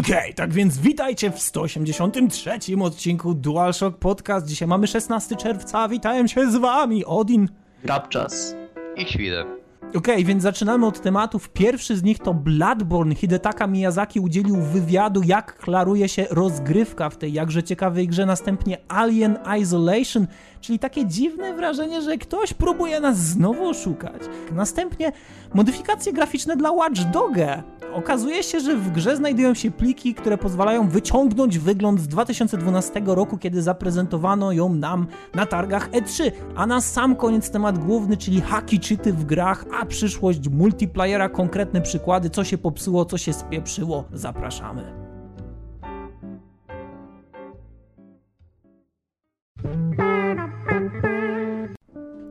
Okej, 0.00 0.18
okay, 0.18 0.34
tak 0.34 0.52
więc 0.52 0.78
witajcie 0.78 1.30
w 1.30 1.38
183 1.38 2.50
odcinku 2.82 3.34
DualShock 3.34 3.98
Podcast. 3.98 4.46
Dzisiaj 4.46 4.68
mamy 4.68 4.86
16 4.86 5.36
czerwca, 5.36 5.88
witałem 5.88 6.28
się 6.28 6.50
z 6.50 6.56
wami, 6.56 7.04
Odin. 7.04 7.48
Grabczas. 7.84 8.54
I 8.96 9.04
chwilę. 9.04 9.63
Okej, 9.94 10.14
okay, 10.14 10.24
więc 10.24 10.42
zaczynamy 10.42 10.86
od 10.86 11.00
tematów. 11.00 11.48
Pierwszy 11.48 11.96
z 11.96 12.02
nich 12.02 12.18
to 12.18 12.34
Bloodborne. 12.34 13.14
Hidetaka 13.14 13.66
Miyazaki 13.66 14.20
udzielił 14.20 14.56
wywiadu, 14.56 15.22
jak 15.22 15.58
klaruje 15.58 16.08
się 16.08 16.26
rozgrywka 16.30 17.10
w 17.10 17.16
tej 17.16 17.32
jakże 17.32 17.62
ciekawej 17.62 18.08
grze. 18.08 18.26
Następnie 18.26 18.78
Alien 18.88 19.38
Isolation, 19.60 20.26
czyli 20.60 20.78
takie 20.78 21.06
dziwne 21.06 21.54
wrażenie, 21.54 22.02
że 22.02 22.18
ktoś 22.18 22.54
próbuje 22.54 23.00
nas 23.00 23.18
znowu 23.18 23.68
oszukać. 23.68 24.22
Następnie 24.52 25.12
modyfikacje 25.54 26.12
graficzne 26.12 26.56
dla 26.56 26.72
Watch 26.72 27.00
Doga. 27.12 27.62
Okazuje 27.94 28.42
się, 28.42 28.60
że 28.60 28.76
w 28.76 28.90
grze 28.92 29.16
znajdują 29.16 29.54
się 29.54 29.70
pliki, 29.70 30.14
które 30.14 30.38
pozwalają 30.38 30.88
wyciągnąć 30.88 31.58
wygląd 31.58 32.00
z 32.00 32.08
2012 32.08 33.02
roku, 33.06 33.38
kiedy 33.38 33.62
zaprezentowano 33.62 34.52
ją 34.52 34.74
nam 34.74 35.06
na 35.34 35.46
targach 35.46 35.90
E3. 35.90 36.30
A 36.56 36.66
na 36.66 36.80
sam 36.80 37.16
koniec 37.16 37.50
temat 37.50 37.78
główny, 37.78 38.16
czyli 38.16 38.40
haki 38.40 38.80
czyty 38.80 39.12
w 39.12 39.24
grach, 39.24 39.64
przyszłość 39.84 40.48
multiplayera, 40.48 41.28
konkretne 41.28 41.80
przykłady, 41.80 42.30
co 42.30 42.44
się 42.44 42.58
popsuło, 42.58 43.04
co 43.04 43.18
się 43.18 43.32
spieprzyło. 43.32 44.04
Zapraszamy. 44.12 45.04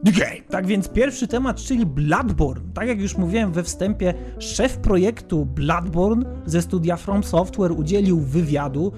Okay, 0.10 0.42
tak 0.50 0.66
więc 0.68 0.90
pierwszy 0.90 1.28
temat, 1.28 1.58
czyli 1.58 1.86
Bloodborne. 1.86 2.74
Tak 2.74 2.88
jak 2.88 3.02
już 3.02 3.18
mówiłem 3.18 3.52
we 3.52 3.64
wstępie, 3.64 4.14
szef 4.40 4.78
projektu 4.78 5.46
Bloodborne 5.46 6.26
ze 6.46 6.62
studia 6.62 6.98
From 6.98 7.24
Software 7.24 7.72
udzielił 7.72 8.20
wywiadu. 8.20 8.92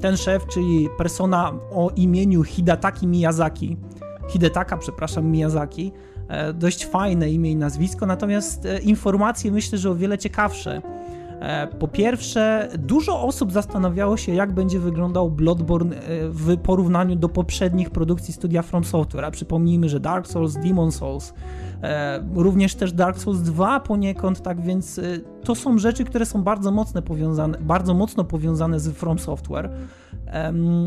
Ten 0.00 0.16
szef, 0.16 0.46
czyli 0.46 0.88
persona 0.98 1.52
o 1.70 1.90
imieniu 1.96 2.42
Hidataki 2.42 3.06
Miyazaki, 3.06 3.76
Hidetaka, 4.28 4.76
przepraszam, 4.76 5.26
Miyazaki, 5.26 5.92
dość 6.54 6.86
fajne 6.86 7.30
imię 7.30 7.50
i 7.50 7.56
nazwisko, 7.56 8.06
natomiast 8.06 8.66
e, 8.66 8.78
informacje 8.78 9.52
myślę, 9.52 9.78
że 9.78 9.90
o 9.90 9.94
wiele 9.94 10.18
ciekawsze. 10.18 10.82
E, 11.40 11.66
po 11.66 11.88
pierwsze, 11.88 12.68
dużo 12.78 13.22
osób 13.22 13.52
zastanawiało 13.52 14.16
się, 14.16 14.34
jak 14.34 14.52
będzie 14.52 14.78
wyglądał 14.78 15.30
Bloodborne 15.30 15.96
e, 15.96 16.00
w 16.28 16.56
porównaniu 16.56 17.16
do 17.16 17.28
poprzednich 17.28 17.90
produkcji 17.90 18.34
studia 18.34 18.62
From 18.62 18.84
Software. 18.84 19.24
A 19.24 19.30
przypomnijmy, 19.30 19.88
że 19.88 20.00
Dark 20.00 20.26
Souls, 20.26 20.54
Demon 20.54 20.92
Souls, 20.92 21.34
e, 21.82 22.24
również 22.34 22.74
też 22.74 22.92
Dark 22.92 23.18
Souls 23.18 23.40
2 23.40 23.80
poniekąd, 23.80 24.42
tak 24.42 24.60
więc 24.60 25.00
to 25.44 25.54
są 25.54 25.78
rzeczy, 25.78 26.04
które 26.04 26.26
są 26.26 26.42
bardzo 26.42 26.70
mocno 26.70 27.02
powiązane, 27.02 27.58
bardzo 27.60 27.94
mocno 27.94 28.24
powiązane 28.24 28.80
z 28.80 28.88
From 28.88 29.18
Software. 29.18 29.70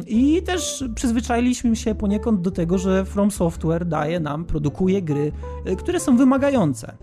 I 0.07 0.41
też 0.41 0.83
przyzwyczailiśmy 0.95 1.75
się 1.75 1.95
poniekąd 1.95 2.41
do 2.41 2.51
tego, 2.51 2.77
że 2.77 3.05
From 3.05 3.31
Software 3.31 3.85
daje 3.85 4.19
nam, 4.19 4.45
produkuje 4.45 5.01
gry, 5.01 5.31
które 5.77 5.99
są 5.99 6.17
wymagające. 6.17 6.97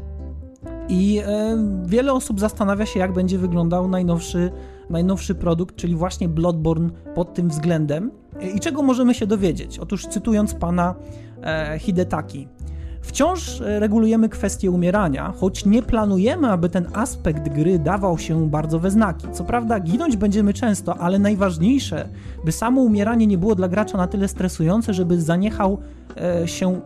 I 0.88 1.20
e, 1.24 1.56
wiele 1.86 2.12
osób 2.12 2.41
zastanawia 2.41 2.86
się, 2.86 3.00
jak 3.00 3.12
będzie 3.12 3.38
wyglądał 3.38 3.88
najnowszy, 3.88 4.50
najnowszy 4.91 5.34
produkt, 5.34 5.77
czyli 5.77 5.94
właśnie 5.94 6.28
Bloodborne 6.28 6.91
pod 7.14 7.34
tym 7.34 7.48
względem. 7.48 8.10
I 8.54 8.60
czego 8.60 8.82
możemy 8.82 9.14
się 9.14 9.27
dowiedzieć? 9.27 9.78
Otóż 9.78 10.06
cytując 10.06 10.54
pana 10.54 10.94
e, 11.42 11.78
Hidetaki. 11.78 12.48
Wciąż 13.00 13.60
e, 13.60 13.80
regulujemy 13.80 14.28
kwestię 14.28 14.70
umierania, 14.70 15.32
choć 15.40 15.66
nie 15.66 15.82
planujemy, 15.82 16.50
aby 16.50 16.68
ten 16.68 16.86
aspekt 16.92 17.48
gry 17.48 17.78
dawał 17.78 18.18
się 18.18 18.50
bardzo 18.50 18.78
we 18.78 18.90
znaki. 18.90 19.26
Co 19.32 19.44
prawda, 19.44 19.80
ginąć 19.80 20.16
będziemy 20.16 20.54
często, 20.54 20.98
ale 20.98 21.18
najważniejsze, 21.18 22.08
by 22.44 22.52
samo 22.52 22.80
umieranie 22.80 23.26
nie 23.26 23.38
było 23.38 23.54
dla 23.54 23.68
gracza 23.68 23.98
na 23.98 24.06
tyle 24.06 24.28
stresujące, 24.28 24.94
żeby 24.94 25.20
zaniechał 25.20 25.78
e, 26.16 26.48
się 26.48 26.80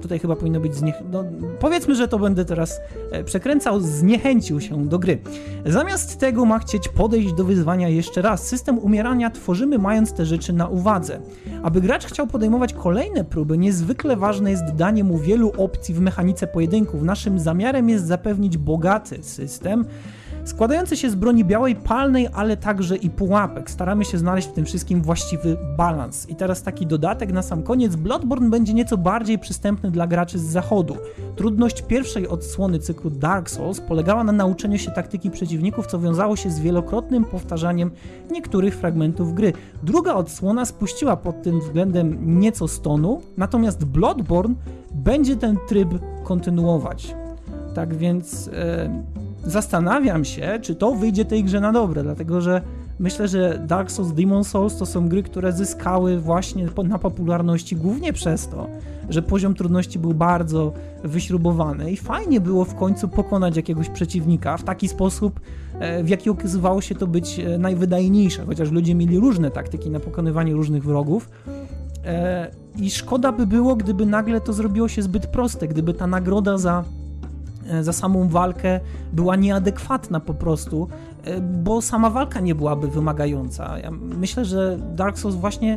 tutaj 0.00 0.18
chyba 0.18 0.36
powinno 0.36 0.60
być 0.60 0.74
zniech... 0.74 0.94
No, 1.12 1.24
powiedzmy, 1.60 1.94
że 1.94 2.08
to 2.08 2.18
będę 2.18 2.44
teraz 2.44 2.80
e, 3.12 3.24
przekręcał, 3.24 3.80
zniechęcił 3.80 4.60
się 4.60 4.88
do 4.88 4.98
gry. 4.98 5.18
Zamiast 5.66 6.18
tego 6.18 6.44
ma 6.44 6.58
chcieć 6.58 6.88
podejść 6.88 7.32
do 7.32 7.44
wyzwania 7.44 7.88
jeszcze 7.88 8.22
raz. 8.22 8.48
System 8.48 8.78
umierania 8.78 9.30
tworzymy 9.30 9.78
mając 9.78 10.12
te 10.12 10.26
rzeczy 10.26 10.52
na 10.52 10.68
uwadze. 10.68 11.20
Aby 11.62 11.80
gracz 11.80 12.06
chciał 12.06 12.26
podejmować 12.26 12.74
kolejne 12.74 13.24
próby, 13.24 13.58
niezwykle 13.58 14.16
ważne 14.16 14.50
jest 14.50 14.64
danie 14.74 15.04
mu 15.04 15.18
wielu 15.18 15.52
opcji 15.58 15.94
w 15.94 16.00
mechanice 16.00 16.46
pojedynków. 16.46 17.02
Naszym 17.02 17.38
zamiarem 17.38 17.88
jest 17.88 18.06
zapewnić 18.06 18.58
bogaty 18.58 19.22
system, 19.22 19.84
składający 20.44 20.96
się 20.96 21.10
z 21.10 21.14
broni 21.14 21.44
białej, 21.44 21.76
palnej, 21.76 22.28
ale 22.32 22.56
także 22.56 22.96
i 22.96 23.10
pułapek. 23.10 23.70
Staramy 23.70 24.04
się 24.04 24.18
znaleźć 24.18 24.48
w 24.48 24.52
tym 24.52 24.64
wszystkim 24.64 25.02
właściwy 25.02 25.56
balans. 25.76 26.28
I 26.28 26.36
teraz 26.36 26.62
taki 26.62 26.86
dodatek 26.86 27.32
na 27.32 27.42
sam 27.42 27.62
koniec. 27.62 27.96
Bloodborne 27.96 28.50
będzie 28.50 28.74
nieco 28.74 28.96
bardziej 28.96 29.38
przystępny 29.38 29.90
dla 29.90 30.06
graczy 30.06 30.38
z 30.38 30.42
zachodu. 30.42 30.96
Trudność 31.36 31.82
pierwszej 31.82 32.28
odsłony 32.28 32.78
cyklu 32.78 33.10
Dark 33.10 33.50
Souls 33.50 33.80
polegała 33.80 34.24
na 34.24 34.32
nauczeniu 34.32 34.78
się 34.78 34.90
taktyki 34.90 35.30
przeciwników, 35.30 35.86
co 35.86 35.98
wiązało 35.98 36.36
się 36.36 36.50
z 36.50 36.60
wielokrotnym 36.60 37.24
powtarzaniem 37.24 37.90
niektórych 38.30 38.76
fragmentów 38.76 39.34
gry. 39.34 39.52
Druga 39.82 40.14
odsłona 40.14 40.64
spuściła 40.64 41.16
pod 41.16 41.42
tym 41.42 41.60
względem 41.60 42.40
nieco 42.40 42.68
stonu, 42.68 43.20
natomiast 43.36 43.84
Bloodborne 43.84 44.54
będzie 44.94 45.36
ten 45.36 45.56
tryb 45.68 45.88
kontynuować. 46.24 47.14
Tak 47.74 47.94
więc... 47.94 48.46
Yy 48.46 49.29
zastanawiam 49.44 50.24
się, 50.24 50.58
czy 50.62 50.74
to 50.74 50.94
wyjdzie 50.94 51.24
tej 51.24 51.44
grze 51.44 51.60
na 51.60 51.72
dobre, 51.72 52.02
dlatego 52.02 52.40
że 52.40 52.62
myślę, 52.98 53.28
że 53.28 53.62
Dark 53.66 53.90
Souls, 53.90 54.12
Demon 54.12 54.44
Souls 54.44 54.76
to 54.76 54.86
są 54.86 55.08
gry, 55.08 55.22
które 55.22 55.52
zyskały 55.52 56.18
właśnie 56.18 56.68
na 56.84 56.98
popularności 56.98 57.76
głównie 57.76 58.12
przez 58.12 58.48
to, 58.48 58.66
że 59.08 59.22
poziom 59.22 59.54
trudności 59.54 59.98
był 59.98 60.14
bardzo 60.14 60.72
wyśrubowany 61.04 61.92
i 61.92 61.96
fajnie 61.96 62.40
było 62.40 62.64
w 62.64 62.74
końcu 62.74 63.08
pokonać 63.08 63.56
jakiegoś 63.56 63.88
przeciwnika 63.88 64.56
w 64.56 64.64
taki 64.64 64.88
sposób, 64.88 65.40
e, 65.78 66.04
w 66.04 66.08
jaki 66.08 66.30
okazywało 66.30 66.80
się 66.80 66.94
to 66.94 67.06
być 67.06 67.38
e, 67.38 67.58
najwydajniejsze, 67.58 68.46
chociaż 68.46 68.70
ludzie 68.70 68.94
mieli 68.94 69.18
różne 69.18 69.50
taktyki 69.50 69.90
na 69.90 70.00
pokonywanie 70.00 70.52
różnych 70.52 70.84
wrogów. 70.84 71.30
E, 72.04 72.50
I 72.78 72.90
szkoda 72.90 73.32
by 73.32 73.46
było, 73.46 73.76
gdyby 73.76 74.06
nagle 74.06 74.40
to 74.40 74.52
zrobiło 74.52 74.88
się 74.88 75.02
zbyt 75.02 75.26
proste, 75.26 75.68
gdyby 75.68 75.94
ta 75.94 76.06
nagroda 76.06 76.58
za 76.58 76.84
za 77.80 77.92
samą 77.92 78.28
walkę 78.28 78.80
była 79.12 79.36
nieadekwatna 79.36 80.20
po 80.20 80.34
prostu, 80.34 80.88
e, 81.24 81.40
bo 81.40 81.82
sama 81.82 82.10
walka 82.10 82.40
nie 82.40 82.54
byłaby 82.54 82.88
wymagająca. 82.88 83.78
Ja 83.78 83.90
myślę, 83.90 84.44
że 84.44 84.78
Dark 84.94 85.18
Souls 85.18 85.36
właśnie 85.36 85.76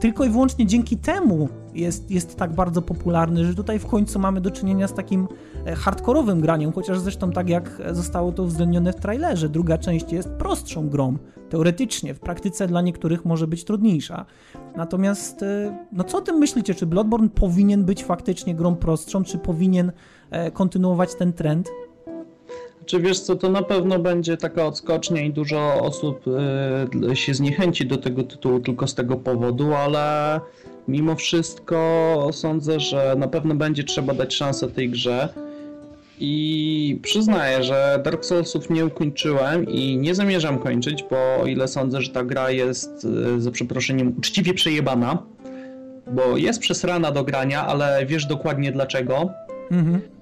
tylko 0.00 0.24
i 0.24 0.30
wyłącznie 0.30 0.66
dzięki 0.66 0.96
temu 0.96 1.48
jest, 1.74 2.10
jest 2.10 2.36
tak 2.36 2.52
bardzo 2.52 2.82
popularny, 2.82 3.44
że 3.44 3.54
tutaj 3.54 3.78
w 3.78 3.86
końcu 3.86 4.18
mamy 4.18 4.40
do 4.40 4.50
czynienia 4.50 4.88
z 4.88 4.94
takim 4.94 5.28
e, 5.66 5.74
hardkorowym 5.74 6.40
graniem, 6.40 6.72
chociaż 6.72 6.98
zresztą 6.98 7.30
tak 7.30 7.48
jak 7.48 7.82
zostało 7.92 8.32
to 8.32 8.42
uwzględnione 8.42 8.92
w 8.92 8.96
trailerze, 8.96 9.48
druga 9.48 9.78
część 9.78 10.12
jest 10.12 10.28
prostszą 10.28 10.88
grą, 10.88 11.16
teoretycznie, 11.48 12.14
w 12.14 12.20
praktyce 12.20 12.66
dla 12.66 12.82
niektórych 12.82 13.24
może 13.24 13.46
być 13.46 13.64
trudniejsza. 13.64 14.26
Natomiast, 14.76 15.44
no 15.92 16.04
co 16.04 16.18
o 16.18 16.20
tym 16.20 16.36
myślicie, 16.36 16.74
czy 16.74 16.86
Bloodborne 16.86 17.28
powinien 17.28 17.84
być 17.84 18.04
faktycznie 18.04 18.54
grą 18.54 18.76
prostszą, 18.76 19.24
czy 19.24 19.38
powinien 19.38 19.92
E, 19.92 19.92
kontynuować 20.52 21.14
ten 21.14 21.32
trend? 21.32 21.70
Czy 22.88 23.00
wiesz 23.00 23.20
co, 23.20 23.36
to 23.36 23.48
na 23.48 23.62
pewno 23.62 23.98
będzie 23.98 24.36
taka 24.36 24.66
odskocznia 24.66 25.22
i 25.22 25.30
dużo 25.30 25.74
osób 25.82 26.24
y, 27.10 27.16
się 27.16 27.34
zniechęci 27.34 27.86
do 27.86 27.96
tego 27.96 28.22
tytułu 28.22 28.60
tylko 28.60 28.86
z 28.86 28.94
tego 28.94 29.16
powodu, 29.16 29.74
ale 29.74 30.40
mimo 30.88 31.16
wszystko 31.16 32.28
sądzę, 32.32 32.80
że 32.80 33.14
na 33.18 33.28
pewno 33.28 33.54
będzie 33.54 33.84
trzeba 33.84 34.14
dać 34.14 34.34
szansę 34.34 34.68
tej 34.68 34.90
grze. 34.90 35.28
I 36.20 37.00
przyznaję, 37.02 37.62
że 37.62 38.00
Dark 38.04 38.24
Soulsów 38.24 38.70
nie 38.70 38.86
ukończyłem 38.86 39.68
i 39.68 39.96
nie 39.96 40.14
zamierzam 40.14 40.58
kończyć, 40.58 41.04
bo 41.10 41.42
o 41.42 41.46
ile 41.46 41.68
sądzę, 41.68 42.02
że 42.02 42.10
ta 42.10 42.24
gra 42.24 42.50
jest 42.50 43.04
y, 43.36 43.40
za 43.40 43.50
przeproszeniem 43.50 44.14
uczciwie 44.18 44.54
przejebana, 44.54 45.22
bo 46.12 46.36
jest 46.36 46.60
przesrana 46.60 47.10
do 47.12 47.24
grania, 47.24 47.66
ale 47.66 48.06
wiesz 48.06 48.26
dokładnie 48.26 48.72
dlaczego. 48.72 49.30
Mhm. 49.70 50.17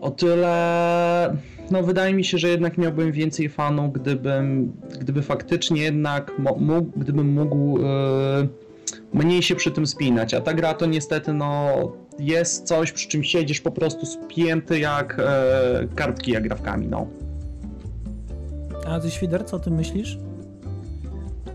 O 0.00 0.10
tyle, 0.10 1.36
no 1.70 1.82
wydaje 1.82 2.14
mi 2.14 2.24
się, 2.24 2.38
że 2.38 2.48
jednak 2.48 2.78
miałbym 2.78 3.12
więcej 3.12 3.48
fanów, 3.48 3.92
gdybym, 3.92 4.72
gdyby 5.00 5.22
faktycznie 5.22 5.82
jednak 5.82 6.32
mógł, 6.58 6.90
gdybym 6.96 7.32
mógł 7.32 7.78
yy, 7.78 8.48
mniej 9.12 9.42
się 9.42 9.54
przy 9.54 9.70
tym 9.70 9.86
spinać, 9.86 10.34
a 10.34 10.40
ta 10.40 10.54
gra 10.54 10.74
to 10.74 10.86
niestety 10.86 11.32
no 11.32 11.72
jest 12.18 12.66
coś, 12.66 12.92
przy 12.92 13.08
czym 13.08 13.24
siedzisz 13.24 13.60
po 13.60 13.70
prostu 13.70 14.06
spięty 14.06 14.78
jak 14.78 15.16
yy, 15.80 15.88
kartki 15.88 16.30
jak 16.30 16.42
grafkami, 16.42 16.86
no. 16.88 17.06
A 18.86 19.00
ty 19.00 19.10
Świder, 19.10 19.44
co 19.44 19.56
o 19.56 19.60
tym 19.60 19.74
myślisz? 19.74 20.18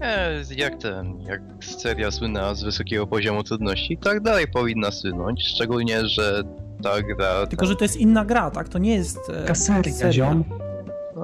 E, 0.02 0.42
jak 0.58 0.78
ten, 0.78 1.22
jak 1.22 1.42
seria 1.62 2.12
słynęła 2.12 2.56
z 2.56 2.64
wysokiego 2.64 3.08
poziomu 3.08 3.44
trudności, 3.44 3.98
tak 3.98 4.20
dalej 4.20 4.48
powinna 4.48 4.92
słynąć, 4.92 5.44
szczególnie, 5.44 6.08
że 6.08 6.44
ta 6.86 7.02
gra... 7.02 7.48
Tylko, 7.48 7.66
że 7.66 7.76
to 7.76 7.84
jest 7.84 7.98
inna 7.98 8.26
gra, 8.26 8.52
tak? 8.52 8.70
To 8.70 8.80
nie 8.80 8.96
jest... 8.96 9.20
E, 9.30 9.46
Kaseria, 9.48 10.12
ziom. 10.12 10.44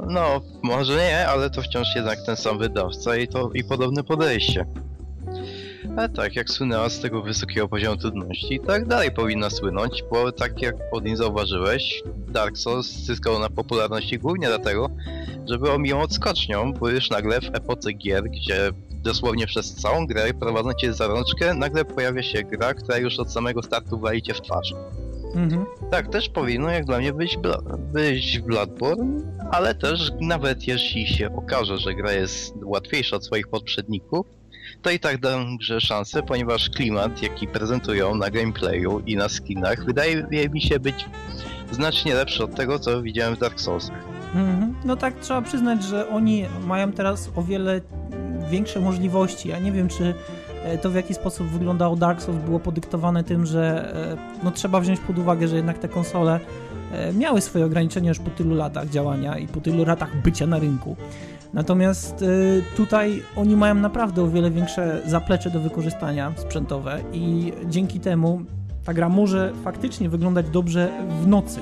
No, 0.07 0.41
może 0.63 0.95
nie, 0.95 1.27
ale 1.27 1.49
to 1.49 1.61
wciąż 1.61 1.87
jednak 1.95 2.19
ten 2.25 2.35
sam 2.35 2.57
wydawca 2.57 3.17
i 3.17 3.27
to 3.27 3.49
i 3.53 3.63
podobne 3.63 4.03
podejście. 4.03 4.65
Ale 5.97 6.09
tak, 6.09 6.35
jak 6.35 6.49
słynęła 6.49 6.89
z 6.89 6.99
tego 6.99 7.21
wysokiego 7.21 7.67
poziomu 7.67 7.97
trudności, 7.97 8.59
tak 8.67 8.87
dalej 8.87 9.11
powinna 9.11 9.49
słynąć, 9.49 10.03
bo 10.11 10.31
tak 10.31 10.61
jak 10.61 10.75
Odin 10.91 11.17
zauważyłeś, 11.17 12.03
Dark 12.27 12.57
Souls 12.57 12.87
zyskał 12.87 13.39
na 13.39 13.49
popularności 13.49 14.19
głównie 14.19 14.47
dlatego, 14.47 14.89
że 15.49 15.57
było 15.57 15.79
miłą 15.79 16.01
odskocznią, 16.01 16.73
bo 16.73 16.89
już 16.89 17.09
nagle 17.09 17.41
w 17.41 17.55
epoce 17.55 17.93
gier, 17.93 18.23
gdzie 18.23 18.69
dosłownie 18.91 19.47
przez 19.47 19.75
całą 19.75 20.07
grę 20.07 20.33
prowadząc 20.33 20.75
cię 20.75 20.93
za 20.93 21.07
rączkę, 21.07 21.53
nagle 21.53 21.85
pojawia 21.85 22.23
się 22.23 22.43
gra, 22.43 22.73
która 22.73 22.97
już 22.97 23.19
od 23.19 23.33
samego 23.33 23.63
startu 23.63 23.99
wali 23.99 24.21
cię 24.21 24.33
w 24.33 24.41
twarz. 24.41 24.73
Mhm. 25.35 25.65
Tak, 25.91 26.07
też 26.07 26.29
powinno 26.29 26.69
jak 26.69 26.85
dla 26.85 26.97
mnie 26.97 27.13
być, 27.13 27.37
Bla 27.37 27.57
być 27.93 28.39
Bloodborne, 28.39 29.21
ale 29.51 29.75
też 29.75 30.11
nawet 30.21 30.67
jeśli 30.67 31.07
się 31.07 31.35
okaże, 31.35 31.77
że 31.77 31.93
gra 31.93 32.11
jest 32.11 32.53
łatwiejsza 32.63 33.15
od 33.15 33.25
swoich 33.25 33.47
poprzedników, 33.47 34.27
to 34.81 34.89
i 34.89 34.99
tak 34.99 35.19
dam 35.19 35.57
grze 35.57 35.81
szansę, 35.81 36.23
ponieważ 36.23 36.69
klimat, 36.69 37.21
jaki 37.23 37.47
prezentują 37.47 38.15
na 38.15 38.29
gameplayu 38.29 38.99
i 38.99 39.15
na 39.15 39.29
skinach, 39.29 39.85
wydaje 39.85 40.49
mi 40.53 40.61
się 40.61 40.79
być 40.79 41.05
znacznie 41.71 42.15
lepszy 42.15 42.43
od 42.43 42.55
tego, 42.55 42.79
co 42.79 43.01
widziałem 43.01 43.35
w 43.35 43.39
Dark 43.39 43.59
Soulsach. 43.59 44.03
Mhm. 44.35 44.75
No 44.85 44.95
tak, 44.95 45.19
trzeba 45.19 45.41
przyznać, 45.41 45.83
że 45.83 46.09
oni 46.09 46.45
mają 46.67 46.91
teraz 46.91 47.29
o 47.35 47.43
wiele 47.43 47.81
większe 48.49 48.79
możliwości. 48.79 49.49
Ja 49.49 49.59
nie 49.59 49.71
wiem, 49.71 49.87
czy 49.87 50.13
to 50.81 50.89
w 50.89 50.95
jaki 50.95 51.13
sposób 51.13 51.47
wyglądało 51.47 51.95
Dark 51.95 52.21
Souls 52.21 52.39
było 52.39 52.59
podyktowane 52.59 53.23
tym, 53.23 53.45
że 53.45 53.93
e, 53.95 54.17
no, 54.43 54.51
trzeba 54.51 54.79
wziąć 54.79 54.99
pod 54.99 55.19
uwagę, 55.19 55.47
że 55.47 55.55
jednak 55.55 55.77
te 55.77 55.87
konsole 55.87 56.39
e, 56.91 57.13
miały 57.13 57.41
swoje 57.41 57.65
ograniczenia 57.65 58.09
już 58.09 58.19
po 58.19 58.29
tylu 58.29 58.55
latach 58.55 58.89
działania 58.89 59.37
i 59.37 59.47
po 59.47 59.61
tylu 59.61 59.85
latach 59.85 60.21
bycia 60.21 60.47
na 60.47 60.59
rynku. 60.59 60.95
Natomiast 61.53 62.25
tutaj 62.77 63.23
oni 63.35 63.55
mają 63.55 63.75
naprawdę 63.75 64.23
o 64.23 64.27
wiele 64.27 64.51
większe 64.51 65.01
zaplecze 65.05 65.49
do 65.49 65.59
wykorzystania 65.59 66.33
sprzętowe 66.37 66.99
i 67.13 67.53
dzięki 67.65 67.99
temu 67.99 68.41
ta 68.85 68.93
gra 68.93 69.09
może 69.09 69.53
faktycznie 69.63 70.09
wyglądać 70.09 70.49
dobrze 70.49 70.89
w 71.21 71.27
nocy. 71.27 71.59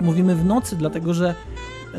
Mówimy 0.00 0.34
w 0.34 0.44
nocy, 0.44 0.76
dlatego 0.76 1.14
że 1.14 1.34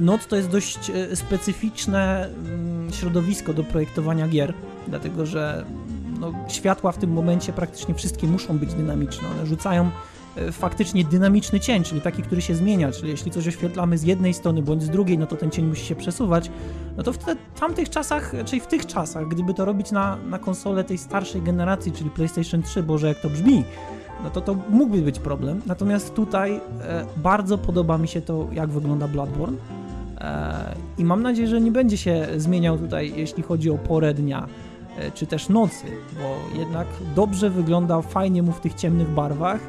noc 0.02 0.28
to 0.28 0.36
jest 0.36 0.50
dość 0.50 0.92
specyficzne 1.14 2.30
mm, 2.46 2.92
środowisko 2.92 3.54
do 3.54 3.64
projektowania 3.64 4.28
gier, 4.28 4.54
dlatego 4.88 5.26
że 5.26 5.66
no, 6.20 6.34
światła 6.48 6.92
w 6.92 6.98
tym 6.98 7.14
momencie 7.14 7.54
praktycznie 7.54 7.94
wszystkie 7.94 8.28
muszą 8.28 8.58
być 8.58 8.74
dynamiczne. 8.74 9.28
One 9.30 9.46
rzucają 9.46 9.90
e, 10.36 10.52
faktycznie 10.52 11.04
dynamiczny 11.04 11.60
cień, 11.60 11.84
czyli 11.84 12.02
taki, 12.02 12.22
który 12.22 12.42
się 12.42 12.56
zmienia, 12.56 12.92
czyli 12.92 13.10
jeśli 13.10 13.32
coś 13.32 13.48
oświetlamy 13.48 13.98
z 13.98 14.04
jednej 14.04 14.34
strony 14.34 14.62
bądź 14.62 14.84
z 14.84 14.90
drugiej, 14.90 15.18
no 15.18 15.26
to 15.26 15.36
ten 15.36 15.52
cień 15.52 15.66
musi 15.66 15.86
się 15.86 15.96
przesuwać, 15.96 16.52
no 16.98 17.04
to 17.04 17.14
w 17.14 17.18
te, 17.18 17.36
tamtych 17.60 17.90
czasach, 17.90 18.34
czyli 18.46 18.62
w 18.62 18.68
tych 18.68 18.86
czasach, 18.86 19.28
gdyby 19.28 19.54
to 19.54 19.66
robić 19.66 19.92
na, 19.92 20.18
na 20.30 20.40
konsolę 20.40 20.84
tej 20.84 20.98
starszej 20.98 21.42
generacji, 21.42 21.92
czyli 21.92 22.10
PlayStation 22.10 22.64
3, 22.64 22.84
Boże 22.84 23.08
jak 23.08 23.22
to 23.22 23.30
brzmi, 23.30 23.64
no 24.24 24.30
to 24.30 24.42
to 24.42 24.56
mógłby 24.70 25.02
być 25.02 25.20
problem. 25.20 25.62
Natomiast 25.66 26.14
tutaj 26.14 26.56
e, 26.82 27.06
bardzo 27.18 27.58
podoba 27.58 27.98
mi 27.98 28.08
się 28.08 28.22
to, 28.22 28.48
jak 28.52 28.70
wygląda 28.70 29.08
Bloodborne 29.08 29.58
e, 30.18 30.76
i 30.98 31.06
mam 31.06 31.22
nadzieję, 31.24 31.48
że 31.48 31.62
nie 31.62 31.72
będzie 31.72 31.98
się 31.98 32.28
zmieniał 32.38 32.78
tutaj, 32.78 33.14
jeśli 33.16 33.44
chodzi 33.44 33.70
o 33.70 33.78
porę 33.78 34.14
dnia 34.14 34.48
czy 35.14 35.28
też 35.28 35.50
nocy, 35.50 35.86
bo 36.18 36.60
jednak 36.60 36.88
dobrze 37.16 37.50
wygląda, 37.50 38.02
fajnie 38.02 38.44
mu 38.44 38.52
w 38.52 38.60
tych 38.60 38.74
ciemnych 38.74 39.10
barwach 39.10 39.60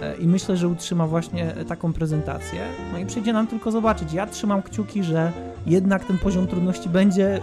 e, 0.00 0.16
i 0.16 0.26
myślę, 0.26 0.56
że 0.56 0.68
utrzyma 0.68 1.06
właśnie 1.06 1.54
taką 1.68 1.92
prezentację. 1.92 2.60
No 2.92 2.98
i 2.98 3.06
przyjdzie 3.06 3.32
nam 3.32 3.46
tylko 3.46 3.70
zobaczyć. 3.70 4.12
Ja 4.12 4.26
trzymam 4.26 4.62
kciuki, 4.62 5.02
że 5.02 5.32
jednak 5.66 6.04
ten 6.04 6.18
poziom 6.18 6.46
trudności 6.46 6.88
będzie 6.88 7.40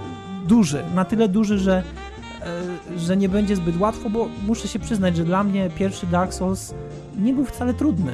duży, 0.48 0.84
na 0.96 1.06
tyle 1.06 1.28
duży, 1.28 1.58
że 1.58 1.84
E, 2.46 3.00
że 3.00 3.18
nie 3.18 3.30
będzie 3.30 3.56
zbyt 3.56 3.80
łatwo, 3.80 4.10
bo 4.10 4.30
muszę 4.48 4.68
się 4.68 4.80
przyznać, 4.80 5.16
że 5.16 5.24
dla 5.24 5.44
mnie 5.44 5.70
pierwszy 5.76 6.08
Dark 6.08 6.34
Souls 6.34 6.74
nie 7.20 7.34
był 7.34 7.46
wcale 7.46 7.74
trudny. 7.74 8.14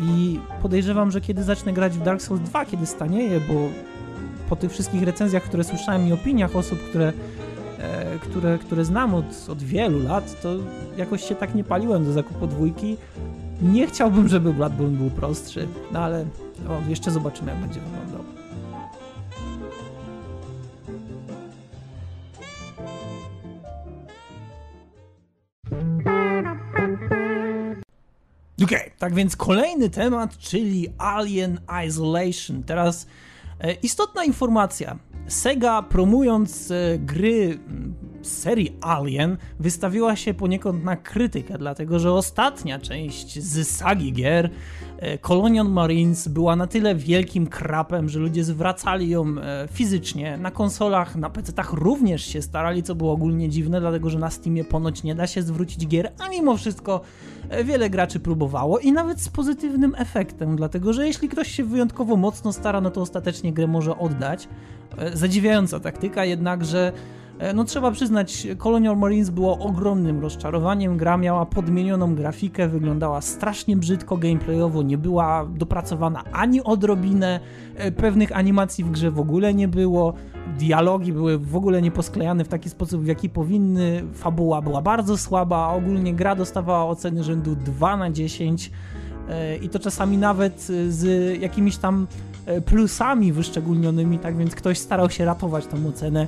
I 0.00 0.40
podejrzewam, 0.62 1.10
że 1.10 1.20
kiedy 1.20 1.42
zacznę 1.42 1.72
grać 1.72 1.92
w 1.92 2.02
Dark 2.02 2.22
Souls 2.22 2.40
2, 2.40 2.64
kiedy 2.64 2.86
stanieje, 2.86 3.40
bo 3.40 3.54
po 4.48 4.56
tych 4.56 4.70
wszystkich 4.72 5.02
recenzjach, 5.02 5.42
które 5.42 5.64
słyszałem 5.64 6.08
i 6.08 6.12
opiniach 6.12 6.56
osób, 6.56 6.78
które, 6.78 7.08
e, 7.08 7.12
które, 8.20 8.58
które 8.58 8.84
znam 8.84 9.14
od, 9.14 9.24
od 9.48 9.62
wielu 9.62 10.02
lat, 10.02 10.42
to 10.42 10.54
jakoś 10.96 11.24
się 11.28 11.34
tak 11.34 11.54
nie 11.54 11.64
paliłem 11.64 12.04
do 12.04 12.12
zakupu 12.12 12.46
dwójki. 12.46 12.96
Nie 13.62 13.86
chciałbym, 13.86 14.28
żeby 14.28 14.52
Bloodborne 14.52 14.98
był 14.98 15.10
prostszy, 15.10 15.68
no 15.92 16.00
ale 16.00 16.26
jeszcze 16.88 17.10
zobaczymy, 17.10 17.50
jak 17.50 17.60
będzie 17.60 17.80
wyglądał. 17.80 18.36
Okej, 28.64 28.78
okay, 28.78 28.90
tak 28.98 29.14
więc 29.14 29.36
kolejny 29.36 29.90
temat, 29.90 30.38
czyli 30.38 30.88
Alien 30.98 31.60
Isolation. 31.86 32.62
Teraz 32.62 33.04
e, 33.04 33.08
istotna 33.82 34.24
informacja. 34.24 34.98
Sega 35.28 35.82
promując 35.82 36.70
e, 36.70 36.98
gry 36.98 37.58
serii 38.28 38.76
Alien 38.80 39.36
wystawiła 39.60 40.16
się 40.16 40.34
poniekąd 40.34 40.84
na 40.84 40.96
krytykę, 40.96 41.58
dlatego 41.58 41.98
że 41.98 42.12
ostatnia 42.12 42.78
część 42.78 43.42
z 43.42 43.68
sagi 43.68 44.12
gier 44.12 44.50
e, 44.98 45.18
Colonial 45.18 45.70
Marines 45.70 46.28
była 46.28 46.56
na 46.56 46.66
tyle 46.66 46.94
wielkim 46.94 47.46
krapem, 47.46 48.08
że 48.08 48.18
ludzie 48.18 48.44
zwracali 48.44 49.08
ją 49.08 49.24
e, 49.38 49.68
fizycznie. 49.72 50.38
Na 50.38 50.50
konsolach, 50.50 51.16
na 51.16 51.30
PC-tach 51.30 51.72
również 51.72 52.26
się 52.26 52.42
starali, 52.42 52.82
co 52.82 52.94
było 52.94 53.12
ogólnie 53.12 53.48
dziwne, 53.48 53.80
dlatego 53.80 54.10
że 54.10 54.18
na 54.18 54.30
Steamie 54.30 54.64
ponoć 54.64 55.02
nie 55.02 55.14
da 55.14 55.26
się 55.26 55.42
zwrócić 55.42 55.86
gier, 55.86 56.12
a 56.18 56.28
mimo 56.28 56.56
wszystko 56.56 57.00
e, 57.48 57.64
wiele 57.64 57.90
graczy 57.90 58.20
próbowało 58.20 58.78
i 58.78 58.92
nawet 58.92 59.20
z 59.20 59.28
pozytywnym 59.28 59.94
efektem, 59.98 60.56
dlatego 60.56 60.92
że 60.92 61.06
jeśli 61.06 61.28
ktoś 61.28 61.50
się 61.50 61.64
wyjątkowo 61.64 62.16
mocno 62.16 62.52
stara, 62.52 62.80
no 62.80 62.90
to 62.90 63.00
ostatecznie 63.00 63.52
grę 63.52 63.66
może 63.66 63.98
oddać. 63.98 64.48
Zadziwiająca 65.14 65.80
taktyka, 65.80 66.24
jednakże 66.24 66.92
no 67.54 67.64
trzeba 67.64 67.90
przyznać, 67.90 68.46
Colonial 68.58 68.96
Marines 68.96 69.30
było 69.30 69.58
ogromnym 69.58 70.20
rozczarowaniem. 70.20 70.96
Gra 70.96 71.16
miała 71.16 71.46
podmienioną 71.46 72.14
grafikę, 72.14 72.68
wyglądała 72.68 73.20
strasznie 73.20 73.76
brzydko 73.76 74.16
gameplayowo, 74.16 74.82
nie 74.82 74.98
była 74.98 75.46
dopracowana 75.54 76.24
ani 76.32 76.62
odrobinę, 76.62 77.40
e, 77.76 77.92
pewnych 77.92 78.36
animacji 78.36 78.84
w 78.84 78.90
grze 78.90 79.10
w 79.10 79.20
ogóle 79.20 79.54
nie 79.54 79.68
było, 79.68 80.14
dialogi 80.58 81.12
były 81.12 81.38
w 81.38 81.56
ogóle 81.56 81.82
nieposklejane 81.82 82.44
w 82.44 82.48
taki 82.48 82.70
sposób, 82.70 83.02
w 83.02 83.06
jaki 83.06 83.28
powinny, 83.28 84.02
fabuła 84.14 84.62
była 84.62 84.82
bardzo 84.82 85.16
słaba, 85.16 85.56
a 85.56 85.74
ogólnie 85.74 86.14
gra 86.14 86.34
dostawała 86.34 86.86
oceny 86.86 87.24
rzędu 87.24 87.56
2 87.56 87.96
na 87.96 88.10
10 88.10 88.70
e, 89.28 89.56
i 89.56 89.68
to 89.68 89.78
czasami 89.78 90.18
nawet 90.18 90.60
z 90.88 91.04
jakimiś 91.40 91.76
tam 91.76 92.06
plusami 92.66 93.32
wyszczególnionymi, 93.32 94.18
tak 94.18 94.36
więc 94.36 94.54
ktoś 94.54 94.78
starał 94.78 95.10
się 95.10 95.24
ratować 95.24 95.66
tą 95.66 95.86
ocenę 95.88 96.26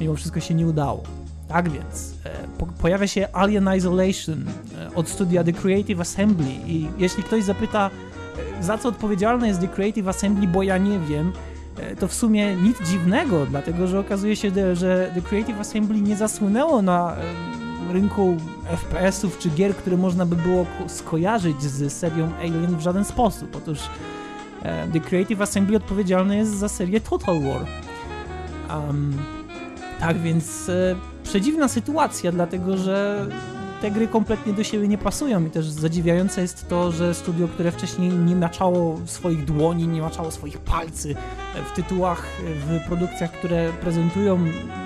mimo 0.00 0.14
wszystko 0.14 0.40
się 0.40 0.54
nie 0.54 0.66
udało. 0.66 1.02
Tak 1.50 1.68
więc 1.70 2.14
e, 2.24 2.30
po, 2.58 2.66
pojawia 2.66 3.06
się 3.06 3.28
Alien 3.32 3.68
Isolation 3.76 4.44
e, 4.78 4.94
od 4.94 5.08
studia 5.08 5.44
The 5.44 5.52
Creative 5.52 6.00
Assembly 6.00 6.50
i 6.66 6.88
jeśli 6.98 7.22
ktoś 7.22 7.44
zapyta, 7.44 7.90
e, 8.58 8.62
za 8.62 8.78
co 8.78 8.88
odpowiedzialne 8.88 9.48
jest 9.48 9.60
The 9.60 9.68
Creative 9.68 10.08
Assembly, 10.08 10.46
bo 10.46 10.62
ja 10.62 10.78
nie 10.78 10.98
wiem, 10.98 11.32
to 12.00 12.08
w 12.08 12.14
sumie 12.14 12.56
nic 12.56 12.82
dziwnego, 12.82 13.46
dlatego 13.46 13.86
że 13.86 14.00
okazuje 14.00 14.36
się, 14.36 14.76
że 14.76 15.10
The 15.14 15.20
Creative 15.20 15.60
Assembly 15.60 16.00
nie 16.00 16.16
zasłynęło 16.16 16.82
na 16.82 17.16
rynku 17.92 18.36
FPS-ów 18.70 19.38
czy 19.38 19.50
gier, 19.50 19.76
które 19.76 19.96
można 19.96 20.26
by 20.26 20.36
było 20.36 20.66
skojarzyć 20.86 21.62
z 21.62 21.92
serią 21.92 22.28
Alien 22.40 22.76
w 22.76 22.80
żaden 22.80 23.04
sposób. 23.04 23.56
Otóż 23.56 23.78
The 24.92 25.00
Creative 25.00 25.40
Assembly 25.40 25.76
odpowiedzialne 25.76 26.36
jest 26.36 26.58
za 26.58 26.68
serię 26.68 27.00
Total 27.00 27.40
War. 27.40 27.66
Um, 28.70 29.39
tak 30.00 30.18
więc 30.18 30.68
e, 30.68 30.96
przedziwna 31.22 31.68
sytuacja, 31.68 32.32
dlatego 32.32 32.76
że 32.76 33.26
te 33.80 33.90
gry 33.90 34.08
kompletnie 34.08 34.52
do 34.52 34.64
siebie 34.64 34.88
nie 34.88 34.98
pasują 34.98 35.46
i 35.46 35.50
też 35.50 35.66
zadziwiające 35.70 36.42
jest 36.42 36.68
to, 36.68 36.92
że 36.92 37.14
studio, 37.14 37.48
które 37.48 37.72
wcześniej 37.72 38.10
nie 38.10 38.36
maczało 38.36 39.00
swoich 39.04 39.44
dłoni, 39.44 39.88
nie 39.88 40.02
maczało 40.02 40.30
swoich 40.30 40.58
palcy 40.58 41.14
w 41.72 41.76
tytułach, 41.76 42.26
w 42.66 42.86
produkcjach, 42.86 43.32
które 43.32 43.72
prezentują 43.80 44.38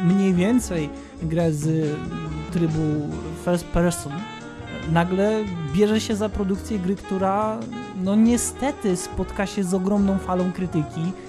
mniej 0.04 0.34
więcej 0.34 0.90
grę 1.22 1.52
z 1.52 1.96
trybu 2.52 3.08
first 3.44 3.64
person, 3.64 4.12
nagle 4.92 5.44
bierze 5.72 6.00
się 6.00 6.16
za 6.16 6.28
produkcję 6.28 6.78
gry, 6.78 6.96
która 6.96 7.58
no 8.02 8.14
niestety 8.14 8.96
spotka 8.96 9.46
się 9.46 9.64
z 9.64 9.74
ogromną 9.74 10.18
falą 10.18 10.52
krytyki, 10.52 11.00
E, 11.00 11.23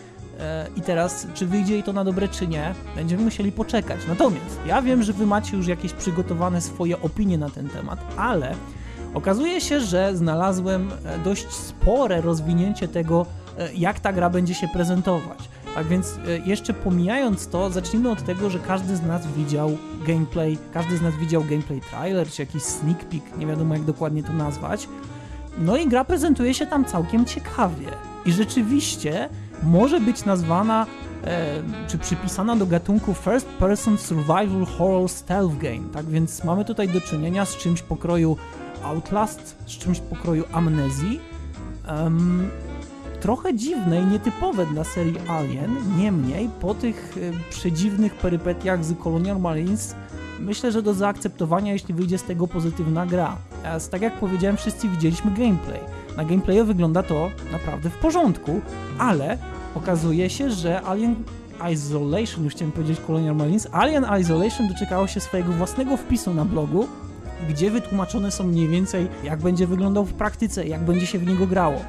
I 0.76 0.82
teraz, 0.82 1.28
czy 1.34 1.46
wyjdzie 1.46 1.74
jej 1.74 1.84
to 1.84 1.94
na 1.94 2.04
dobre, 2.04 2.28
czy 2.28 2.48
nie, 2.48 2.74
będziemy 2.96 3.24
musieli 3.24 3.52
poczekać. 3.52 4.00
Natomiast 4.08 4.60
ja 4.66 4.82
wiem, 4.82 5.04
że 5.04 5.14
wy 5.14 5.26
macie 5.26 5.58
już 5.58 5.68
jakieś 5.68 5.94
przygotowane 5.94 6.62
swoje 6.62 7.02
opinie 7.02 7.38
na 7.38 7.50
ten 7.50 7.70
temat, 7.70 8.00
ale 8.18 8.56
okazuje 9.14 9.62
się, 9.62 9.80
że 9.80 10.16
znalazłem 10.16 10.92
e, 11.06 11.20
dość 11.20 11.48
spore 11.52 12.22
rozwinięcie 12.22 12.88
tego, 12.88 13.26
e, 13.58 13.74
jak 13.74 14.00
ta 14.00 14.14
gra 14.14 14.30
będzie 14.30 14.54
się 14.54 14.68
prezentować. 14.68 15.50
Tak 15.76 15.88
więc 15.88 16.20
e, 16.28 16.38
jeszcze 16.38 16.74
pomijając 16.74 17.48
to, 17.48 17.70
zacznijmy 17.70 18.12
od 18.12 18.24
tego, 18.24 18.50
że 18.50 18.60
każdy 18.60 18.96
z 18.96 19.02
nas 19.02 19.28
widział 19.28 19.78
gameplay, 20.08 20.58
każdy 20.74 20.98
z 20.98 21.02
nas 21.02 21.16
widział 21.16 21.44
gameplay 21.44 21.82
trailer, 21.82 22.28
czy 22.28 22.42
jakiś 22.42 22.64
sneak 22.64 23.06
peek, 23.06 23.38
nie 23.38 23.48
wiadomo 23.48 23.74
jak 23.74 23.84
dokładnie 23.84 24.24
to 24.24 24.34
nazwać. 24.34 24.88
No 25.58 25.78
i 25.78 25.88
gra 25.88 26.06
prezentuje 26.06 26.54
się 26.54 26.66
tam 26.66 26.86
całkiem 26.86 27.26
ciekawie. 27.26 27.88
I 28.26 28.32
rzeczywiście 28.32 29.30
może 29.64 30.00
być 30.00 30.26
nazwana 30.26 30.86
e, 31.24 31.62
czy 31.88 31.98
przypisana 31.98 32.56
do 32.56 32.66
gatunku 32.66 33.14
First 33.14 33.48
Person 33.48 33.98
Survival 33.98 34.66
Horror 34.78 35.10
Stealth 35.10 35.58
Game. 35.58 35.90
Tak 35.94 36.06
więc 36.06 36.44
mamy 36.44 36.66
tutaj 36.66 36.90
do 36.90 37.02
czynienia 37.02 37.46
z 37.46 37.58
czymś 37.58 37.82
pokroju 37.82 38.38
Outlast, 38.84 39.56
z 39.66 39.72
czymś 39.72 40.00
pokroju 40.00 40.44
Amnezji. 40.52 41.20
Um, 41.90 42.50
trochę 43.22 43.56
dziwne 43.56 44.02
i 44.02 44.06
nietypowe 44.06 44.66
dla 44.66 44.84
serii 44.84 45.20
Alien, 45.28 45.76
niemniej 45.98 46.50
po 46.62 46.74
tych 46.74 47.16
e, 47.18 47.50
przedziwnych 47.50 48.16
perypetiach 48.16 48.86
z 48.86 48.98
Colonial 48.98 49.40
Marines 49.40 49.96
myślę, 50.40 50.72
że 50.72 50.82
do 50.82 50.94
zaakceptowania, 50.94 51.74
jeśli 51.74 51.94
wyjdzie 51.94 52.18
z 52.18 52.24
tego 52.24 52.48
pozytywna 52.48 53.06
gra. 53.06 53.38
A 53.64 53.80
tak 53.92 54.02
jak 54.02 54.20
powiedziałem, 54.20 54.58
wszyscy 54.58 54.90
widzieliśmy 54.90 55.32
gameplay. 55.32 55.80
Na 56.18 56.26
gameplayu 56.26 56.66
wygląda 56.66 57.04
to 57.04 57.32
naprawdę 57.52 57.90
w 57.90 57.98
porządku, 57.98 58.62
ale 58.98 59.38
okazuje 59.76 60.30
się, 60.30 60.52
że 60.52 60.82
Alien 60.82 61.16
Isolation, 61.74 62.44
już 62.44 62.54
chciałem 62.54 62.72
powiedzieć 62.72 63.00
Colonial 63.08 63.36
Marines, 63.36 63.68
Alien 63.72 64.06
Isolation 64.22 64.68
doczekało 64.68 65.08
się 65.08 65.20
swojego 65.20 65.52
własnego 65.52 65.98
wpisu 65.98 66.34
na 66.34 66.46
blogu, 66.46 66.88
gdzie 67.50 67.72
wytłumaczone 67.72 68.32
są 68.32 68.44
mniej 68.44 68.68
więcej, 68.68 69.08
jak 69.24 69.40
będzie 69.40 69.68
wyglądał 69.68 70.06
w 70.06 70.14
praktyce, 70.14 70.68
jak 70.68 70.82
będzie 70.82 71.06
się 71.06 71.20
w 71.20 71.28
niego 71.28 71.48
grało. 71.48 71.82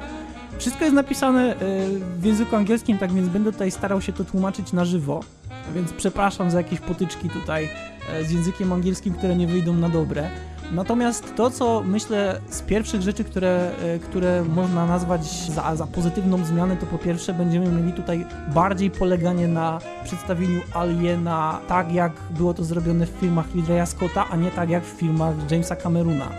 Wszystko 0.57 0.83
jest 0.83 0.95
napisane 0.95 1.55
e, 1.55 1.57
w 2.19 2.25
języku 2.25 2.55
angielskim, 2.55 2.97
tak 2.97 3.13
więc 3.13 3.29
będę 3.29 3.51
tutaj 3.51 3.71
starał 3.71 4.01
się 4.01 4.13
to 4.13 4.23
tłumaczyć 4.23 4.73
na 4.73 4.85
żywo, 4.85 5.19
więc 5.75 5.93
przepraszam 5.93 6.51
za 6.51 6.57
jakieś 6.57 6.79
potyczki 6.79 7.29
tutaj 7.29 7.69
e, 8.13 8.23
z 8.23 8.31
językiem 8.31 8.73
angielskim, 8.73 9.13
które 9.13 9.35
nie 9.35 9.47
wyjdą 9.47 9.73
na 9.73 9.89
dobre. 9.89 10.29
Natomiast 10.71 11.35
to, 11.35 11.49
co 11.49 11.83
myślę 11.85 12.41
z 12.49 12.61
pierwszych 12.61 13.01
rzeczy, 13.01 13.23
które, 13.23 13.71
e, 13.83 13.99
które 13.99 14.43
można 14.43 14.85
nazwać 14.85 15.25
za, 15.25 15.75
za 15.75 15.87
pozytywną 15.87 16.45
zmianę, 16.45 16.77
to 16.77 16.85
po 16.85 16.97
pierwsze 16.97 17.33
będziemy 17.33 17.71
mieli 17.71 17.93
tutaj 17.93 18.25
bardziej 18.53 18.91
poleganie 18.91 19.47
na 19.47 19.79
przedstawieniu 20.03 20.61
Aliena 20.73 21.59
tak, 21.67 21.93
jak 21.93 22.11
było 22.37 22.53
to 22.53 22.63
zrobione 22.63 23.05
w 23.05 23.09
filmach 23.09 23.55
Ridleya 23.55 23.87
Scotta, 23.87 24.25
a 24.29 24.35
nie 24.35 24.51
tak 24.51 24.69
jak 24.69 24.85
w 24.85 24.99
filmach 24.99 25.51
Jamesa 25.51 25.75
Cameruna. 25.75 26.29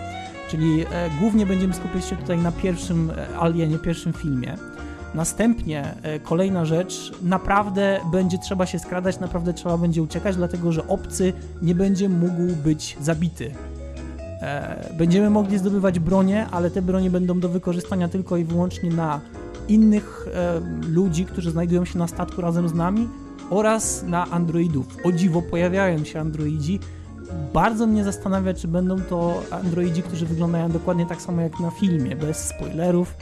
Czyli 0.50 0.82
e, 0.82 1.10
głównie 1.20 1.46
będziemy 1.46 1.74
skupiać 1.74 2.04
się 2.04 2.16
tutaj 2.16 2.38
na 2.38 2.52
pierwszym 2.52 3.10
e, 3.10 3.38
Alienie, 3.38 3.78
pierwszym 3.78 4.12
filmie. 4.12 4.56
Następnie 5.14 5.94
kolejna 6.22 6.64
rzecz, 6.64 7.12
naprawdę 7.22 8.00
będzie 8.12 8.38
trzeba 8.38 8.66
się 8.66 8.78
skradać, 8.78 9.20
naprawdę 9.20 9.54
trzeba 9.54 9.78
będzie 9.78 10.02
uciekać, 10.02 10.36
dlatego 10.36 10.72
że 10.72 10.88
obcy 10.88 11.32
nie 11.62 11.74
będzie 11.74 12.08
mógł 12.08 12.56
być 12.64 12.96
zabity. 13.00 13.54
E, 14.42 14.94
będziemy 14.94 15.30
mogli 15.30 15.58
zdobywać 15.58 15.98
bronie, 15.98 16.46
ale 16.50 16.70
te 16.70 16.82
bronie 16.82 17.10
będą 17.10 17.40
do 17.40 17.48
wykorzystania 17.48 18.08
tylko 18.08 18.36
i 18.36 18.44
wyłącznie 18.44 18.90
na 18.90 19.20
innych 19.68 20.28
e, 20.34 20.60
ludzi, 20.88 21.24
którzy 21.24 21.50
znajdują 21.50 21.84
się 21.84 21.98
na 21.98 22.06
statku 22.06 22.40
razem 22.40 22.68
z 22.68 22.74
nami 22.74 23.08
oraz 23.50 24.02
na 24.02 24.30
androidów. 24.30 24.86
O 25.04 25.12
dziwo 25.12 25.42
pojawiają 25.42 26.04
się 26.04 26.20
androidzi. 26.20 26.80
Bardzo 27.52 27.86
mnie 27.86 28.04
zastanawia, 28.04 28.54
czy 28.54 28.68
będą 28.68 29.00
to 29.00 29.42
androidzi, 29.50 30.02
którzy 30.02 30.26
wyglądają 30.26 30.70
dokładnie 30.70 31.06
tak 31.06 31.22
samo 31.22 31.42
jak 31.42 31.60
na 31.60 31.70
filmie, 31.70 32.16
bez 32.16 32.48
spoilerów. 32.48 33.14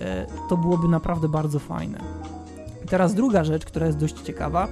E, 0.00 0.26
to 0.48 0.56
byłoby 0.56 0.88
naprawdę 0.88 1.28
bardzo 1.28 1.58
fajne. 1.58 1.98
I 2.84 2.88
teraz 2.88 3.14
druga 3.14 3.44
rzecz, 3.44 3.64
która 3.64 3.86
jest 3.86 3.98
dość 3.98 4.20
ciekawa 4.20 4.68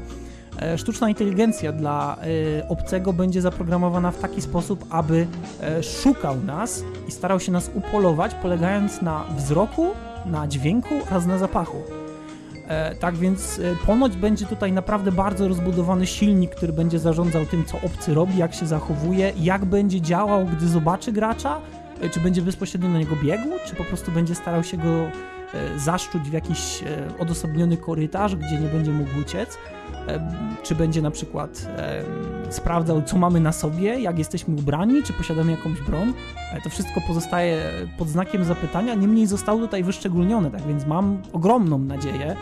sztuczna 0.77 1.09
inteligencja 1.09 1.73
dla 1.73 2.17
e, 2.61 2.69
obcego 2.69 3.13
będzie 3.13 3.41
zaprogramowana 3.41 4.11
w 4.11 4.19
taki 4.19 4.43
sposób, 4.43 4.85
aby 4.91 5.27
e, 5.61 5.83
szukał 5.83 6.41
nas 6.41 6.85
i 7.09 7.11
starał 7.11 7.41
się 7.41 7.53
nas 7.53 7.71
upolować, 7.75 8.35
polegając 8.35 9.03
na 9.03 9.25
wzroku, 9.37 9.87
na 10.27 10.49
dźwięku 10.49 10.95
oraz 11.11 11.27
na 11.27 11.39
zapachu. 11.39 11.83
Tak 13.01 13.17
więc 13.17 13.61
ponoć 13.87 14.17
będzie 14.17 14.47
tutaj 14.47 14.73
naprawdę 14.73 15.13
bardzo 15.13 15.49
rozbudowany 15.49 16.07
silnik, 16.07 16.55
który 16.55 16.73
będzie 16.73 16.99
zarządzał 16.99 17.47
tym, 17.47 17.65
co 17.65 17.77
obcy 17.87 18.15
robi, 18.15 18.37
jak 18.37 18.55
się 18.55 18.67
zachowuje, 18.67 19.33
jak 19.41 19.65
będzie 19.65 20.01
działał, 20.01 20.47
gdy 20.47 20.69
zobaczy 20.69 21.13
gracza, 21.13 21.61
czy 22.13 22.21
będzie 22.21 22.43
bezpośrednio 22.43 22.89
na 22.89 22.99
niego 22.99 23.17
biegł, 23.25 23.49
czy 23.67 23.75
po 23.75 23.85
prostu 23.85 24.13
będzie 24.13 24.35
starał 24.35 24.65
się 24.65 24.77
go 24.77 25.11
zaszczuć 25.77 26.23
w 26.23 26.33
jakiś 26.33 26.85
odosobniony 27.19 27.77
korytarz, 27.77 28.37
gdzie 28.37 28.61
nie 28.61 28.69
będzie 28.69 28.91
mógł 28.91 29.19
uciec 29.21 29.59
czy 30.63 30.75
będzie 30.75 31.03
na 31.03 31.11
przykład 31.11 31.67
sprawdzał, 32.51 33.03
co 33.03 33.19
mamy 33.19 33.41
na 33.41 33.53
sobie, 33.53 34.01
jak 34.01 34.19
jesteśmy 34.19 34.55
ubrani, 34.55 35.03
czy 35.03 35.13
posiadamy 35.13 35.51
jakąś 35.51 35.81
broń. 35.81 36.13
E, 36.53 36.61
to 36.61 36.71
wszystko 36.71 37.01
pozostaje 37.07 37.71
pod 37.99 38.09
znakiem 38.09 38.45
zapytania, 38.45 38.95
niemniej 38.95 39.27
zostało 39.27 39.61
tutaj 39.61 39.85
wyszczególnione, 39.85 40.51
tak 40.51 40.63
więc 40.63 40.87
mam 40.87 41.23
ogromną 41.33 41.79
nadzieję, 41.79 42.37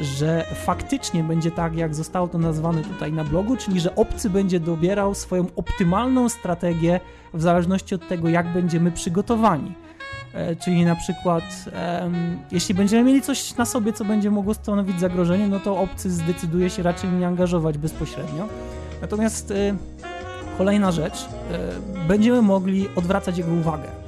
że 0.00 0.44
faktycznie 0.54 1.24
będzie 1.24 1.50
tak, 1.50 1.76
jak 1.76 1.94
zostało 1.94 2.28
to 2.28 2.38
nazwane 2.38 2.82
tutaj 2.82 3.12
na 3.12 3.24
blogu, 3.24 3.56
czyli 3.56 3.80
że 3.80 3.96
obcy 3.96 4.30
będzie 4.30 4.60
dobierał 4.60 5.14
swoją 5.14 5.46
optymalną 5.56 6.28
strategię 6.28 7.00
w 7.34 7.42
zależności 7.42 7.94
od 7.94 8.08
tego, 8.08 8.28
jak 8.28 8.52
będziemy 8.52 8.92
przygotowani. 8.92 9.74
E, 10.36 10.56
czyli 10.56 10.84
na 10.84 10.96
przykład 10.96 11.44
jeśli 12.52 12.74
będziemy 12.74 13.04
mieli 13.04 13.22
coś 13.22 13.56
na 13.56 13.64
sobie, 13.64 13.92
co 13.92 14.04
będzie 14.04 14.30
mogło 14.30 14.54
stanowić 14.54 15.00
zagrożenie, 15.00 15.48
no 15.48 15.60
to 15.60 15.78
obcy 15.78 16.10
zdecyduje 16.10 16.70
się 16.70 16.82
raczej 16.82 17.10
nie 17.10 17.26
angażować 17.26 17.78
bezpośrednio. 17.78 18.48
Natomiast 19.00 19.50
e, 19.50 19.76
kolejna 20.58 20.92
rzecz, 20.92 21.28
e, 21.52 22.08
będziemy 22.08 22.42
mogli 22.42 22.88
odwracać 22.96 23.38
jego 23.38 23.52
uwagę. 23.52 24.05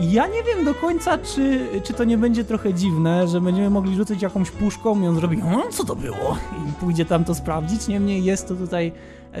Ja 0.00 0.26
nie 0.26 0.42
wiem 0.42 0.64
do 0.64 0.74
końca, 0.74 1.18
czy, 1.18 1.68
czy 1.84 1.94
to 1.94 2.04
nie 2.04 2.18
będzie 2.18 2.44
trochę 2.44 2.74
dziwne, 2.74 3.28
że 3.28 3.40
będziemy 3.40 3.70
mogli 3.70 3.96
rzucić 3.96 4.22
jakąś 4.22 4.50
puszką 4.50 5.00
i 5.02 5.06
on 5.06 5.16
zrobi, 5.16 5.38
no 5.38 5.62
co 5.70 5.84
to 5.84 5.96
było? 5.96 6.36
I 6.68 6.72
pójdzie 6.72 7.04
tam 7.04 7.24
to 7.24 7.34
sprawdzić. 7.34 7.88
Niemniej 7.88 8.24
jest 8.24 8.48
to 8.48 8.54
tutaj 8.54 8.92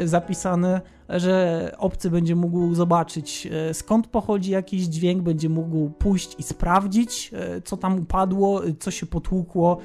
zapisane, 0.04 0.80
że 1.08 1.74
obcy 1.78 2.10
będzie 2.10 2.36
mógł 2.36 2.74
zobaczyć 2.74 3.48
e, 3.50 3.74
skąd 3.74 4.06
pochodzi 4.06 4.50
jakiś 4.50 4.82
dźwięk, 4.82 5.22
będzie 5.22 5.48
mógł 5.48 5.90
pójść 5.90 6.34
i 6.38 6.42
sprawdzić, 6.42 7.30
e, 7.32 7.60
co 7.60 7.76
tam 7.76 7.98
upadło, 7.98 8.62
co 8.78 8.90
się 8.90 9.06
potłukło, 9.06 9.78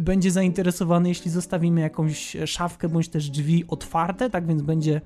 będzie 0.00 0.30
zainteresowany, 0.30 1.08
jeśli 1.08 1.30
zostawimy 1.30 1.80
jakąś 1.80 2.36
szafkę 2.46 2.88
bądź 2.88 3.08
też 3.08 3.30
drzwi 3.30 3.64
otwarte, 3.68 4.30
tak 4.30 4.46
więc 4.46 4.62
będzie 4.62 5.00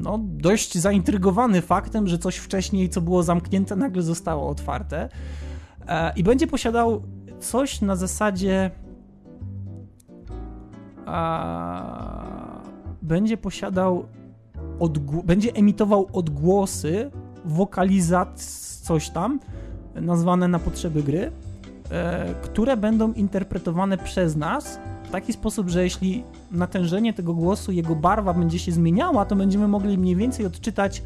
no, 0.00 0.18
dość 0.22 0.78
zaintrygowany 0.78 1.62
faktem, 1.62 2.08
że 2.08 2.18
coś 2.18 2.36
wcześniej, 2.36 2.88
co 2.88 3.00
było 3.00 3.22
zamknięte, 3.22 3.76
nagle 3.76 4.02
zostało 4.02 4.48
otwarte. 4.48 5.08
E, 5.88 6.12
I 6.16 6.22
będzie 6.22 6.46
posiadał 6.46 7.02
coś 7.40 7.80
na 7.80 7.96
zasadzie. 7.96 8.70
Będzie 13.02 13.36
posiadał, 13.36 14.06
będzie 15.24 15.54
emitował 15.54 16.06
odgłosy, 16.12 17.10
wokalizacji, 17.44 18.84
coś 18.84 19.10
tam, 19.10 19.40
nazwane 19.94 20.48
na 20.48 20.58
potrzeby 20.58 21.02
gry, 21.02 21.32
e, 21.90 22.34
które 22.34 22.76
będą 22.76 23.12
interpretowane 23.12 23.98
przez 23.98 24.36
nas 24.36 24.80
w 25.10 25.12
taki 25.12 25.32
sposób, 25.32 25.68
że 25.68 25.84
jeśli 25.84 26.24
natężenie 26.50 27.12
tego 27.12 27.34
głosu, 27.34 27.72
jego 27.72 27.96
barwa 27.96 28.34
będzie 28.34 28.58
się 28.58 28.72
zmieniała, 28.72 29.24
to 29.24 29.36
będziemy 29.36 29.68
mogli 29.68 29.98
mniej 29.98 30.16
więcej 30.16 30.46
odczytać, 30.46 31.02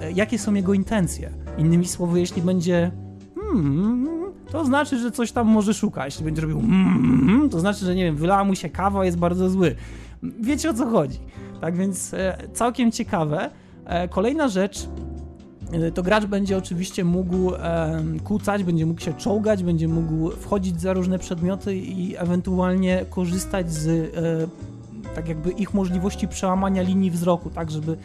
e, 0.00 0.12
jakie 0.12 0.38
są 0.38 0.54
jego 0.54 0.74
intencje. 0.74 1.30
Innymi 1.58 1.86
słowy, 1.86 2.20
jeśli 2.20 2.42
będzie 2.42 2.90
hmm, 3.34 4.08
to 4.50 4.64
znaczy, 4.64 4.98
że 4.98 5.10
coś 5.10 5.32
tam 5.32 5.46
może 5.46 5.74
szuka. 5.74 6.04
Jeśli 6.04 6.24
będzie 6.24 6.42
robił 6.42 6.60
hmm, 6.60 7.48
to 7.50 7.60
znaczy, 7.60 7.84
że 7.84 7.94
nie 7.94 8.04
wiem, 8.04 8.16
wylała 8.16 8.44
mu 8.44 8.54
się 8.54 8.68
kawa, 8.68 9.04
jest 9.04 9.18
bardzo 9.18 9.50
zły. 9.50 9.74
Wiecie 10.22 10.70
o 10.70 10.74
co 10.74 10.86
chodzi. 10.86 11.18
Tak 11.60 11.76
więc 11.76 12.14
e, 12.14 12.38
całkiem 12.52 12.92
ciekawe. 12.92 13.50
E, 13.84 14.08
kolejna 14.08 14.48
rzecz, 14.48 14.88
to 15.94 16.02
gracz 16.02 16.26
będzie 16.26 16.56
oczywiście 16.56 17.04
mógł 17.04 17.52
kucać, 18.24 18.64
będzie 18.64 18.86
mógł 18.86 19.00
się 19.00 19.14
czołgać, 19.14 19.64
będzie 19.64 19.88
mógł 19.88 20.30
wchodzić 20.30 20.80
za 20.80 20.92
różne 20.92 21.18
przedmioty 21.18 21.76
i 21.76 22.16
ewentualnie 22.16 23.04
korzystać 23.10 23.72
z 23.72 24.14
tak 25.14 25.28
jakby 25.28 25.50
ich 25.50 25.74
możliwości 25.74 26.28
przełamania 26.28 26.82
linii 26.82 27.10
wzroku, 27.10 27.50
tak 27.50 27.70
żeby 27.70 27.96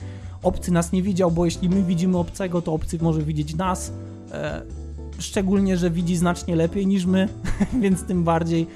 obcy 0.44 0.72
nas 0.72 0.92
nie 0.92 1.04
widział, 1.04 1.32
bo 1.32 1.46
jeśli 1.46 1.70
my 1.70 1.84
widzimy 1.84 2.18
obcego, 2.18 2.62
to 2.62 2.74
obcy 2.74 2.98
może 3.02 3.22
widzieć 3.22 3.56
nas. 3.56 3.92
Szczególnie, 5.20 5.78
że 5.78 5.90
widzi 5.90 6.18
znacznie 6.18 6.56
lepiej 6.56 6.88
niż 6.88 7.06
my, 7.06 7.30
więc 7.82 8.04
tym 8.04 8.24
bardziej 8.24 8.68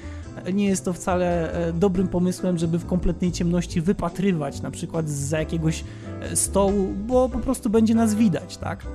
nie 0.52 0.66
jest 0.66 0.84
to 0.84 0.92
wcale 0.92 1.52
e, 1.52 1.72
dobrym 1.72 2.08
pomysłem, 2.08 2.58
żeby 2.58 2.78
w 2.78 2.86
kompletnej 2.86 3.32
ciemności 3.32 3.80
wypatrywać 3.80 4.62
na 4.62 4.70
przykład 4.70 5.08
za 5.10 5.38
jakiegoś 5.38 5.84
e, 6.20 6.36
stołu, 6.36 6.94
bo 7.06 7.28
po 7.28 7.38
prostu 7.38 7.70
będzie 7.70 7.94
nas 7.94 8.14
widać, 8.14 8.56
tak? 8.56 8.86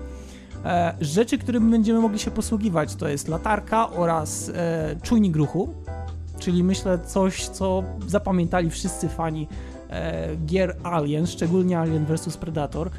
E, 0.65 0.93
rzeczy, 1.01 1.37
którymi 1.37 1.71
będziemy 1.71 1.99
mogli 1.99 2.19
się 2.19 2.31
posługiwać, 2.31 2.95
to 2.95 3.07
jest 3.07 3.27
latarka 3.27 3.89
oraz 3.89 4.51
czujnik 5.01 5.35
ruchu, 5.35 5.73
czyli 6.39 6.63
myślę 6.63 6.99
coś, 6.99 7.47
co 7.47 7.83
zapamiętali 8.07 8.69
wszyscy 8.69 9.09
fani 9.09 9.47
gier 10.45 10.75
Alien, 10.83 11.27
szczególnie 11.27 11.79
Alien 11.79 12.05
vs 12.05 12.37
Predator, 12.37 12.89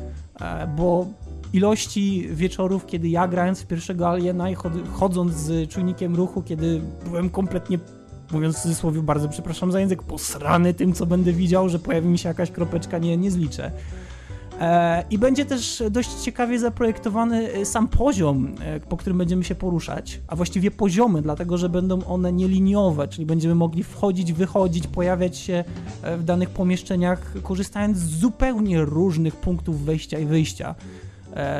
bo 0.76 1.06
ilości 1.54 2.28
wieczorów, 2.30 2.86
kiedy 2.86 3.08
ja 3.08 3.28
grając 3.28 3.60
w 3.60 3.66
pierwszego 3.66 4.08
Aliena 4.08 4.50
i 4.50 4.56
chodząc 4.92 5.34
z 5.34 5.70
czujnikiem 5.70 6.16
ruchu, 6.16 6.42
kiedy 6.42 6.80
byłem 7.04 7.30
kompletnie 7.30 7.78
mówiąc 8.34 8.56
w 8.56 8.62
cudzysłowie, 8.62 9.02
bardzo 9.02 9.28
przepraszam 9.28 9.72
za 9.72 9.80
język, 9.80 10.02
posrany 10.02 10.74
tym, 10.74 10.92
co 10.92 11.06
będę 11.06 11.32
widział, 11.32 11.68
że 11.68 11.78
pojawi 11.78 12.08
mi 12.08 12.18
się 12.18 12.28
jakaś 12.28 12.50
kropeczka, 12.50 12.98
nie, 12.98 13.16
nie 13.16 13.30
zliczę. 13.30 13.70
E, 14.60 15.04
I 15.10 15.18
będzie 15.18 15.44
też 15.44 15.82
dość 15.90 16.14
ciekawie 16.14 16.58
zaprojektowany 16.58 17.52
e, 17.52 17.64
sam 17.64 17.88
poziom, 17.88 18.54
e, 18.60 18.80
po 18.80 18.96
którym 18.96 19.18
będziemy 19.18 19.44
się 19.44 19.54
poruszać, 19.54 20.20
a 20.26 20.36
właściwie 20.36 20.70
poziomy, 20.70 21.22
dlatego 21.22 21.58
że 21.58 21.68
będą 21.68 22.04
one 22.04 22.32
nieliniowe, 22.32 23.08
czyli 23.08 23.26
będziemy 23.26 23.54
mogli 23.54 23.82
wchodzić, 23.82 24.32
wychodzić, 24.32 24.86
pojawiać 24.86 25.36
się 25.38 25.64
w 26.18 26.24
danych 26.24 26.50
pomieszczeniach, 26.50 27.32
korzystając 27.42 27.98
z 27.98 28.18
zupełnie 28.18 28.84
różnych 28.84 29.36
punktów 29.36 29.84
wejścia 29.84 30.18
i 30.18 30.26
wyjścia. 30.26 30.74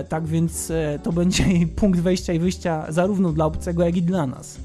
Tak 0.08 0.26
więc 0.26 0.72
to 1.02 1.12
będzie 1.12 1.44
punkt 1.76 2.00
wejścia 2.00 2.32
i 2.32 2.38
wyjścia 2.38 2.86
zarówno 2.88 3.32
dla 3.32 3.44
obcego, 3.44 3.84
jak 3.84 3.96
i 3.96 4.02
dla 4.02 4.26
nas. 4.26 4.58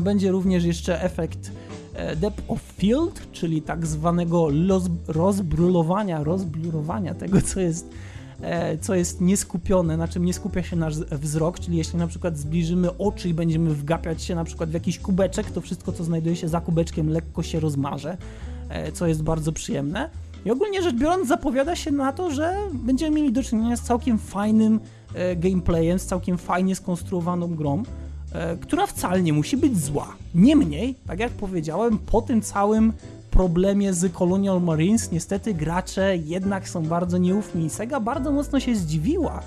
Będzie 0.00 0.30
również 0.30 0.64
jeszcze 0.64 1.02
efekt 1.02 1.50
E, 1.96 2.16
depth 2.16 2.42
of 2.48 2.60
field, 2.60 3.32
czyli 3.32 3.62
tak 3.62 3.86
zwanego 3.86 4.48
rozbrulowania, 5.08 6.24
rozblurowania 6.24 7.14
tego, 7.14 7.42
co 7.42 7.60
jest, 7.60 7.88
e, 8.40 8.78
co 8.78 8.94
jest 8.94 9.20
nieskupione, 9.20 9.96
na 9.96 10.08
czym 10.08 10.24
nie 10.24 10.34
skupia 10.34 10.62
się 10.62 10.76
nasz 10.76 10.96
wzrok, 10.98 11.60
czyli 11.60 11.76
jeśli 11.76 11.98
na 11.98 12.06
przykład 12.06 12.38
zbliżymy 12.38 12.98
oczy 12.98 13.28
i 13.28 13.34
będziemy 13.34 13.74
wgapiać 13.74 14.22
się 14.22 14.34
na 14.34 14.44
przykład 14.44 14.70
w 14.70 14.74
jakiś 14.74 14.98
kubeczek, 14.98 15.50
to 15.50 15.60
wszystko, 15.60 15.92
co 15.92 16.04
znajduje 16.04 16.36
się 16.36 16.48
za 16.48 16.60
kubeczkiem, 16.60 17.08
lekko 17.08 17.42
się 17.42 17.60
rozmarze, 17.60 18.16
e, 18.68 18.92
co 18.92 19.06
jest 19.06 19.22
bardzo 19.22 19.52
przyjemne. 19.52 20.10
I 20.44 20.50
ogólnie 20.50 20.82
rzecz 20.82 20.96
biorąc, 20.96 21.28
zapowiada 21.28 21.76
się 21.76 21.90
na 21.90 22.12
to, 22.12 22.30
że 22.30 22.56
będziemy 22.72 23.16
mieli 23.16 23.32
do 23.32 23.42
czynienia 23.42 23.76
z 23.76 23.82
całkiem 23.82 24.18
fajnym 24.18 24.80
gameplayem, 25.36 25.98
z 25.98 26.06
całkiem 26.06 26.38
fajnie 26.38 26.76
skonstruowaną 26.76 27.54
grą. 27.54 27.82
E, 28.32 28.56
która 28.56 28.86
wcale 28.86 29.22
nie 29.22 29.32
musi 29.32 29.56
być 29.56 29.78
zła. 29.78 30.16
Niemniej, 30.34 30.94
tak 31.06 31.20
jak 31.20 31.32
powiedziałem, 31.32 31.98
po 31.98 32.22
tym 32.22 32.42
całym 32.42 32.92
problemie 33.30 33.94
z 33.94 34.12
Colonial 34.12 34.62
Marines, 34.62 35.12
niestety 35.12 35.54
gracze 35.54 36.16
jednak 36.16 36.68
są 36.68 36.82
bardzo 36.82 37.18
nieufni 37.18 37.64
i 37.64 37.70
Sega 37.70 38.00
bardzo 38.00 38.32
mocno 38.32 38.60
się 38.60 38.76
zdziwiła, 38.76 39.42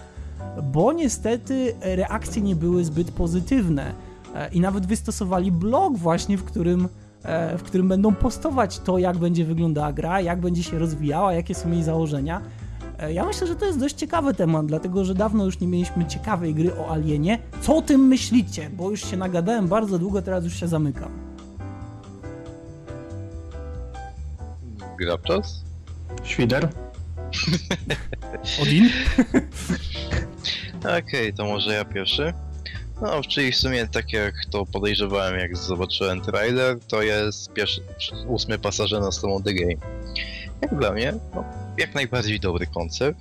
bo 0.64 0.94
niestety 0.94 1.76
reakcje 1.82 2.42
nie 2.42 2.56
były 2.56 2.86
zbyt 2.86 3.12
pozytywne 3.12 3.94
e, 4.36 4.50
i 4.54 4.60
nawet 4.60 4.86
wystosowali 4.86 5.52
blog 5.52 5.98
właśnie, 5.98 6.38
w 6.38 6.44
którym 6.44 6.88
e, 7.24 7.58
w 7.58 7.64
którym 7.64 7.88
będą 7.88 8.16
postować 8.16 8.80
to, 8.80 8.98
jak 8.98 9.18
będzie 9.18 9.46
wyglądała 9.46 9.94
gra, 9.94 10.22
jak 10.22 10.40
będzie 10.42 10.64
się 10.64 10.80
rozwijała, 10.80 11.34
jakie 11.34 11.56
są 11.56 11.72
jej 11.72 11.84
założenia. 11.84 12.42
E, 13.00 13.14
ja 13.14 13.26
myślę, 13.26 13.48
że 13.48 13.56
to 13.56 13.66
jest 13.66 13.80
dość 13.80 13.96
ciekawy 13.96 14.34
temat, 14.34 14.66
dlatego 14.66 15.06
że 15.06 15.16
dawno 15.16 15.46
już 15.46 15.60
nie 15.60 15.68
mieliśmy 15.68 16.06
ciekawej 16.06 16.54
gry 16.56 16.76
o 16.76 16.92
Alienie. 16.92 17.40
Co 17.62 17.78
o 17.78 17.82
tym 17.82 18.08
myślicie? 18.08 18.70
Bo 18.70 18.90
już 18.90 19.10
się 19.12 19.18
nagadałem 19.18 19.68
bardzo 19.68 20.00
długo, 20.00 20.22
teraz 20.22 20.44
już 20.44 20.60
się 20.60 20.68
zamykam. 20.68 21.12
Grabczas? 25.00 25.64
Świder? 26.24 26.70
Odin? 28.62 28.90
Okej, 30.80 31.00
okay, 31.00 31.34
to 31.34 31.46
może 31.46 31.74
ja 31.74 31.86
pierwszy. 31.86 32.34
No, 33.02 33.22
czyli 33.22 33.52
w 33.52 33.56
sumie 33.56 33.88
tak 33.88 34.14
jak 34.14 34.34
to 34.52 34.66
podejrzewałem, 34.66 35.40
jak 35.40 35.58
zobaczyłem 35.58 36.22
trailer, 36.22 36.80
to 36.80 37.02
jest 37.02 37.54
pierwszy, 37.54 37.82
ósmy 38.28 38.60
pasażer 38.60 39.02
na 39.02 39.12
stroną 39.12 39.44
The 39.44 39.54
Game. 39.54 39.76
Jak 40.62 40.80
dla 40.80 40.92
mnie, 40.92 41.14
no, 41.36 41.44
jak 41.78 41.96
najbardziej 41.96 42.40
dobry 42.40 42.68
koncept. 42.68 43.20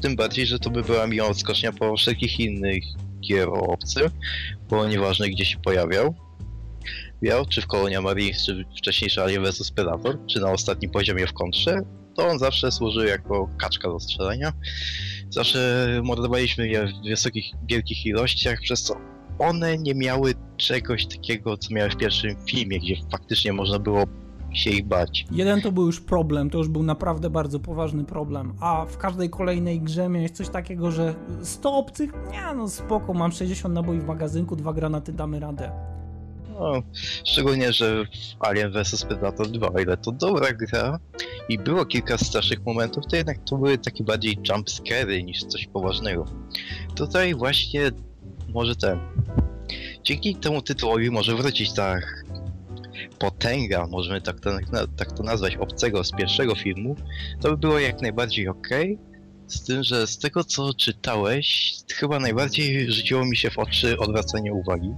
Tym 0.00 0.16
bardziej, 0.16 0.46
że 0.46 0.58
to 0.58 0.70
by 0.70 0.82
była 0.82 1.06
miła 1.06 1.28
odskocznia 1.28 1.72
po 1.72 1.96
wszelkich 1.96 2.40
innych 2.40 2.84
gier 3.20 3.48
o 3.48 3.60
obcym, 3.60 4.08
bo 4.68 4.88
nieważne 4.88 5.28
gdzie 5.28 5.44
się 5.44 5.58
pojawiał. 5.58 6.14
Miał, 7.22 7.46
czy 7.46 7.62
w 7.62 7.66
Kolonia 7.66 8.00
Marines, 8.00 8.46
czy 8.46 8.64
wcześniejszy 8.78 9.22
Alien 9.22 9.44
vs 9.44 9.70
Predator, 9.70 10.18
czy 10.26 10.40
na 10.40 10.52
ostatnim 10.52 10.90
poziomie 10.90 11.26
w 11.26 11.32
kontrze, 11.32 11.80
to 12.16 12.28
on 12.28 12.38
zawsze 12.38 12.72
służył 12.72 13.04
jako 13.04 13.48
kaczka 13.58 13.88
do 13.88 14.00
strzelania. 14.00 14.52
Zawsze 15.30 15.86
mordowaliśmy 16.04 16.68
je 16.68 16.86
w 16.86 17.08
wysokich, 17.08 17.44
wielkich 17.68 18.06
ilościach, 18.06 18.60
przez 18.60 18.82
co 18.82 18.96
one 19.38 19.78
nie 19.78 19.94
miały 19.94 20.34
czegoś 20.56 21.06
takiego, 21.06 21.56
co 21.56 21.74
miały 21.74 21.90
w 21.90 21.96
pierwszym 21.96 22.36
filmie, 22.46 22.80
gdzie 22.80 22.94
faktycznie 23.12 23.52
można 23.52 23.78
było 23.78 24.04
się 24.52 24.70
ich 24.70 24.86
bać. 24.86 25.26
Jeden 25.30 25.60
to 25.60 25.72
był 25.72 25.86
już 25.86 26.00
problem, 26.00 26.50
to 26.50 26.58
już 26.58 26.68
był 26.68 26.82
naprawdę 26.82 27.30
bardzo 27.30 27.60
poważny 27.60 28.04
problem, 28.04 28.54
a 28.60 28.86
w 28.86 28.98
każdej 28.98 29.30
kolejnej 29.30 29.80
grze 29.80 30.08
miałeś 30.08 30.30
coś 30.30 30.48
takiego, 30.48 30.90
że 30.90 31.14
100 31.42 31.76
obcych, 31.76 32.12
nie 32.32 32.54
no 32.56 32.68
spoko, 32.68 33.14
mam 33.14 33.32
60 33.32 33.74
naboi 33.74 34.00
w 34.00 34.06
magazynku, 34.06 34.56
dwa 34.56 34.72
granaty, 34.72 35.12
damy 35.12 35.40
radę. 35.40 35.70
No, 36.60 36.82
szczególnie, 37.24 37.72
że 37.72 38.04
w 38.04 38.42
Alien 38.44 38.72
vs 38.72 39.04
Predator 39.04 39.48
2, 39.48 39.72
o 39.72 39.80
ile 39.80 39.96
to 39.96 40.12
dobra 40.12 40.52
gra 40.52 40.98
i 41.48 41.58
było 41.58 41.86
kilka 41.86 42.18
strasznych 42.18 42.64
momentów, 42.66 43.04
to 43.10 43.16
jednak 43.16 43.38
to 43.44 43.56
były 43.56 43.78
takie 43.78 44.04
bardziej 44.04 44.38
jumpscary 44.48 45.22
niż 45.22 45.44
coś 45.44 45.66
poważnego. 45.66 46.24
Tutaj 46.94 47.34
właśnie 47.34 47.90
może 48.54 48.76
ten... 48.76 48.98
Dzięki 50.02 50.34
temu 50.34 50.62
tytułowi 50.62 51.10
może 51.10 51.36
wrócić 51.36 51.72
ta 51.72 51.96
potęga, 53.18 53.86
możemy 53.86 54.20
tak 54.20 54.40
to, 54.40 54.50
tak 54.96 55.12
to 55.12 55.22
nazwać, 55.22 55.56
obcego 55.56 56.04
z 56.04 56.12
pierwszego 56.12 56.54
filmu, 56.54 56.96
to 57.40 57.50
by 57.50 57.56
było 57.56 57.78
jak 57.78 58.02
najbardziej 58.02 58.48
ok. 58.48 58.68
Z 59.46 59.64
tym, 59.64 59.82
że 59.82 60.06
z 60.06 60.18
tego 60.18 60.44
co 60.44 60.74
czytałeś, 60.74 61.74
chyba 61.94 62.18
najbardziej 62.18 62.92
rzuciło 62.92 63.24
mi 63.24 63.36
się 63.36 63.50
w 63.50 63.58
oczy 63.58 63.98
odwracanie 63.98 64.52
uwagi. 64.52 64.94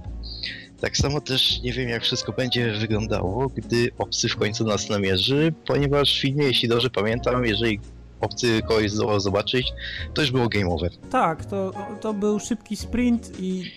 Tak 0.81 0.97
samo 0.97 1.21
też 1.21 1.61
nie 1.61 1.73
wiem, 1.73 1.89
jak 1.89 2.03
wszystko 2.03 2.31
będzie 2.31 2.71
wyglądało, 2.71 3.47
gdy 3.55 3.91
obcy 3.97 4.29
w 4.29 4.35
końcu 4.35 4.65
nas 4.65 4.89
namierzy, 4.89 5.53
ponieważ 5.65 6.17
w 6.17 6.21
filmie, 6.21 6.45
jeśli 6.45 6.69
dobrze 6.69 6.89
pamiętam, 6.89 7.45
jeżeli 7.45 7.79
obcy 8.21 8.61
kogoś 8.61 8.91
zdołał 8.91 9.19
zobaczyć, 9.19 9.73
to 10.13 10.21
już 10.21 10.31
było 10.31 10.49
game 10.49 10.67
over. 10.67 10.91
Tak, 11.11 11.45
to, 11.45 11.71
to 12.01 12.13
był 12.13 12.39
szybki 12.39 12.75
sprint 12.75 13.39
i 13.39 13.71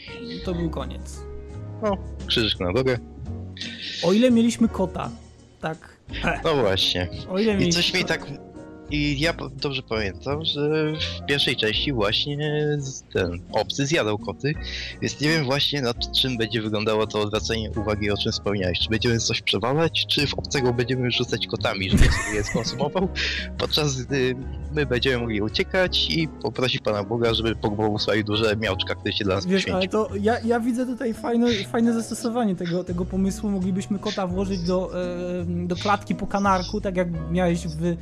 to 0.45 0.55
był 0.55 0.71
koniec. 0.71 1.21
No, 1.83 1.97
krzyżyk 2.27 2.61
na 2.61 2.73
drogę. 2.73 2.99
O 4.03 4.13
ile 4.13 4.31
mieliśmy 4.31 4.69
kota, 4.69 5.11
tak. 5.61 5.97
No 6.45 6.55
właśnie. 6.55 7.09
O 7.31 7.39
ile 7.39 7.59
I 7.59 7.73
coś 7.73 7.95
mi 7.95 8.05
tak 8.05 8.27
i 8.91 9.21
ja 9.21 9.35
dobrze 9.63 9.83
pamiętam, 9.83 10.45
że 10.45 10.93
w 10.93 11.27
pierwszej 11.27 11.57
części 11.57 11.93
właśnie 11.93 12.39
ten 13.13 13.41
obcy 13.53 13.87
zjadał 13.87 14.19
koty, 14.19 14.55
więc 15.03 15.21
nie 15.21 15.29
wiem 15.29 15.45
właśnie 15.45 15.83
nad 15.83 16.13
czym 16.13 16.37
będzie 16.37 16.63
wyglądało 16.63 17.07
to 17.07 17.21
odwracanie 17.21 17.71
uwagi, 17.71 18.11
o 18.11 18.17
czym 18.17 18.33
wspomniałeś. 18.33 18.79
Czy 18.79 18.89
będziemy 18.91 19.19
coś 19.19 19.43
przewalać, 19.43 20.07
czy 20.07 20.27
w 20.27 20.35
obcego 20.35 20.73
będziemy 20.73 21.11
rzucać 21.11 21.47
kotami, 21.47 21.91
żeby 21.91 22.03
sobie 22.05 22.35
je 22.35 22.45
skonsumował, 22.45 23.09
podczas 23.59 24.03
gdy 24.03 24.35
my 24.75 24.87
będziemy 24.87 25.19
mogli 25.19 25.41
uciekać 25.41 26.11
i 26.11 26.29
poprosić 26.29 26.81
Pana 26.81 27.05
Boga, 27.05 27.35
żeby 27.35 27.57
pobłogosławił 27.57 28.25
duże 28.25 28.57
miałczka, 28.57 28.95
które 28.95 29.13
się 29.13 29.25
dla 29.25 29.35
nas 29.35 29.47
Wiesz, 29.47 29.69
ale 29.69 29.89
to 29.89 30.09
ja, 30.21 30.41
ja 30.41 30.61
widzę 30.61 30.87
tutaj 30.87 31.15
fajne, 31.15 31.47
fajne 31.53 31.95
zastosowanie 31.95 32.57
tego, 32.57 32.85
tego 32.85 33.05
pomysłu. 33.05 33.51
Moglibyśmy 33.51 33.99
kota 33.99 34.27
włożyć 34.27 34.61
do, 34.61 34.91
do 35.47 35.77
klatki 35.77 36.15
po 36.15 36.27
kanarku, 36.27 36.81
tak 36.81 36.97
jak 36.97 37.09
miałeś 37.31 37.67
w 37.67 37.97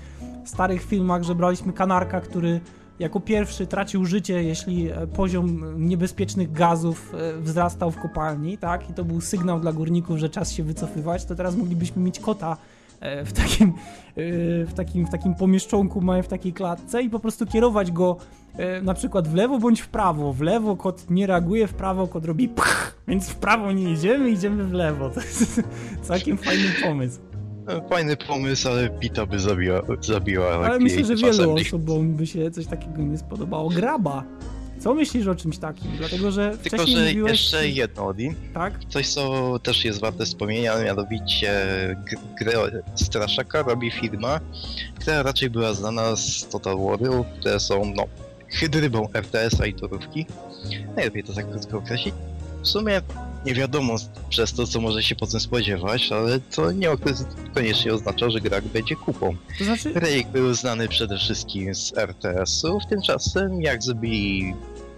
starych 0.48 0.82
filmach, 0.82 1.22
że 1.22 1.34
braliśmy 1.34 1.72
kanarka, 1.72 2.20
który 2.20 2.60
jako 2.98 3.20
pierwszy 3.20 3.66
tracił 3.66 4.04
życie, 4.04 4.42
jeśli 4.42 4.90
e, 4.90 5.06
poziom 5.06 5.62
niebezpiecznych 5.86 6.52
gazów 6.52 7.14
e, 7.14 7.40
wzrastał 7.40 7.90
w 7.90 7.98
kopalni, 7.98 8.58
tak? 8.58 8.90
I 8.90 8.94
to 8.94 9.04
był 9.04 9.20
sygnał 9.20 9.60
dla 9.60 9.72
górników, 9.72 10.18
że 10.18 10.28
czas 10.28 10.52
się 10.52 10.62
wycofywać, 10.62 11.24
to 11.24 11.34
teraz 11.34 11.56
moglibyśmy 11.56 12.02
mieć 12.02 12.20
kota 12.20 12.56
e, 13.00 13.24
w 13.24 13.32
takim, 13.32 13.72
w 14.66 14.72
takim, 14.76 15.06
w 15.06 15.10
takim 15.10 15.34
pomieszczonku, 15.34 16.00
w 16.22 16.28
takiej 16.28 16.52
klatce 16.52 17.02
i 17.02 17.10
po 17.10 17.20
prostu 17.20 17.46
kierować 17.46 17.92
go 17.92 18.16
na 18.82 18.94
przykład 18.94 19.28
w 19.28 19.34
lewo 19.34 19.58
bądź 19.58 19.80
w 19.80 19.88
prawo. 19.88 20.32
W 20.32 20.40
lewo 20.40 20.76
kot 20.76 21.10
nie 21.10 21.26
reaguje, 21.26 21.66
w 21.66 21.74
prawo 21.74 22.06
kot 22.06 22.24
robi 22.24 22.48
pch, 22.48 22.98
więc 23.08 23.28
w 23.28 23.34
prawo 23.34 23.72
nie 23.72 23.92
idziemy, 23.92 24.30
idziemy 24.30 24.64
w 24.64 24.72
lewo. 24.72 25.10
To 25.14 25.20
jest 25.20 25.62
całkiem 26.02 26.38
fajny 26.38 26.68
pomysł. 26.82 27.33
Fajny 27.90 28.16
pomysł, 28.16 28.68
ale 28.68 28.90
Pita 28.90 29.26
by 29.26 29.40
zabiła. 29.40 29.82
zabiła 30.00 30.50
ale 30.54 30.78
myślę, 30.78 31.04
że 31.04 31.16
wielu 31.16 31.54
osobom 31.54 32.14
by 32.14 32.26
się 32.26 32.50
coś 32.50 32.66
takiego 32.66 33.02
nie 33.02 33.18
spodobało. 33.18 33.68
Graba. 33.70 34.24
Co 34.78 34.94
myślisz 34.94 35.26
o 35.26 35.34
czymś 35.34 35.58
takim? 35.58 35.90
Dlatego, 35.98 36.30
że 36.30 36.58
Tylko, 36.62 36.86
że 36.86 36.98
mówiłeś... 37.06 37.30
jeszcze 37.32 37.68
jedno, 37.68 38.06
Odin. 38.06 38.34
Tak? 38.54 38.72
Coś, 38.88 39.08
co 39.08 39.54
też 39.62 39.84
jest 39.84 40.00
warte 40.00 40.24
wspomnienia, 40.24 40.82
mianowicie 40.82 41.50
grę 42.40 42.52
Straszaka 42.94 43.62
robi 43.62 43.90
firma, 43.90 44.40
która 45.00 45.22
raczej 45.22 45.50
była 45.50 45.74
znana 45.74 46.16
z 46.16 46.48
Total 46.48 46.74
War'u, 46.76 47.24
które 47.40 47.60
są, 47.60 47.92
no, 47.96 48.04
hydrybą 48.48 49.08
RTS-a 49.12 49.66
i 49.66 49.74
torówki. 49.74 50.26
Najlepiej 50.96 51.24
to 51.24 51.32
tak 51.32 51.50
krótko 51.50 51.78
określić. 51.78 52.14
W 52.62 52.68
sumie 52.68 53.00
nie 53.46 53.54
wiadomo 53.54 53.96
przez 54.28 54.52
to, 54.52 54.66
co 54.66 54.80
może 54.80 55.02
się 55.02 55.16
potem 55.16 55.40
spodziewać, 55.40 56.12
ale 56.12 56.40
to 56.40 56.72
nie 56.72 56.88
koniecznie 57.54 57.94
oznacza, 57.94 58.30
że 58.30 58.40
gra 58.40 58.60
będzie 58.60 58.96
kupą. 58.96 59.36
To 59.58 59.64
znaczy... 59.64 59.92
Rejek 59.94 60.28
był 60.28 60.54
znany 60.54 60.88
przede 60.88 61.18
wszystkim 61.18 61.74
z 61.74 61.92
RTS-ów, 61.96 62.82
tymczasem 62.90 63.62
jak 63.62 63.82
zrobili 63.82 64.54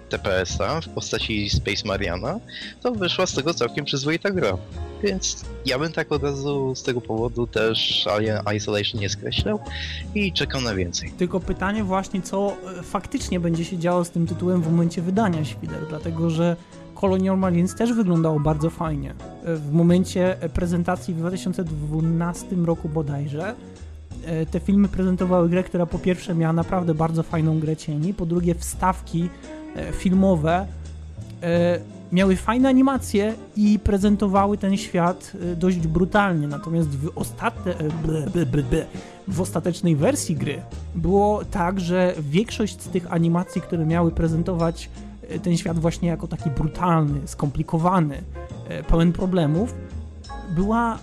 TPS-a 0.09 0.81
w 0.81 0.89
postaci 0.89 1.51
Space 1.51 1.89
Mariana, 1.89 2.41
to 2.83 2.93
wyszła 2.93 3.27
z 3.27 3.35
tego 3.35 3.55
całkiem 3.55 3.85
przyzwoita 3.85 4.31
gra. 4.31 4.59
Więc 5.03 5.45
ja 5.67 5.79
bym 5.79 5.93
tak 5.93 6.13
od 6.13 6.23
razu 6.23 6.75
z 6.75 6.83
tego 6.83 7.01
powodu 7.01 7.47
też 7.47 8.07
Alien 8.07 8.39
Isolation 8.57 9.01
nie 9.01 9.09
skreślał 9.09 9.61
i 10.15 10.33
czekam 10.33 10.65
na 10.65 10.75
więcej. 10.75 11.13
Tylko 11.19 11.41
pytanie 11.41 11.85
właśnie, 11.85 12.23
co 12.23 12.57
e, 12.79 12.83
faktycznie 12.83 13.41
będzie 13.41 13.65
się 13.65 13.79
działo 13.79 14.05
z 14.05 14.11
tym 14.11 14.27
tytułem 14.27 14.63
w 14.63 14.71
momencie 14.71 15.03
wydania 15.03 15.45
Świder, 15.45 15.87
dlatego 15.89 16.31
że 16.31 16.57
Colonial 17.01 17.39
Marines 17.39 17.75
też 17.75 17.93
wyglądało 17.93 18.41
bardzo 18.41 18.71
fajnie. 18.71 19.15
E, 19.45 19.57
w 19.57 19.73
momencie 19.73 20.37
prezentacji 20.55 21.15
w 21.15 21.19
2012 21.19 22.57
roku 22.57 22.89
bodajże 22.89 23.55
e, 24.25 24.47
te 24.47 24.61
filmy 24.61 24.89
prezentowały 24.89 25.49
grę, 25.49 25.63
która 25.63 25.87
po 25.87 25.99
pierwsze 25.99 26.35
miała 26.35 26.53
naprawdę 26.53 26.95
bardzo 26.95 27.23
fajną 27.23 27.61
grę 27.61 27.77
cieni, 27.77 28.15
po 28.15 28.27
drugie 28.27 28.55
wstawki 28.55 29.29
filmowe 29.93 30.67
miały 32.13 32.37
fajne 32.37 32.69
animacje 32.69 33.35
i 33.57 33.79
prezentowały 33.79 34.59
ten 34.59 34.77
świat 34.77 35.33
e, 35.53 35.57
dość 35.57 35.79
brutalnie. 35.79 36.49
Natomiast 36.49 36.89
w, 36.89 37.13
ostatnie, 37.15 37.75
w 39.29 39.41
ostatecznej 39.41 39.97
wersji 39.97 40.37
gry 40.37 40.63
było 40.95 41.45
tak, 41.45 41.81
że 41.81 42.15
większość 42.21 42.81
z 42.81 42.89
tych 42.89 43.13
animacji, 43.13 43.61
które 43.61 43.87
miały 43.87 44.11
prezentować 44.11 44.89
e, 44.89 45.06
ten 45.43 45.57
świat 45.57 45.79
właśnie 45.79 46.09
jako 46.09 46.27
taki 46.29 46.51
brutalny, 46.51 47.21
skomplikowany, 47.25 48.23
e, 48.69 48.83
pełen 48.83 49.13
problemów, 49.13 49.75
była 50.55 50.99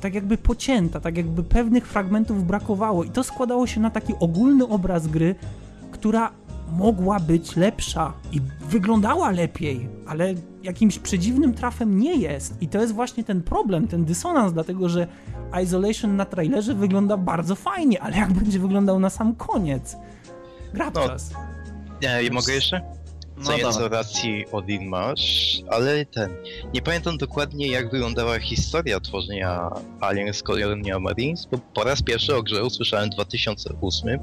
tak 0.00 0.14
jakby 0.14 0.36
pocięta, 0.38 1.00
tak 1.00 1.16
jakby 1.16 1.42
pewnych 1.42 1.86
fragmentów 1.86 2.46
brakowało 2.46 3.04
i 3.04 3.10
to 3.10 3.24
składało 3.24 3.66
się 3.66 3.80
na 3.80 3.90
taki 3.90 4.12
ogólny 4.20 4.66
obraz 4.68 5.06
gry, 5.06 5.34
która 5.90 6.30
mogła 6.72 7.20
być 7.20 7.56
lepsza 7.56 8.12
i 8.32 8.40
wyglądała 8.60 9.30
lepiej, 9.30 9.88
ale 10.06 10.34
jakimś 10.62 10.98
przedziwnym 10.98 11.54
trafem 11.54 11.98
nie 11.98 12.16
jest. 12.16 12.62
I 12.62 12.68
to 12.68 12.80
jest 12.80 12.94
właśnie 12.94 13.24
ten 13.24 13.42
problem, 13.42 13.88
ten 13.88 14.04
dysonans, 14.04 14.52
dlatego 14.52 14.88
że 14.88 15.06
Isolation 15.62 16.16
na 16.16 16.24
trailerze 16.24 16.74
wygląda 16.74 17.16
bardzo 17.16 17.54
fajnie, 17.54 18.02
ale 18.02 18.16
jak 18.16 18.32
będzie 18.32 18.58
wyglądał 18.58 18.98
na 18.98 19.10
sam 19.10 19.34
koniec? 19.34 19.96
Gra 20.74 20.90
no. 20.94 21.00
Nie, 22.02 22.30
mogę 22.30 22.52
jeszcze? 22.52 23.01
Co 23.42 23.52
no 23.52 23.58
nieco 23.58 23.88
racji 23.88 24.44
Odin 24.52 24.88
masz, 24.88 25.56
ale 25.70 26.06
ten. 26.06 26.30
Nie 26.74 26.82
pamiętam 26.82 27.18
dokładnie 27.18 27.66
jak 27.66 27.90
wyglądała 27.90 28.38
historia 28.38 29.00
tworzenia 29.00 29.70
Alien 30.00 30.34
z 30.34 30.42
Colonial 30.42 31.00
Marines, 31.00 31.46
bo 31.46 31.58
po 31.74 31.84
raz 31.84 32.02
pierwszy 32.02 32.36
o 32.36 32.42
grze 32.42 32.64
usłyszałem 32.64 33.10
w 33.10 33.14
2008. 33.14 34.18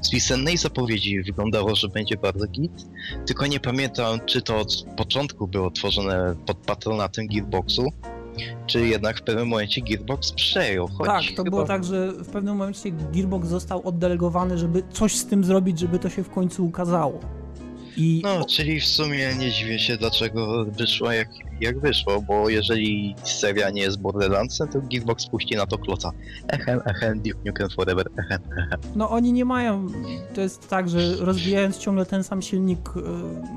Z 0.00 0.10
pisemnej 0.10 0.56
zapowiedzi 0.56 1.22
wyglądało, 1.22 1.74
że 1.74 1.88
będzie 1.88 2.16
bardzo 2.16 2.46
git, 2.46 2.86
tylko 3.26 3.46
nie 3.46 3.60
pamiętam 3.60 4.20
czy 4.26 4.42
to 4.42 4.58
od 4.58 4.84
początku 4.96 5.48
było 5.48 5.70
tworzone 5.70 6.34
pod 6.46 6.56
patronatem 6.56 7.26
Gearboxu, 7.26 7.92
czy 8.66 8.86
jednak 8.86 9.18
w 9.18 9.22
pewnym 9.22 9.48
momencie 9.48 9.80
Gearbox 9.80 10.32
przejął. 10.32 10.88
Choć 10.88 11.06
tak, 11.06 11.22
to 11.22 11.44
chyba... 11.44 11.50
było 11.50 11.64
tak, 11.64 11.84
że 11.84 12.12
w 12.12 12.28
pewnym 12.28 12.56
momencie 12.56 12.90
Gearbox 12.90 13.48
został 13.48 13.88
oddelegowany, 13.88 14.58
żeby 14.58 14.82
coś 14.92 15.16
z 15.16 15.26
tym 15.26 15.44
zrobić, 15.44 15.78
żeby 15.78 15.98
to 15.98 16.08
się 16.08 16.24
w 16.24 16.30
końcu 16.30 16.66
ukazało. 16.66 17.41
I... 17.96 18.20
No, 18.24 18.44
czyli 18.44 18.80
w 18.80 18.86
sumie 18.86 19.34
nie 19.38 19.50
dziwię 19.50 19.78
się, 19.78 19.96
dlaczego 19.96 20.64
wyszło 20.64 21.12
jak, 21.12 21.28
jak 21.60 21.80
wyszło, 21.80 22.22
bo 22.22 22.48
jeżeli 22.48 23.14
seria 23.24 23.70
nie 23.70 23.82
jest 23.82 24.00
Borderlandsem, 24.00 24.68
to 24.68 24.80
Gearbox 24.80 25.26
puści 25.26 25.56
na 25.56 25.66
to 25.66 25.78
kloca. 25.78 26.10
Echem, 26.48 26.80
echem, 26.84 27.20
Duke 27.20 27.38
Nukem 27.46 27.70
Forever, 27.70 28.06
echem, 28.18 28.40
echem. 28.58 28.80
No 28.94 29.10
oni 29.10 29.32
nie 29.32 29.44
mają, 29.44 29.86
to 30.34 30.40
jest 30.40 30.68
tak, 30.68 30.88
że 30.88 31.16
rozwijając 31.16 31.78
ciągle 31.78 32.06
ten 32.06 32.24
sam 32.24 32.42
silnik, 32.42 32.88
y, 32.96 33.00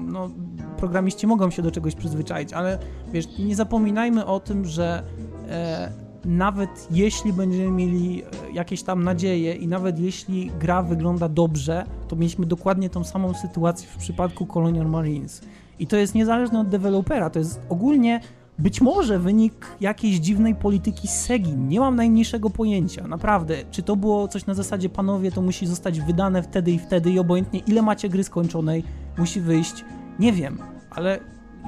no 0.05 0.29
programiści 0.77 1.27
mogą 1.27 1.51
się 1.51 1.61
do 1.61 1.71
czegoś 1.71 1.95
przyzwyczaić, 1.95 2.53
ale 2.53 2.79
wiesz, 3.13 3.25
nie 3.39 3.55
zapominajmy 3.55 4.25
o 4.25 4.39
tym, 4.39 4.65
że 4.65 5.03
e, 5.49 6.04
nawet 6.25 6.87
jeśli 6.91 7.33
będziemy 7.33 7.71
mieli 7.71 8.23
e, 8.23 8.51
jakieś 8.53 8.83
tam 8.83 9.03
nadzieje 9.03 9.53
i 9.53 9.67
nawet 9.67 9.99
jeśli 9.99 10.51
gra 10.59 10.83
wygląda 10.83 11.29
dobrze, 11.29 11.85
to 12.07 12.15
mieliśmy 12.15 12.45
dokładnie 12.45 12.89
tą 12.89 13.03
samą 13.03 13.33
sytuację 13.33 13.87
w 13.87 13.97
przypadku 13.97 14.45
Colonial 14.45 14.87
Marines. 14.87 15.41
I 15.79 15.87
to 15.87 15.97
jest 15.97 16.15
niezależne 16.15 16.59
od 16.59 16.69
dewelopera, 16.69 17.29
to 17.29 17.39
jest 17.39 17.61
ogólnie 17.69 18.21
być 18.59 18.81
może 18.81 19.19
wynik 19.19 19.65
jakiejś 19.81 20.15
dziwnej 20.15 20.55
polityki 20.55 21.07
SEGI. 21.07 21.55
Nie 21.57 21.79
mam 21.79 21.95
najmniejszego 21.95 22.49
pojęcia, 22.49 23.07
naprawdę. 23.07 23.55
Czy 23.71 23.83
to 23.83 23.95
było 23.95 24.27
coś 24.27 24.45
na 24.45 24.53
zasadzie, 24.53 24.89
panowie, 24.89 25.31
to 25.31 25.41
musi 25.41 25.67
zostać 25.67 26.01
wydane 26.01 26.43
wtedy 26.43 26.71
i 26.71 26.79
wtedy 26.79 27.11
i 27.11 27.19
obojętnie 27.19 27.59
ile 27.59 27.81
macie 27.81 28.09
gry 28.09 28.23
skończonej, 28.23 28.83
musi 29.17 29.41
wyjść. 29.41 29.85
Nie 30.19 30.33
wiem, 30.33 30.57
ale 30.89 31.19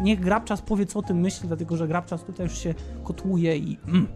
niech 0.02 0.20
Grabczas 0.20 0.62
powie, 0.62 0.86
co 0.86 1.00
o 1.00 1.02
tym 1.02 1.18
myśli, 1.20 1.48
dlatego 1.48 1.78
że 1.78 1.88
Grabczas 1.88 2.24
tutaj 2.24 2.46
już 2.46 2.58
się 2.58 2.74
kotłuje 3.04 3.58
i... 3.58 3.78
Mm. 3.88 4.08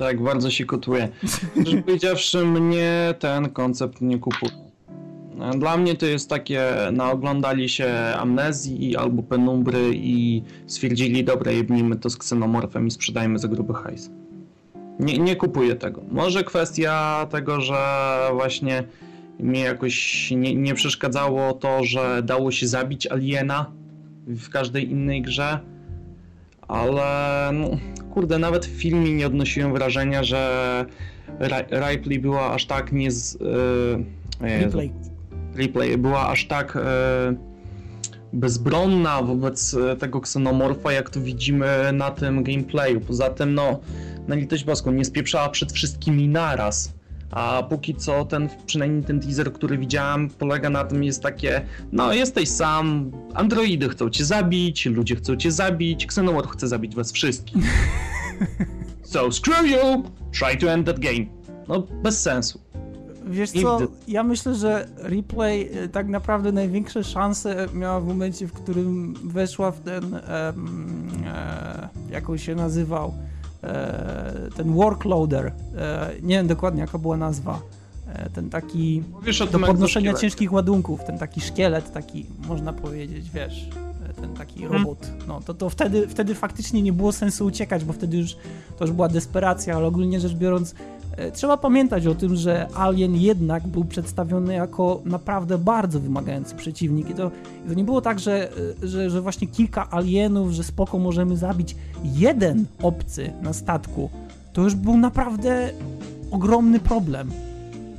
Tak, 0.00 0.22
bardzo 0.22 0.50
się 0.50 0.64
kotuje. 0.64 1.08
Szczerze 1.60 1.82
powiedziawszy, 1.86 2.44
mnie 2.44 3.14
ten 3.18 3.48
koncept 3.48 4.00
nie 4.00 4.18
kupuje. 4.18 4.52
Dla 5.58 5.76
mnie 5.76 5.94
to 5.94 6.06
jest 6.06 6.28
takie, 6.28 6.62
naoglądali 6.92 7.68
się 7.68 7.88
amnezji 8.18 8.96
albo 8.96 9.22
penumbry 9.22 9.90
i 9.94 10.42
stwierdzili, 10.66 11.24
dobra, 11.24 11.52
jebnijmy 11.52 11.96
to 11.96 12.10
z 12.10 12.16
ksenomorfem 12.16 12.86
i 12.86 12.90
sprzedajmy 12.90 13.38
za 13.38 13.48
gruby 13.48 13.74
hajs. 13.74 14.10
Nie, 14.98 15.18
nie 15.18 15.36
kupuję 15.36 15.74
tego. 15.74 16.02
Może 16.10 16.44
kwestia 16.44 17.26
tego, 17.30 17.60
że 17.60 17.76
właśnie 18.32 18.84
mi 19.40 19.60
jakoś 19.60 20.30
nie, 20.30 20.54
nie 20.54 20.74
przeszkadzało 20.74 21.52
to, 21.52 21.84
że 21.84 22.22
dało 22.22 22.50
się 22.50 22.66
zabić 22.66 23.06
aliena 23.06 23.66
w 24.26 24.48
każdej 24.48 24.90
innej 24.90 25.22
grze, 25.22 25.60
ale 26.70 27.50
no, 27.52 27.70
kurde, 28.10 28.38
nawet 28.38 28.66
w 28.66 28.80
filmie 28.80 29.12
nie 29.12 29.26
odnosiłem 29.26 29.72
wrażenia, 29.72 30.24
że 30.24 30.86
Ripley 31.70 32.18
była 32.18 32.52
aż 32.52 32.66
tak 32.66 32.92
nie 32.92 33.10
z... 33.10 33.38
Yy, 34.40 34.60
Replay. 34.60 34.92
Replay 35.54 35.98
była 35.98 36.28
aż 36.28 36.46
tak 36.46 36.74
yy, 36.74 37.50
bezbronna 38.32 39.22
wobec 39.22 39.74
e, 39.74 39.96
tego 39.96 40.20
ksenomorfa, 40.20 40.92
jak 40.92 41.10
to 41.10 41.20
widzimy 41.20 41.92
na 41.92 42.10
tym 42.10 42.42
gameplayu. 42.42 43.00
Poza 43.00 43.30
tym, 43.30 43.54
no, 43.54 43.80
na 44.28 44.34
litość 44.34 44.64
boską, 44.64 44.92
nie 44.92 45.04
spieprzała 45.04 45.48
przed 45.48 45.72
wszystkimi 45.72 46.28
naraz. 46.28 46.92
A 47.30 47.62
póki 47.62 47.94
co 47.94 48.24
ten, 48.24 48.48
przynajmniej 48.66 49.04
ten 49.04 49.20
teaser, 49.20 49.52
który 49.52 49.78
widziałem, 49.78 50.28
polega 50.28 50.70
na 50.70 50.84
tym, 50.84 51.04
jest 51.04 51.22
takie, 51.22 51.66
no 51.92 52.12
jesteś 52.12 52.48
sam, 52.48 53.10
androidy 53.34 53.88
chcą 53.88 54.10
cię 54.10 54.24
zabić, 54.24 54.86
ludzie 54.86 55.16
chcą 55.16 55.36
cię 55.36 55.52
zabić, 55.52 56.04
Xenomorph 56.04 56.52
chce 56.52 56.68
zabić 56.68 56.94
was 56.94 57.12
wszystkich. 57.12 57.64
so 59.02 59.32
screw 59.32 59.70
you, 59.70 60.02
try 60.38 60.56
to 60.56 60.72
end 60.72 60.86
that 60.86 60.98
game. 60.98 61.26
No, 61.68 61.86
bez 62.02 62.22
sensu. 62.22 62.60
Wiesz 63.26 63.50
co, 63.50 63.78
ja 64.08 64.22
myślę, 64.22 64.54
że 64.54 64.88
Replay 64.96 65.70
e, 65.72 65.88
tak 65.88 66.08
naprawdę 66.08 66.52
największe 66.52 67.04
szanse 67.04 67.66
miała 67.74 68.00
w 68.00 68.06
momencie, 68.06 68.46
w 68.46 68.52
którym 68.52 69.14
weszła 69.24 69.70
w 69.70 69.80
ten, 69.80 70.14
e, 70.14 70.52
jak 72.10 72.30
on 72.30 72.38
się 72.38 72.54
nazywał, 72.54 73.14
ten 74.56 74.72
workloader, 74.72 75.52
e, 75.76 76.10
nie 76.22 76.36
wiem 76.36 76.46
dokładnie 76.46 76.80
jaka 76.80 76.98
była 76.98 77.16
nazwa, 77.16 77.60
e, 78.12 78.30
ten 78.30 78.50
taki 78.50 79.02
do 79.52 79.58
podnoszenia 79.58 80.14
ciężkich 80.14 80.52
ładunków, 80.52 81.04
ten 81.04 81.18
taki 81.18 81.40
szkielet, 81.40 81.92
taki 81.92 82.26
można 82.48 82.72
powiedzieć, 82.72 83.30
wiesz, 83.30 83.68
ten 84.20 84.34
taki 84.34 84.62
mhm. 84.62 84.82
robot, 84.82 85.10
no 85.28 85.40
to, 85.40 85.54
to 85.54 85.70
wtedy, 85.70 86.08
wtedy 86.08 86.34
faktycznie 86.34 86.82
nie 86.82 86.92
było 86.92 87.12
sensu 87.12 87.46
uciekać, 87.46 87.84
bo 87.84 87.92
wtedy 87.92 88.16
już 88.16 88.36
to 88.78 88.84
już 88.84 88.92
była 88.92 89.08
desperacja, 89.08 89.76
ale 89.76 89.86
ogólnie 89.86 90.20
rzecz 90.20 90.34
biorąc 90.34 90.74
E, 90.74 90.99
trzeba 91.32 91.56
pamiętać 91.56 92.06
o 92.06 92.14
tym, 92.14 92.36
że 92.36 92.68
Alien 92.74 93.16
jednak 93.16 93.66
był 93.66 93.84
przedstawiony 93.84 94.54
jako 94.54 95.00
naprawdę 95.04 95.58
bardzo 95.58 96.00
wymagający 96.00 96.54
przeciwnik 96.54 97.10
i 97.10 97.14
to, 97.14 97.30
to 97.68 97.74
nie 97.74 97.84
było 97.84 98.00
tak, 98.00 98.18
że, 98.18 98.48
e, 98.82 98.88
że, 98.88 99.10
że 99.10 99.20
właśnie 99.20 99.46
kilka 99.46 99.90
alienów, 99.90 100.52
że 100.52 100.64
spoko 100.64 100.98
możemy 100.98 101.36
zabić 101.36 101.76
jeden 102.04 102.64
obcy 102.82 103.32
na 103.42 103.52
statku. 103.52 104.10
To 104.52 104.62
już 104.62 104.74
był 104.74 104.96
naprawdę 104.96 105.70
ogromny 106.30 106.80
problem, 106.80 107.30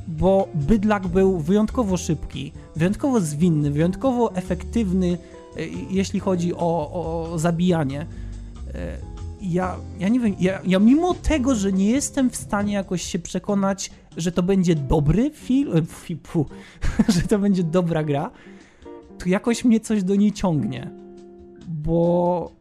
bo 0.08 0.48
bydlak 0.54 1.08
był 1.08 1.38
wyjątkowo 1.38 1.96
szybki, 1.96 2.52
wyjątkowo 2.76 3.20
zwinny, 3.20 3.70
wyjątkowo 3.70 4.34
efektywny, 4.34 5.18
e, 5.56 5.66
jeśli 5.90 6.20
chodzi 6.20 6.54
o, 6.54 6.90
o 6.92 7.38
zabijanie 7.38 8.06
ja, 9.42 9.76
ja 9.98 10.08
nie 10.08 10.20
wiem, 10.20 10.34
ja, 10.40 10.60
ja 10.64 10.78
mimo 10.78 11.14
tego, 11.14 11.54
że 11.54 11.72
nie 11.72 11.90
jestem 11.90 12.30
w 12.30 12.36
stanie 12.36 12.72
jakoś 12.72 13.02
się 13.02 13.18
przekonać, 13.18 13.90
że 14.16 14.32
to 14.32 14.42
będzie 14.42 14.74
dobry 14.74 15.30
film, 15.30 15.86
fu, 16.26 16.46
że 17.14 17.22
to 17.22 17.38
będzie 17.38 17.62
dobra 17.62 18.04
gra, 18.04 18.30
to 19.18 19.28
jakoś 19.28 19.64
mnie 19.64 19.80
coś 19.80 20.02
do 20.02 20.16
niej 20.16 20.32
ciągnie. 20.32 20.90
Bo 21.68 22.52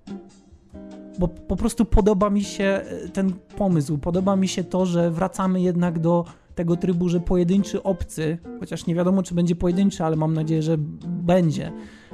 bo 1.19 1.27
po 1.27 1.55
prostu 1.55 1.85
podoba 1.85 2.29
mi 2.29 2.43
się 2.43 2.63
e, 2.63 3.09
ten 3.09 3.33
pomysł, 3.57 3.97
podoba 3.97 4.35
mi 4.35 4.47
się 4.47 4.63
to, 4.63 4.85
że 4.85 5.11
wracamy 5.11 5.61
jednak 5.61 5.99
do 5.99 6.25
tego 6.55 6.75
trybu, 6.75 7.09
że 7.09 7.19
pojedynczy 7.19 7.83
obcy, 7.83 8.37
chociaż 8.59 8.85
nie 8.85 8.95
wiadomo 8.95 9.23
czy 9.23 9.35
będzie 9.35 9.55
pojedynczy, 9.55 10.03
ale 10.03 10.15
mam 10.15 10.33
nadzieję, 10.33 10.61
że 10.61 10.77
będzie, 11.07 11.71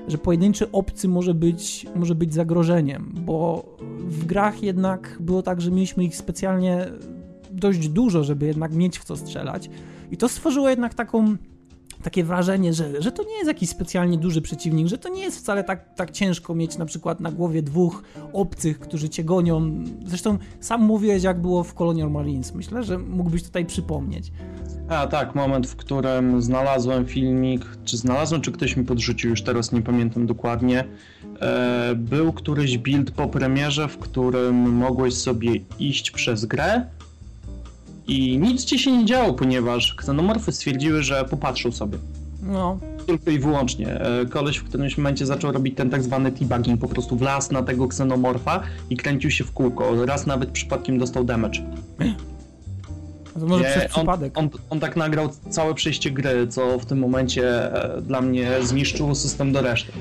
że 0.08 0.18
pojedynczy 0.18 0.72
obcy 0.72 1.08
może 1.08 1.34
być, 1.34 1.86
może 1.96 2.16
być 2.16 2.34
zagrożeniem, 2.34 3.14
bo 3.26 3.66
w 4.00 4.26
grach 4.26 4.64
jednak 4.64 5.18
było 5.20 5.42
tak, 5.42 5.62
że 5.62 5.72
mieliśmy 5.72 6.04
ich 6.04 6.16
specjalnie 6.16 6.86
dość 7.52 7.90
dużo, 7.90 8.24
żeby 8.24 8.46
jednak 8.46 8.74
mieć 8.74 9.00
w 9.00 9.04
co 9.04 9.18
strzelać 9.18 9.70
i 10.12 10.18
to 10.18 10.30
stworzyło 10.30 10.70
jednak 10.70 10.94
taką 10.94 11.38
takie 12.04 12.24
wrażenie, 12.24 12.74
że, 12.74 13.02
że 13.02 13.12
to 13.12 13.24
nie 13.24 13.36
jest 13.36 13.48
jakiś 13.48 13.70
specjalnie 13.70 14.18
duży 14.18 14.42
przeciwnik, 14.42 14.88
że 14.88 14.98
to 14.98 15.10
nie 15.10 15.22
jest 15.22 15.38
wcale 15.38 15.64
tak, 15.64 15.96
tak 15.96 16.12
ciężko 16.12 16.56
mieć 16.56 16.78
na 16.78 16.86
przykład 16.86 17.20
na 17.20 17.32
głowie 17.32 17.62
dwóch 17.62 18.04
obcych, 18.34 18.80
którzy 18.80 19.10
cię 19.10 19.24
gonią. 19.24 19.84
Zresztą 20.06 20.38
sam 20.60 20.82
mówiłeś, 20.82 21.24
jak 21.24 21.42
było 21.42 21.64
w 21.64 21.74
Colonial 21.74 22.12
Marines. 22.12 22.54
Myślę, 22.54 22.84
że 22.84 22.98
mógłbyś 22.98 23.44
tutaj 23.44 23.66
przypomnieć. 23.66 24.32
A 24.90 25.08
tak, 25.08 25.36
moment, 25.36 25.68
w 25.68 25.76
którym 25.76 26.42
znalazłem 26.42 27.06
filmik, 27.06 27.66
czy 27.86 27.98
znalazłem, 27.98 28.42
czy 28.42 28.52
ktoś 28.52 28.78
mi 28.78 28.86
podrzucił, 28.86 29.30
już 29.30 29.42
teraz 29.42 29.72
nie 29.72 29.82
pamiętam 29.82 30.26
dokładnie. 30.26 30.84
E, 31.42 31.96
był 31.96 32.34
któryś 32.34 32.78
build 32.78 33.12
po 33.12 33.28
premierze, 33.28 33.88
w 33.88 33.98
którym 33.98 34.56
mogłeś 34.56 35.14
sobie 35.14 35.52
iść 35.80 36.12
przez 36.12 36.46
grę 36.46 36.86
i 38.08 38.38
nic 38.38 38.66
ci 38.66 38.80
się 38.80 38.98
nie 38.98 39.06
działo, 39.06 39.34
ponieważ 39.34 39.94
ksenomorfy 39.94 40.52
stwierdziły, 40.52 41.04
że 41.04 41.26
popatrzą 41.26 41.72
sobie. 41.72 41.98
No. 42.42 42.80
Tylko 43.08 43.32
i 43.32 43.40
wyłącznie. 43.40 44.02
E, 44.02 44.26
koleś 44.26 44.58
w 44.58 44.64
którymś 44.64 44.98
momencie 44.98 45.26
zaczął 45.26 45.52
robić 45.52 45.76
ten 45.76 45.90
tak 45.90 46.04
zwany 46.04 46.32
debugging, 46.32 46.82
po 46.82 46.88
prostu 46.88 47.16
wlazł 47.16 47.54
na 47.54 47.64
tego 47.64 47.88
ksenomorfa 47.88 48.64
i 48.90 48.98
kręcił 48.98 49.32
się 49.32 49.44
w 49.44 49.52
kółko. 49.52 50.06
Raz 50.06 50.26
nawet 50.26 50.50
przypadkiem 50.50 50.98
dostał 50.98 51.24
damage. 51.24 51.60
To 53.40 53.46
może 53.46 53.64
nie, 53.64 53.70
przez 53.70 53.92
przypadek. 53.92 54.38
On, 54.38 54.46
on, 54.46 54.52
on, 54.70 54.80
tak 54.80 54.96
nagrał 54.96 55.30
całe 55.50 55.74
przejście 55.74 56.12
gry, 56.12 56.48
co 56.48 56.80
w 56.80 56.86
tym 56.86 57.00
momencie 57.00 57.74
e, 57.98 58.02
dla 58.02 58.22
mnie 58.22 58.52
zniszczyło 58.64 59.16
system 59.16 59.52
do 59.52 59.62
reszty. 59.62 59.92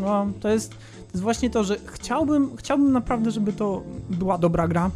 No, 0.00 0.26
to 0.40 0.48
jest, 0.48 0.70
to 0.70 1.10
jest 1.12 1.22
właśnie 1.22 1.50
to, 1.50 1.64
że 1.64 1.76
chciałbym, 1.86 2.56
chciałbym 2.56 2.92
naprawdę, 2.92 3.30
żeby 3.30 3.52
to 3.52 3.82
była 4.10 4.38
dobra 4.38 4.68
gra, 4.68 4.90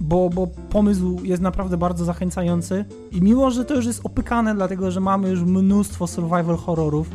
bo, 0.00 0.30
bo 0.30 0.46
pomysł 0.46 1.18
jest 1.24 1.42
naprawdę 1.42 1.76
bardzo 1.76 2.04
zachęcający 2.04 2.84
i 3.12 3.22
mimo, 3.22 3.50
że 3.50 3.64
to 3.64 3.74
już 3.74 3.86
jest 3.86 4.00
opykane, 4.04 4.54
dlatego 4.54 4.90
że 4.90 5.00
mamy 5.00 5.28
już 5.28 5.42
mnóstwo 5.42 6.06
survival 6.06 6.56
horrorów, 6.56 7.10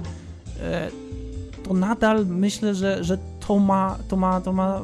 e, 0.62 0.90
to 1.64 1.74
nadal 1.74 2.26
myślę, 2.26 2.76
że, 2.76 3.04
że 3.04 3.18
to 3.48 3.60
ma, 3.60 3.98
to 4.08 4.18
ma, 4.18 4.42
to 4.42 4.54
ma, 4.54 4.82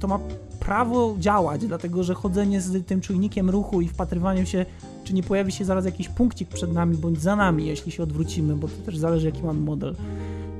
to 0.00 0.08
ma 0.08 0.18
prawo 0.60 1.16
działać, 1.18 1.66
dlatego 1.66 2.02
że 2.02 2.14
chodzenie 2.14 2.60
z 2.60 2.86
tym 2.86 3.00
czujnikiem 3.00 3.50
ruchu 3.50 3.80
i 3.80 3.88
wpatrywaniem 3.88 4.46
się, 4.46 4.66
czy 5.04 5.14
nie 5.14 5.22
pojawi 5.22 5.52
się 5.52 5.64
zaraz 5.64 5.84
jakiś 5.84 6.08
punkcik 6.08 6.48
przed 6.48 6.72
nami 6.72 6.96
bądź 6.96 7.20
za 7.20 7.36
nami, 7.36 7.66
jeśli 7.66 7.92
się 7.92 8.02
odwrócimy, 8.02 8.56
bo 8.56 8.68
to 8.68 8.74
też 8.86 8.98
zależy 8.98 9.26
jaki 9.26 9.42
mamy 9.42 9.60
model. 9.60 9.94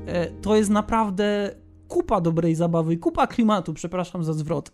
E, 0.07 0.27
to 0.41 0.55
jest 0.55 0.69
naprawdę 0.69 1.51
kupa 1.87 2.21
dobrej 2.21 2.55
zabawy, 2.55 2.97
kupa 2.97 3.27
klimatu, 3.27 3.73
przepraszam 3.73 4.23
za 4.23 4.33
zwrot. 4.33 4.71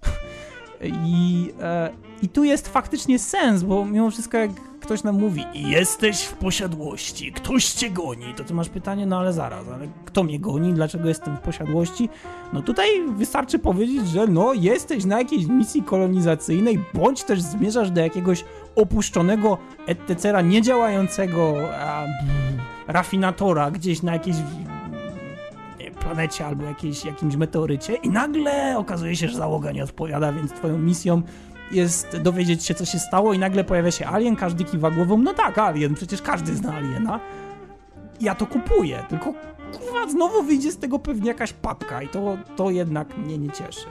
I, 0.84 1.54
e, 1.62 1.90
I 2.22 2.30
tu 2.30 2.44
jest 2.44 2.68
faktycznie 2.68 3.20
sens, 3.20 3.64
bo 3.64 3.86
mimo 3.86 4.12
wszystko 4.12 4.38
jak 4.38 4.52
ktoś 4.80 5.04
nam 5.04 5.20
mówi 5.20 5.46
jesteś 5.54 6.24
w 6.24 6.34
posiadłości, 6.34 7.32
ktoś 7.32 7.66
cię 7.66 7.90
goni, 7.90 8.34
to 8.38 8.44
ty 8.44 8.54
masz 8.54 8.70
pytanie, 8.70 9.06
no 9.06 9.20
ale 9.20 9.34
zaraz, 9.34 9.68
ale 9.74 9.88
kto 10.06 10.24
mnie 10.24 10.40
goni, 10.40 10.74
dlaczego 10.74 11.08
jestem 11.08 11.38
w 11.38 11.40
posiadłości? 11.40 12.10
No 12.54 12.62
tutaj 12.62 12.88
wystarczy 13.08 13.60
powiedzieć, 13.60 14.08
że 14.08 14.28
no 14.28 14.54
jesteś 14.54 15.06
na 15.06 15.18
jakiejś 15.18 15.46
misji 15.46 15.84
kolonizacyjnej, 15.84 16.80
bądź 16.94 17.24
też 17.24 17.42
zmierzasz 17.42 17.92
do 17.92 18.02
jakiegoś 18.02 18.46
opuszczonego 18.76 19.58
etc. 19.88 20.44
niedziałającego 20.44 21.56
a, 21.74 22.06
rafinatora 22.88 23.72
gdzieś 23.72 24.02
na 24.04 24.14
jakiejś 24.14 24.38
planecie 26.08 26.46
albo 26.46 26.64
jakiejś, 26.64 27.06
jakimś 27.06 27.36
meteorycie 27.36 27.96
i 27.96 28.10
nagle 28.10 28.78
okazuje 28.78 29.16
się, 29.16 29.28
że 29.28 29.38
załoga 29.38 29.72
nie 29.72 29.84
odpowiada, 29.84 30.32
więc 30.32 30.52
twoją 30.52 30.78
misją 30.78 31.22
jest 31.72 32.18
dowiedzieć 32.18 32.66
się, 32.66 32.76
co 32.76 32.86
się 32.86 33.00
stało 33.00 33.34
i 33.34 33.40
nagle 33.40 33.64
pojawia 33.64 33.92
się 33.92 34.06
alien, 34.06 34.36
każdy 34.36 34.64
kiwa 34.64 34.92
głową, 34.92 35.18
no 35.18 35.34
tak, 35.34 35.58
alien, 35.58 35.96
przecież 35.96 36.22
każdy 36.22 36.56
zna 36.56 36.74
aliena. 36.74 37.20
Ja 38.22 38.36
to 38.36 38.46
kupuję, 38.46 39.04
tylko 39.10 39.34
kurwa, 39.74 40.10
znowu 40.10 40.44
wyjdzie 40.44 40.72
z 40.72 40.78
tego 40.78 41.00
pewnie 41.00 41.28
jakaś 41.28 41.54
papka 41.54 42.02
i 42.02 42.08
to, 42.08 42.38
to 42.56 42.70
jednak 42.70 43.18
mnie 43.18 43.38
nie 43.38 43.52
cieszy. 43.52 43.88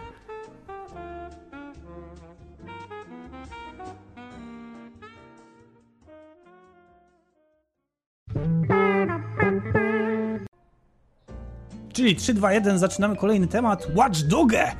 Czyli 11.96 12.16
3, 12.16 12.34
2, 12.34 12.52
1, 12.52 12.78
zaczynamy 12.78 13.16
kolejny 13.16 13.46
temat. 13.46 13.86
Watch 13.94 14.22
Doge! 14.22 14.72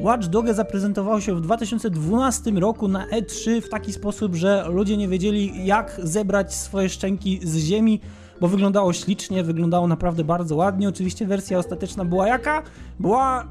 Watch 0.00 0.26
Doge 0.26 0.54
zaprezentował 0.54 1.20
się 1.20 1.34
w 1.34 1.40
2012 1.40 2.50
roku 2.50 2.88
na 2.88 3.06
E3 3.06 3.60
w 3.60 3.68
taki 3.68 3.92
sposób, 3.92 4.34
że 4.34 4.64
ludzie 4.68 4.96
nie 4.96 5.08
wiedzieli 5.08 5.66
jak 5.66 6.00
zebrać 6.02 6.54
swoje 6.54 6.88
szczęki 6.88 7.40
z 7.42 7.56
ziemi, 7.56 8.00
bo 8.40 8.48
wyglądało 8.48 8.92
ślicznie, 8.92 9.42
wyglądało 9.42 9.86
naprawdę 9.86 10.24
bardzo 10.24 10.56
ładnie. 10.56 10.88
Oczywiście 10.88 11.26
wersja 11.26 11.58
ostateczna 11.58 12.04
była 12.04 12.28
jaka? 12.28 12.62
Była 13.00 13.48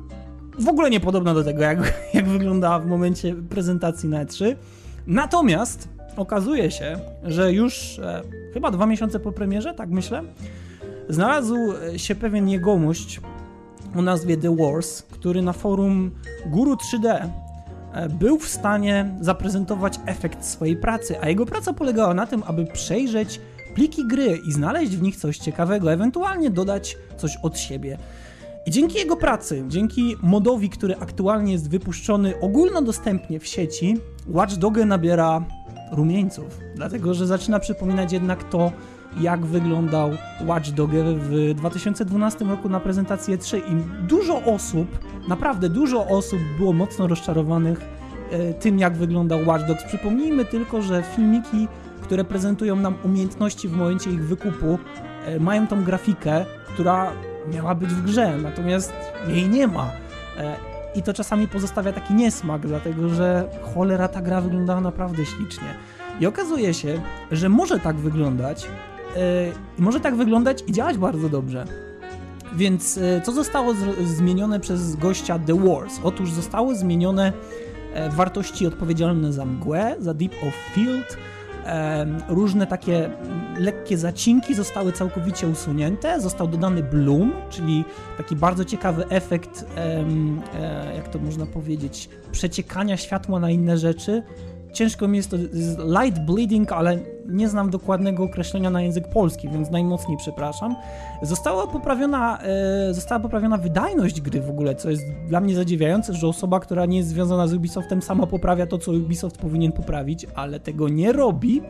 w 0.59 0.67
ogóle 0.67 0.89
niepodobna 0.89 1.33
do 1.33 1.43
tego, 1.43 1.61
jak, 1.61 1.93
jak 2.13 2.27
wyglądała 2.27 2.79
w 2.79 2.85
momencie 2.85 3.35
prezentacji 3.35 4.09
na 4.09 4.25
E3. 4.25 4.55
Natomiast 5.07 5.89
okazuje 6.17 6.71
się, 6.71 6.99
że 7.23 7.53
już 7.53 7.99
e, 7.99 8.21
chyba 8.53 8.71
dwa 8.71 8.85
miesiące 8.85 9.19
po 9.19 9.31
premierze, 9.31 9.73
tak 9.73 9.89
myślę, 9.89 10.23
znalazł 11.13 11.55
się 11.97 12.15
pewien 12.15 12.49
jegomość 12.49 13.21
o 13.95 14.01
nazwie 14.01 14.37
The 14.37 14.55
Wars, 14.55 15.01
który 15.01 15.41
na 15.41 15.53
forum 15.53 16.11
Guru 16.45 16.73
3D 16.73 17.29
e, 17.93 18.09
był 18.09 18.39
w 18.39 18.47
stanie 18.47 19.15
zaprezentować 19.21 19.99
efekt 20.05 20.45
swojej 20.45 20.75
pracy, 20.75 21.15
a 21.21 21.29
jego 21.29 21.45
praca 21.45 21.73
polegała 21.73 22.13
na 22.13 22.27
tym, 22.27 22.43
aby 22.45 22.65
przejrzeć 22.65 23.41
pliki 23.75 24.07
gry 24.07 24.39
i 24.47 24.51
znaleźć 24.51 24.97
w 24.97 25.01
nich 25.01 25.15
coś 25.15 25.37
ciekawego, 25.37 25.93
ewentualnie 25.93 26.49
dodać 26.49 26.97
coś 27.17 27.37
od 27.43 27.59
siebie. 27.59 27.97
I 28.65 28.71
dzięki 28.71 28.97
jego 28.97 29.15
pracy, 29.15 29.63
dzięki 29.67 30.15
modowi, 30.21 30.69
który 30.69 30.95
aktualnie 30.95 31.53
jest 31.53 31.69
wypuszczony 31.69 32.39
ogólnodostępnie 32.39 33.39
w 33.39 33.47
sieci, 33.47 33.97
Watch 34.27 34.55
Dogs 34.55 34.85
nabiera 34.85 35.45
rumieńców, 35.91 36.59
dlatego 36.75 37.13
że 37.13 37.27
zaczyna 37.27 37.59
przypominać 37.59 38.13
jednak 38.13 38.49
to, 38.49 38.71
jak 39.19 39.45
wyglądał 39.45 40.09
Watch 40.45 40.69
Dogs 40.69 40.93
w 40.95 41.53
2012 41.53 42.45
roku 42.45 42.69
na 42.69 42.79
prezentacji 42.79 43.37
3 43.37 43.57
i 43.57 43.75
dużo 44.07 44.43
osób, 44.43 44.99
naprawdę 45.27 45.69
dużo 45.69 46.07
osób 46.07 46.39
było 46.57 46.73
mocno 46.73 47.07
rozczarowanych 47.07 47.81
e, 48.31 48.53
tym, 48.53 48.79
jak 48.79 48.93
wyglądał 48.93 49.39
Watch 49.45 49.67
Dogs. 49.67 49.83
Przypomnijmy 49.83 50.45
tylko, 50.45 50.81
że 50.81 51.03
filmiki, 51.15 51.67
które 52.01 52.23
prezentują 52.23 52.75
nam 52.75 52.95
umiejętności 53.03 53.67
w 53.67 53.73
momencie 53.73 54.11
ich 54.11 54.25
wykupu, 54.25 54.79
e, 55.25 55.39
mają 55.39 55.67
tą 55.67 55.83
grafikę, 55.83 56.45
która 56.67 57.11
miała 57.53 57.75
być 57.75 57.89
w 57.89 58.03
grze, 58.03 58.37
natomiast 58.37 58.93
jej 59.27 59.49
nie 59.49 59.67
ma. 59.67 59.91
E, 60.37 60.55
I 60.95 61.03
to 61.03 61.13
czasami 61.13 61.47
pozostawia 61.47 61.93
taki 61.93 62.13
niesmak, 62.13 62.67
dlatego 62.67 63.09
że 63.09 63.49
cholera 63.75 64.07
ta 64.07 64.21
gra 64.21 64.41
wyglądała 64.41 64.81
naprawdę 64.81 65.25
ślicznie. 65.25 65.73
I 66.19 66.25
okazuje 66.25 66.73
się, 66.73 67.01
że 67.31 67.49
może 67.49 67.79
tak 67.79 67.95
wyglądać, 67.95 68.67
może 69.77 69.99
tak 69.99 70.15
wyglądać 70.15 70.63
i 70.67 70.71
działać 70.71 70.97
bardzo 70.97 71.29
dobrze. 71.29 71.65
Więc 72.55 72.97
e, 72.97 73.21
co 73.21 73.31
zostało 73.31 73.73
zmienione 74.05 74.59
przez 74.59 74.95
gościa 74.95 75.39
The 75.39 75.59
Wars? 75.59 75.99
Otóż 76.03 76.31
zostały 76.31 76.75
zmienione 76.75 77.33
e, 77.93 78.09
wartości 78.09 78.67
odpowiedzialne 78.67 79.33
za 79.33 79.45
mgłę, 79.45 79.95
za 79.99 80.13
Deep 80.13 80.33
of 80.47 80.53
Field, 80.73 81.17
różne 82.27 82.67
takie 82.67 83.09
lekkie 83.57 83.97
zacinki 83.97 84.55
zostały 84.55 84.91
całkowicie 84.91 85.47
usunięte, 85.47 86.21
został 86.21 86.47
dodany 86.47 86.83
bloom, 86.83 87.31
czyli 87.49 87.85
taki 88.17 88.35
bardzo 88.35 88.65
ciekawy 88.65 89.05
efekt, 89.09 89.65
e, 89.77 90.05
jak 90.95 91.07
to 91.07 91.19
można 91.19 91.45
powiedzieć, 91.45 92.09
przeciekania 92.31 92.97
światła 92.97 93.39
na 93.39 93.49
inne 93.49 93.77
rzeczy, 93.77 94.23
ciężko 94.73 95.07
mi 95.07 95.17
jest 95.17 95.31
to 95.31 95.37
light 96.01 96.19
bleeding, 96.19 96.71
ale 96.71 96.99
nie 97.25 97.49
znam 97.49 97.69
dokładnego 97.69 98.23
określenia 98.23 98.69
na 98.69 98.81
język 98.81 99.07
polski, 99.07 99.49
więc 99.49 99.69
najmocniej 99.69 100.17
przepraszam. 100.17 100.75
Została 101.21 101.67
poprawiona, 101.67 102.39
e, 102.41 102.93
została 102.93 103.19
poprawiona 103.19 103.57
wydajność 103.57 104.21
gry 104.21 104.41
w 104.41 104.49
ogóle, 104.49 104.75
co 104.75 104.89
jest 104.89 105.03
dla 105.27 105.41
mnie 105.41 105.55
zadziwiające, 105.55 106.13
że 106.13 106.27
osoba, 106.27 106.59
która 106.59 106.85
nie 106.85 106.97
jest 106.97 107.09
związana 107.09 107.47
z 107.47 107.53
Ubisoftem 107.53 108.01
sama 108.01 108.27
poprawia 108.27 108.67
to, 108.67 108.77
co 108.77 108.91
Ubisoft 108.91 109.37
powinien 109.37 109.71
poprawić, 109.71 110.27
ale 110.35 110.59
tego 110.59 110.89
nie 110.89 111.13
robi. 111.13 111.61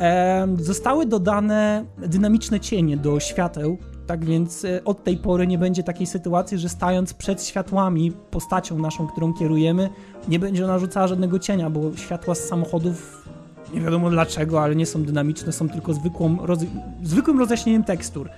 E, 0.00 0.48
zostały 0.58 1.06
dodane 1.06 1.84
dynamiczne 1.98 2.60
cienie 2.60 2.96
do 2.96 3.20
świateł, 3.20 3.78
Tak 4.08 4.24
więc 4.24 4.64
e, 4.64 4.84
od 4.84 5.04
tej 5.04 5.16
pory 5.16 5.46
nie 5.46 5.58
będzie 5.58 5.82
takiej 5.82 6.06
sytuacji, 6.06 6.58
że 6.58 6.68
stając 6.68 7.14
przed 7.14 7.42
światłami, 7.42 8.12
postacią 8.30 8.78
naszą, 8.78 9.06
którą 9.06 9.34
kierujemy, 9.34 9.88
nie 10.28 10.38
będzie 10.38 10.64
ona 10.64 10.78
rzucała 10.78 11.06
żadnego 11.06 11.38
cienia, 11.38 11.70
bo 11.70 11.96
światła 11.96 12.34
z 12.34 12.44
samochodów 12.44 13.28
nie 13.74 13.80
wiadomo 13.80 14.10
dlaczego, 14.10 14.62
ale 14.62 14.76
nie 14.76 14.86
są 14.86 15.02
dynamiczne, 15.04 15.52
są 15.52 15.68
tylko 15.68 15.94
zwykłą, 15.94 16.46
roz, 16.46 16.58
zwykłym 17.02 17.38
rozjaśnieniem 17.38 17.84
tekstur. 17.84 18.30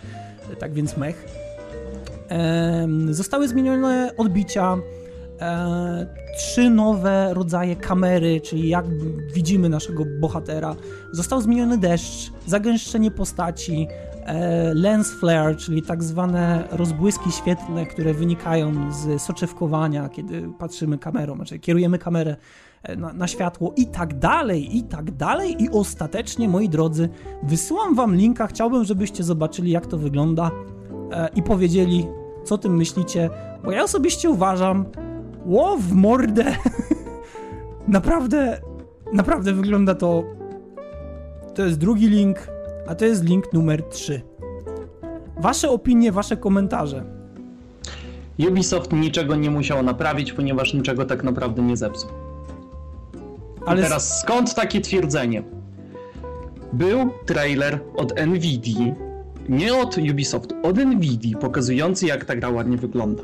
Tak 0.58 0.72
więc 0.72 0.96
mech. 0.96 1.26
zostały 3.10 3.48
zmienione 3.48 4.10
odbicia, 4.16 4.76
e, 5.40 6.06
trzy 6.36 6.70
nowe 6.70 7.34
rodzaje 7.34 7.76
kamery, 7.76 8.40
czyli 8.40 8.68
jak 8.68 8.84
widzimy 9.34 9.68
naszego 9.68 10.04
bohatera. 10.20 10.76
Został 11.12 11.40
zmieniony 11.40 11.78
deszcz, 11.78 12.32
zagęszczenie 12.46 13.10
postaci, 13.10 13.88
e, 13.90 14.09
lens 14.74 15.12
flare, 15.12 15.56
czyli 15.56 15.82
tak 15.82 16.02
zwane 16.02 16.64
rozbłyski 16.70 17.32
świetlne, 17.32 17.86
które 17.86 18.14
wynikają 18.14 18.92
z 18.92 19.22
soczewkowania, 19.22 20.08
kiedy 20.08 20.48
patrzymy 20.58 20.98
kamerą, 20.98 21.36
znaczy 21.36 21.58
kierujemy 21.58 21.98
kamerę 21.98 22.36
e, 22.82 22.96
na, 22.96 23.12
na, 23.12 23.26
światło 23.26 23.72
i 23.76 23.86
tak 23.86 24.18
dalej, 24.18 24.76
i 24.76 24.82
tak 24.82 25.10
dalej. 25.10 25.62
I 25.62 25.70
ostatecznie, 25.70 26.48
moi 26.48 26.68
drodzy, 26.68 27.08
wysyłam 27.42 27.94
wam 27.94 28.14
linka. 28.14 28.46
Chciałbym, 28.46 28.84
żebyście 28.84 29.24
zobaczyli, 29.24 29.70
jak 29.70 29.86
to 29.86 29.98
wygląda 29.98 30.50
e, 31.12 31.28
i 31.34 31.42
powiedzieli, 31.42 32.06
co 32.44 32.58
tym 32.58 32.76
myślicie, 32.76 33.30
bo 33.64 33.70
ja 33.72 33.82
osobiście 33.82 34.30
uważam, 34.30 34.84
ło 35.46 35.76
w 35.76 35.92
mordę. 35.92 36.44
naprawdę, 37.88 38.60
naprawdę 39.12 39.52
wygląda 39.52 39.94
to. 39.94 40.22
To 41.54 41.62
jest 41.64 41.78
drugi 41.78 42.08
link, 42.08 42.38
a 42.86 42.94
to 42.94 43.04
jest 43.04 43.24
link 43.24 43.52
numer 43.52 43.82
3. 43.82 44.22
Wasze 45.40 45.70
opinie, 45.70 46.12
wasze 46.12 46.36
komentarze. 46.36 47.04
Ubisoft 48.48 48.92
niczego 48.92 49.36
nie 49.36 49.50
musiał 49.50 49.82
naprawić, 49.82 50.32
ponieważ 50.32 50.74
niczego 50.74 51.04
tak 51.04 51.24
naprawdę 51.24 51.62
nie 51.62 51.76
zepsuł. 51.76 52.10
Ale 53.66 53.82
teraz 53.82 54.20
skąd 54.20 54.54
takie 54.54 54.80
twierdzenie? 54.80 55.42
Był 56.72 57.10
trailer 57.26 57.80
od 57.96 58.26
Nvidia, 58.26 58.94
nie 59.48 59.74
od 59.74 59.98
Ubisoft, 59.98 60.54
od 60.62 60.76
Nvidia, 60.76 61.38
pokazujący 61.38 62.06
jak 62.06 62.24
ta 62.24 62.36
gra 62.36 62.48
ładnie 62.48 62.76
wygląda. 62.76 63.22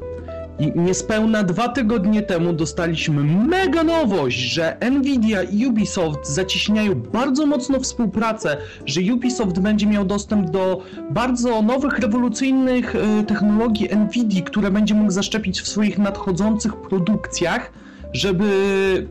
I 0.59 0.73
niespełna 0.75 1.43
dwa 1.43 1.69
tygodnie 1.69 2.23
temu 2.23 2.53
dostaliśmy 2.53 3.25
mega 3.25 3.85
nowość, 3.85 4.37
że 4.37 4.77
Nvidia 4.91 5.43
i 5.43 5.67
Ubisoft 5.67 6.29
zacieśniają 6.29 6.95
bardzo 6.95 7.47
mocno 7.47 7.81
współpracę, 7.81 8.57
że 8.87 9.01
Ubisoft 9.15 9.59
będzie 9.59 9.87
miał 9.87 10.05
dostęp 10.05 10.51
do 10.51 10.83
bardzo 11.11 11.63
nowych, 11.63 11.99
rewolucyjnych 11.99 12.95
y, 12.95 13.25
technologii 13.25 13.89
Nvidia, 13.97 14.43
które 14.43 14.71
będzie 14.71 14.95
mógł 14.95 15.11
zaszczepić 15.11 15.61
w 15.61 15.69
swoich 15.69 15.99
nadchodzących 15.99 16.77
produkcjach, 16.77 17.73
żeby, 18.13 18.47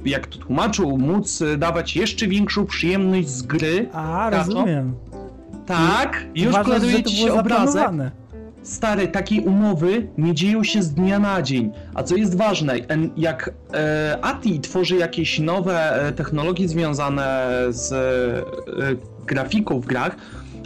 jak 0.06 0.28
to 0.28 0.38
tłumaczył, 0.38 0.98
móc 0.98 1.44
dawać 1.58 1.96
jeszcze 1.96 2.28
większą 2.28 2.66
przyjemność 2.66 3.30
z 3.30 3.42
gry. 3.42 3.90
A, 3.94 4.30
rozumiem. 4.30 4.94
Tak, 5.66 6.26
już 6.36 6.56
klaruje 6.60 7.04
ci 7.04 7.16
się 7.16 7.34
obrazek. 7.34 7.90
Stary, 8.66 9.08
takiej 9.08 9.40
umowy 9.40 10.08
nie 10.18 10.34
dzieją 10.34 10.64
się 10.64 10.84
z 10.84 10.94
dnia 10.94 11.20
na 11.20 11.42
dzień. 11.42 11.72
A 11.94 12.04
co 12.04 12.16
jest 12.16 12.38
ważne, 12.38 12.76
jak 13.18 13.54
e, 13.74 14.18
ATI 14.22 14.60
tworzy 14.60 14.96
jakieś 14.96 15.40
nowe 15.40 16.08
e, 16.08 16.12
technologie 16.12 16.68
związane 16.68 17.52
z 17.70 17.92
e, 17.92 19.26
grafiką 19.26 19.80
w 19.80 19.86
grach, 19.86 20.16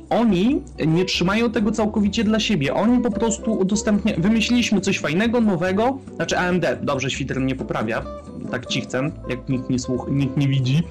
oni 0.10 0.62
nie 0.88 1.06
trzymają 1.06 1.52
tego 1.52 1.72
całkowicie 1.72 2.24
dla 2.24 2.40
siebie. 2.40 2.74
Oni 2.74 3.04
po 3.04 3.12
prostu 3.12 3.54
udostępniają. 3.54 4.22
Wymyśliliśmy 4.22 4.82
coś 4.82 5.00
fajnego, 5.00 5.42
nowego. 5.42 5.98
Znaczy 6.16 6.38
AMD, 6.38 6.66
dobrze, 6.82 7.10
świter 7.10 7.40
mnie 7.42 7.56
poprawia. 7.56 8.06
Tak 8.52 8.66
ci 8.66 8.82
chcę, 8.82 9.12
jak 9.30 9.50
nikt 9.50 9.70
nie 9.70 9.80
słucha, 9.80 10.12
nikt 10.12 10.38
nie 10.38 10.48
widzi. 10.48 10.78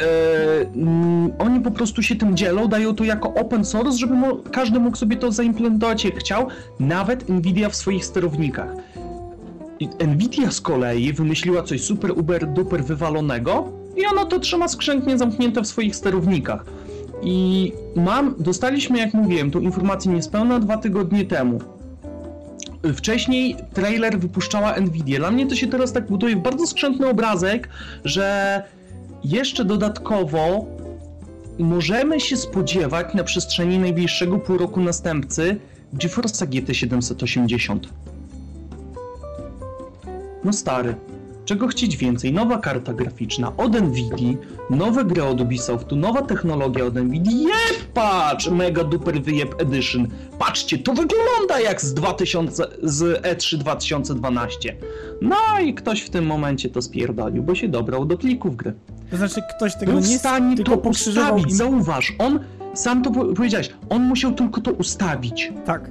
e, 0.00 1.34
oni 1.38 1.60
po 1.60 1.70
prostu 1.70 2.02
się 2.02 2.16
tym 2.16 2.36
dzielą, 2.36 2.68
dają 2.68 2.94
to 2.94 3.04
jako 3.04 3.34
open 3.34 3.64
source, 3.64 3.98
żeby 3.98 4.14
mo 4.14 4.36
każdy 4.52 4.80
mógł 4.80 4.96
sobie 4.96 5.16
to 5.16 5.32
zaimplementować 5.32 6.04
jak 6.04 6.18
chciał, 6.18 6.48
nawet 6.80 7.28
Nvidia 7.28 7.68
w 7.68 7.76
swoich 7.76 8.04
sterownikach. 8.04 8.68
Nvidia 10.06 10.50
z 10.50 10.60
kolei 10.60 11.12
wymyśliła 11.12 11.62
coś 11.62 11.80
super 11.80 12.10
uber 12.10 12.46
duper 12.46 12.84
wywalonego 12.84 13.72
i 13.96 14.06
ono 14.06 14.24
to 14.24 14.38
trzyma 14.38 14.68
skrzętnie 14.68 15.18
zamknięte 15.18 15.62
w 15.62 15.66
swoich 15.66 15.96
sterownikach. 15.96 16.64
I 17.22 17.72
mam, 17.96 18.34
dostaliśmy, 18.38 18.98
jak 18.98 19.14
mówiłem, 19.14 19.50
tą 19.50 19.60
informację 19.60 20.12
niespełna 20.12 20.60
dwa 20.60 20.76
tygodnie 20.76 21.24
temu. 21.24 21.58
Wcześniej 22.94 23.56
trailer 23.74 24.20
wypuszczała 24.20 24.80
Nvidia. 24.80 25.18
Dla 25.18 25.30
mnie 25.30 25.46
to 25.46 25.54
się 25.54 25.66
teraz 25.66 25.92
tak 25.92 26.06
buduje 26.06 26.36
w 26.36 26.38
bardzo 26.38 26.66
skrzętny 26.66 27.08
obrazek, 27.08 27.68
że 28.04 28.62
jeszcze 29.24 29.64
dodatkowo 29.64 30.66
możemy 31.58 32.20
się 32.20 32.36
spodziewać 32.36 33.14
na 33.14 33.24
przestrzeni 33.24 33.78
najbliższego 33.78 34.38
pół 34.38 34.58
roku 34.58 34.80
następcy 34.80 35.56
GeForce 35.92 36.46
GT 36.46 36.74
780. 36.74 37.88
No 40.44 40.52
stary, 40.52 40.94
Czego 41.48 41.68
chcieć 41.68 41.96
więcej? 41.96 42.32
Nowa 42.32 42.58
karta 42.58 42.92
graficzna 42.92 43.56
od 43.56 43.80
Nvidia, 43.80 44.32
nowe 44.70 45.04
gry 45.04 45.24
od 45.24 45.40
Ubisoftu, 45.40 45.96
nowa 45.96 46.22
technologia 46.22 46.84
od 46.84 46.94
Nvidia. 46.94 47.32
Jeb, 47.32 47.92
patrz! 47.94 48.50
Mega 48.50 48.84
duper 48.84 49.22
wyjeb 49.22 49.54
edition. 49.62 50.08
Patrzcie, 50.38 50.78
to 50.78 50.92
wygląda 50.94 51.60
jak 51.60 51.80
z 51.80 51.94
2000, 51.94 52.64
z 52.82 53.22
E3 53.24 53.56
2012. 53.56 54.76
No 55.22 55.36
i 55.64 55.74
ktoś 55.74 56.00
w 56.00 56.10
tym 56.10 56.26
momencie 56.26 56.68
to 56.68 56.82
spierdolił, 56.82 57.42
bo 57.42 57.54
się 57.54 57.68
dobrał 57.68 58.04
do 58.04 58.16
plików 58.18 58.56
gry. 58.56 58.74
To 59.10 59.16
znaczy 59.16 59.42
ktoś 59.56 59.74
tego 59.74 59.92
Był 59.92 60.00
nie 60.00 60.16
w 60.16 60.20
stanie 60.20 60.56
to 60.56 60.76
ustawić. 60.76 61.50
Im... 61.50 61.56
Zauważ, 61.56 62.12
on 62.18 62.40
sam 62.74 63.02
to 63.02 63.10
powiedziałeś, 63.10 63.70
on 63.90 64.02
musiał 64.02 64.32
tylko 64.32 64.60
to 64.60 64.72
ustawić. 64.72 65.52
Tak 65.64 65.90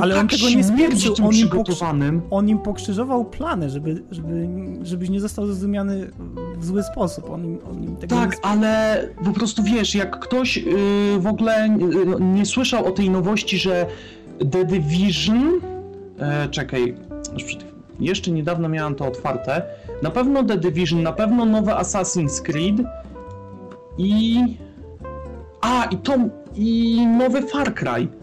ale 0.00 0.20
on 0.20 0.28
tak 0.28 0.38
tego 0.38 0.50
nie 0.56 0.64
spieprzył, 0.64 1.14
on 1.20 1.34
im, 1.34 2.22
on 2.30 2.48
im 2.48 2.58
pokrzyżował 2.58 3.24
plany, 3.24 3.70
żeby, 3.70 4.02
żeby, 4.10 4.48
żebyś 4.82 5.08
nie 5.10 5.20
został 5.20 5.46
zrozumiany 5.46 6.10
w 6.56 6.64
zły 6.64 6.82
sposób. 6.82 7.30
On 7.30 7.44
im, 7.44 7.58
on 7.70 7.84
im 7.84 7.96
tego 7.96 8.16
tak, 8.16 8.36
ale 8.42 9.02
po 9.24 9.32
prostu 9.32 9.62
wiesz, 9.62 9.94
jak 9.94 10.18
ktoś 10.18 10.56
yy, 10.56 10.72
w 11.18 11.26
ogóle 11.26 11.68
yy, 11.78 12.16
nie 12.20 12.46
słyszał 12.46 12.86
o 12.86 12.90
tej 12.90 13.10
nowości, 13.10 13.58
że 13.58 13.86
The 14.50 14.64
Division... 14.64 15.60
Yy, 16.18 16.48
czekaj, 16.50 16.94
jeszcze 18.00 18.30
niedawno 18.30 18.68
miałem 18.68 18.94
to 18.94 19.06
otwarte. 19.06 19.62
Na 20.02 20.10
pewno 20.10 20.44
The 20.44 20.58
Division, 20.58 21.02
na 21.02 21.12
pewno 21.12 21.44
nowe 21.44 21.72
Assassin's 21.72 22.42
Creed 22.42 22.76
i... 23.98 24.38
A, 25.60 25.84
i 25.84 25.96
to... 25.96 26.14
i 26.54 27.06
nowy 27.06 27.42
Far 27.42 27.74
Cry 27.74 28.21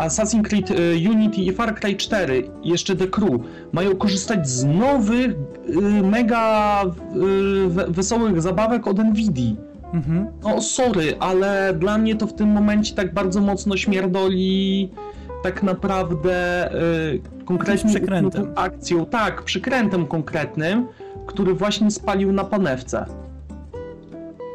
Assassin's 0.00 0.42
Creed 0.42 0.70
y, 0.70 1.10
Unity 1.10 1.40
i 1.40 1.52
Far 1.52 1.74
Cry 1.74 1.96
4, 1.96 2.50
jeszcze 2.64 2.96
The 2.96 3.06
Crew, 3.06 3.40
mają 3.72 3.96
korzystać 3.96 4.48
z 4.48 4.64
nowych, 4.64 5.30
y, 5.30 6.02
mega 6.02 6.82
y, 6.84 7.92
wesołych 7.92 8.42
zabawek 8.42 8.86
od 8.86 8.98
Nvidia. 8.98 9.56
Mhm. 9.92 10.26
No 10.42 10.62
sorry, 10.62 11.16
ale 11.20 11.74
dla 11.78 11.98
mnie 11.98 12.16
to 12.16 12.26
w 12.26 12.32
tym 12.32 12.48
momencie 12.48 12.94
tak 12.94 13.14
bardzo 13.14 13.40
mocno 13.40 13.76
śmierdoli 13.76 14.90
tak 15.42 15.62
naprawdę 15.62 16.70
konkretną 17.44 18.30
akcją, 18.54 19.06
tak, 19.06 19.42
przykrętem 19.42 20.06
konkretnym, 20.06 20.86
który 21.26 21.54
właśnie 21.54 21.90
spalił 21.90 22.32
na 22.32 22.44
panewce. 22.44 23.06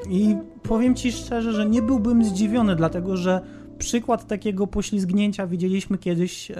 I 0.09 0.35
powiem 0.63 0.95
ci 0.95 1.11
szczerze, 1.11 1.53
że 1.53 1.65
nie 1.65 1.81
byłbym 1.81 2.23
zdziwiony, 2.23 2.75
dlatego 2.75 3.17
że 3.17 3.41
przykład 3.77 4.27
takiego 4.27 4.67
poślizgnięcia 4.67 5.47
widzieliśmy 5.47 5.97
kiedyś 5.97 6.51
e, 6.51 6.55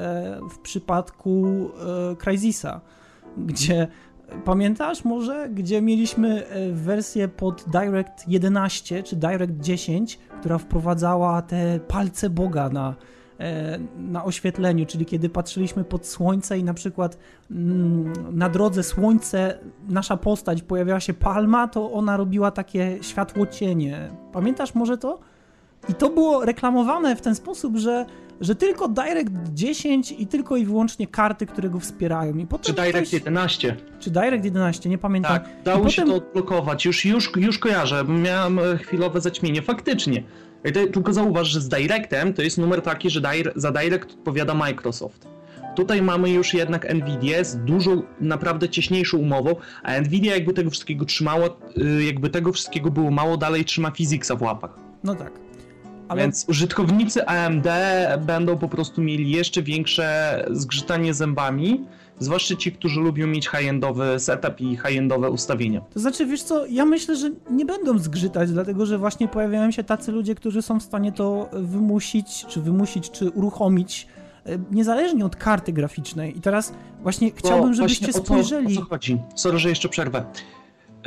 w 0.52 0.60
przypadku 0.60 1.46
e, 2.12 2.16
Crysisa, 2.16 2.82
gdzie 3.38 3.88
pamiętasz 4.46 5.06
może, 5.06 5.50
gdzie 5.50 5.82
mieliśmy 5.82 6.48
e, 6.48 6.72
wersję 6.72 7.28
pod 7.28 7.66
Direct 7.68 8.28
11 8.28 9.04
czy 9.04 9.16
Direct 9.16 9.60
10, 9.60 10.20
która 10.40 10.58
wprowadzała 10.58 11.42
te 11.42 11.80
palce 11.88 12.30
Boga 12.30 12.70
na, 12.70 12.96
na 13.98 14.26
oświetleniu, 14.26 14.86
czyli 14.86 15.06
kiedy 15.06 15.30
patrzyliśmy 15.30 15.84
pod 15.84 16.08
słońce 16.08 16.60
i 16.60 16.64
na 16.64 16.74
przykład 16.74 17.18
mm, 17.52 18.14
na 18.32 18.50
drodze 18.50 18.84
słońce 18.84 19.60
nasza 19.88 20.18
postać 20.18 20.62
pojawiała 20.62 21.00
się 21.00 21.14
palma, 21.14 21.68
to 21.68 21.92
ona 21.92 22.18
robiła 22.18 22.52
takie 22.52 22.98
światło 23.02 23.48
cienie. 23.48 24.10
Pamiętasz 24.32 24.76
może 24.76 24.98
to? 24.98 25.20
I 25.90 25.94
to 25.94 26.10
było 26.10 26.46
reklamowane 26.46 27.16
w 27.16 27.22
ten 27.22 27.36
sposób, 27.36 27.78
że 27.78 28.06
że 28.42 28.56
tylko 28.56 28.88
Direct 28.88 29.32
10 29.54 30.12
i 30.12 30.28
tylko 30.28 30.58
i 30.58 30.66
wyłącznie 30.66 31.08
karty, 31.08 31.46
które 31.46 31.70
go 31.70 31.80
wspierają. 31.80 32.38
I 32.38 32.46
potem 32.46 32.76
czy 32.76 32.82
Direct 32.82 33.08
ktoś... 33.08 33.14
11? 33.14 33.76
Czy 34.00 34.12
Direct 34.12 34.46
11, 34.46 34.90
nie 34.90 34.98
pamiętam. 34.98 35.32
Tak, 35.32 35.50
dało 35.64 35.78
potem... 35.78 35.92
się 35.92 36.06
to 36.06 36.16
odblokować, 36.16 36.86
już, 36.86 37.06
już, 37.06 37.32
już 37.36 37.60
kojarzę, 37.60 38.04
miałem 38.04 38.60
e, 38.60 38.78
chwilowe 38.78 39.22
zaćmienie, 39.22 39.62
faktycznie. 39.62 40.24
Tylko 40.94 41.14
zauważ, 41.14 41.48
że 41.48 41.62
z 41.62 41.70
Directem 41.70 42.34
to 42.34 42.42
jest 42.42 42.58
numer 42.58 42.82
taki, 42.82 43.10
że 43.10 43.22
za 43.56 43.72
Direct 43.72 44.12
odpowiada 44.12 44.54
Microsoft. 44.54 45.28
Tutaj 45.76 46.02
mamy 46.02 46.30
już 46.30 46.54
jednak 46.54 46.94
Nvidia 46.94 47.44
z 47.44 47.58
dużo, 47.58 47.92
naprawdę 48.20 48.70
cieśniejszą 48.70 49.18
umową, 49.18 49.56
a 49.84 50.02
Nvidia 50.02 50.34
jakby 50.34 50.54
tego 50.54 50.70
wszystkiego 50.70 51.06
trzymało, 51.06 51.46
y, 51.78 52.04
jakby 52.04 52.30
tego 52.30 52.52
wszystkiego 52.52 52.92
było 52.92 53.12
mało, 53.12 53.38
dalej 53.38 53.66
trzyma 53.66 53.92
Physicsa 53.92 54.36
w 54.36 54.42
łapach. 54.42 54.80
No 55.04 55.16
tak. 55.16 55.45
Ale... 56.08 56.22
Więc 56.22 56.46
użytkownicy 56.50 57.26
AMD 57.26 57.68
będą 58.26 58.58
po 58.58 58.68
prostu 58.68 59.02
mieli 59.02 59.32
jeszcze 59.32 59.62
większe 59.62 60.46
zgrzytanie 60.52 61.14
zębami, 61.14 61.86
zwłaszcza 62.20 62.56
ci, 62.56 62.72
którzy 62.72 63.00
lubią 63.00 63.28
mieć 63.28 63.48
high-endowy 63.48 64.20
setup 64.20 64.62
i 64.62 64.78
high-endowe 64.78 65.30
ustawienia. 65.30 65.82
To 65.94 66.00
znaczy, 66.00 66.26
wiesz 66.26 66.44
co, 66.44 66.66
ja 66.66 66.86
myślę, 66.86 67.16
że 67.16 67.32
nie 67.52 67.66
będą 67.66 67.98
zgrzytać, 67.98 68.52
dlatego 68.52 68.86
że 68.86 68.98
właśnie 68.98 69.28
pojawiają 69.28 69.72
się 69.72 69.84
tacy 69.84 70.12
ludzie, 70.12 70.36
którzy 70.36 70.62
są 70.62 70.80
w 70.80 70.84
stanie 70.84 71.12
to 71.12 71.50
wymusić, 71.54 72.46
czy 72.50 72.62
wymusić, 72.62 73.12
czy 73.12 73.30
uruchomić 73.30 74.08
e, 74.46 74.58
niezależnie 74.72 75.26
od 75.26 75.36
karty 75.36 75.74
graficznej. 75.74 76.38
I 76.38 76.42
teraz 76.42 76.74
właśnie 77.02 77.32
chciałbym, 77.36 77.74
żebyście 77.74 78.06
właśnie 78.06 78.26
spojrzeli... 78.26 78.68
O 78.68 78.76
co, 78.76 78.82
o 78.82 78.84
co 78.84 78.90
chodzi? 78.90 79.18
Sorry, 79.36 79.60
że 79.60 79.70
jeszcze 79.70 79.90
przerwę. 79.90 80.26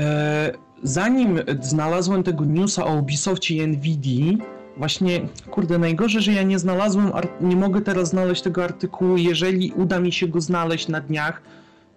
E, 0.01 0.53
zanim 0.83 1.39
znalazłem 1.61 2.23
tego 2.23 2.45
newsa 2.45 2.87
o 2.87 2.95
Ubisoftie 2.95 3.57
i 3.57 3.67
Nvidia, 3.67 4.37
Właśnie, 4.79 5.21
kurde, 5.51 5.79
najgorzej, 5.79 6.23
że 6.23 6.33
ja 6.33 6.43
nie 6.43 6.59
znalazłem, 6.59 7.13
nie 7.41 7.57
mogę 7.57 7.81
teraz 7.81 8.09
znaleźć 8.09 8.43
tego 8.43 8.65
artykułu. 8.65 9.17
Jeżeli 9.17 9.73
uda 9.73 10.01
mi 10.01 10.13
się 10.13 10.29
go 10.29 10.41
znaleźć 10.41 10.89
na 10.89 11.01
dniach, 11.01 11.43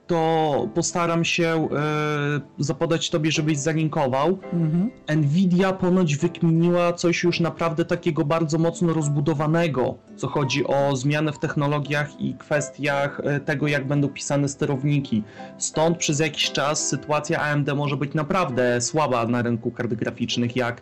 to 0.07 0.69
postaram 0.73 1.25
się 1.25 1.45
e, 1.47 2.41
zapodać 2.57 3.09
tobie, 3.09 3.31
żebyś 3.31 3.57
zalinkował. 3.57 4.39
Mhm. 4.53 4.91
Nvidia 5.17 5.73
ponoć 5.73 6.15
wykminiła 6.15 6.93
coś 6.93 7.23
już 7.23 7.39
naprawdę 7.39 7.85
takiego 7.85 8.25
bardzo 8.25 8.57
mocno 8.57 8.93
rozbudowanego, 8.93 9.95
co 10.15 10.27
chodzi 10.27 10.67
o 10.67 10.95
zmiany 10.95 11.31
w 11.31 11.39
technologiach 11.39 12.21
i 12.21 12.33
kwestiach 12.33 13.21
e, 13.23 13.39
tego, 13.39 13.67
jak 13.67 13.87
będą 13.87 14.09
pisane 14.09 14.49
sterowniki. 14.49 15.23
Stąd 15.57 15.97
przez 15.97 16.19
jakiś 16.19 16.51
czas 16.51 16.87
sytuacja 16.87 17.41
AMD 17.41 17.75
może 17.75 17.97
być 17.97 18.13
naprawdę 18.13 18.81
słaba 18.81 19.25
na 19.25 19.41
rynku 19.41 19.71
kart 19.71 19.93
graficznych, 19.93 20.55
jak 20.55 20.81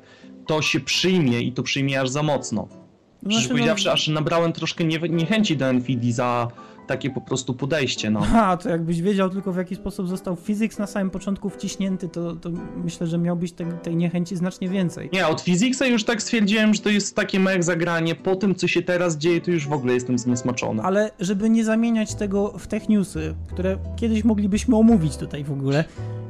to 0.50 0.62
się 0.62 0.80
przyjmie 0.80 1.42
i 1.42 1.52
to 1.52 1.64
przyjmie 1.64 2.02
aż 2.02 2.10
za 2.10 2.24
mocno. 2.24 2.62
No 2.62 3.30
Przecież 3.30 3.38
znaczy, 3.38 3.50
powiedziawszy, 3.50 3.86
no... 3.86 3.92
aż 3.92 4.08
nabrałem 4.08 4.54
troszkę 4.54 4.84
nie, 4.84 5.00
niechęci 5.00 5.58
do 5.58 5.74
Nvidia 5.74 6.14
za 6.14 6.48
takie 6.88 7.10
po 7.10 7.22
prostu 7.22 7.54
podejście, 7.54 8.10
no. 8.10 8.20
A, 8.34 8.58
to 8.58 8.70
jakbyś 8.70 9.02
wiedział 9.02 9.30
tylko 9.30 9.54
w 9.54 9.58
jaki 9.58 9.76
sposób 9.76 10.08
został 10.08 10.36
Physics 10.36 10.78
na 10.78 10.88
samym 10.88 11.10
początku 11.10 11.50
wciśnięty, 11.50 12.10
to, 12.10 12.36
to 12.36 12.50
myślę, 12.84 13.08
że 13.08 13.18
miałbyś 13.18 13.52
te, 13.52 13.66
tej 13.66 13.96
niechęci 13.96 14.36
znacznie 14.36 14.70
więcej. 14.70 15.10
Nie, 15.14 15.28
od 15.28 15.42
Physicsa 15.42 15.86
już 15.86 16.04
tak 16.04 16.22
stwierdziłem, 16.22 16.74
że 16.74 16.82
to 16.82 16.90
jest 16.90 17.16
takie 17.16 17.40
mech 17.40 17.64
zagranie, 17.64 18.16
po 18.16 18.36
tym 18.36 18.56
co 18.56 18.68
się 18.68 18.82
teraz 18.82 19.18
dzieje, 19.18 19.42
to 19.42 19.52
już 19.52 19.68
w 19.68 19.74
ogóle 19.74 19.94
jestem 19.94 20.18
zniesmaczony. 20.18 20.82
Ale 20.82 21.12
żeby 21.20 21.50
nie 21.50 21.66
zamieniać 21.66 22.16
tego 22.16 22.58
w 22.58 22.68
tech 22.68 22.90
newsy, 22.90 23.36
które 23.54 23.78
kiedyś 23.96 24.24
moglibyśmy 24.24 24.76
omówić 24.76 25.18
tutaj 25.18 25.44
w 25.44 25.52
ogóle, 25.52 25.84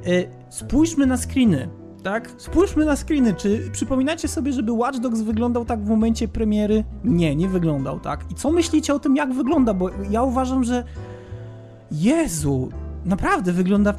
yy, 0.05 0.29
spójrzmy 0.49 1.05
na 1.05 1.17
screeny 1.17 1.69
tak? 2.03 2.31
Spójrzmy 2.37 2.85
na 2.85 2.95
screeny. 2.95 3.33
Czy 3.33 3.69
przypominacie 3.71 4.27
sobie, 4.27 4.53
żeby 4.53 4.71
Watch 4.71 4.99
Dogs 4.99 5.21
wyglądał 5.21 5.65
tak 5.65 5.83
w 5.83 5.89
momencie 5.89 6.27
premiery? 6.27 6.83
Nie, 7.03 7.35
nie 7.35 7.49
wyglądał 7.49 7.99
tak. 7.99 8.31
I 8.31 8.35
co 8.35 8.51
myślicie 8.51 8.93
o 8.93 8.99
tym, 8.99 9.15
jak 9.15 9.33
wygląda? 9.33 9.73
Bo 9.73 9.89
ja 10.09 10.23
uważam, 10.23 10.63
że 10.63 10.83
Jezu, 11.91 12.69
naprawdę 13.05 13.51
wygląda 13.53 13.93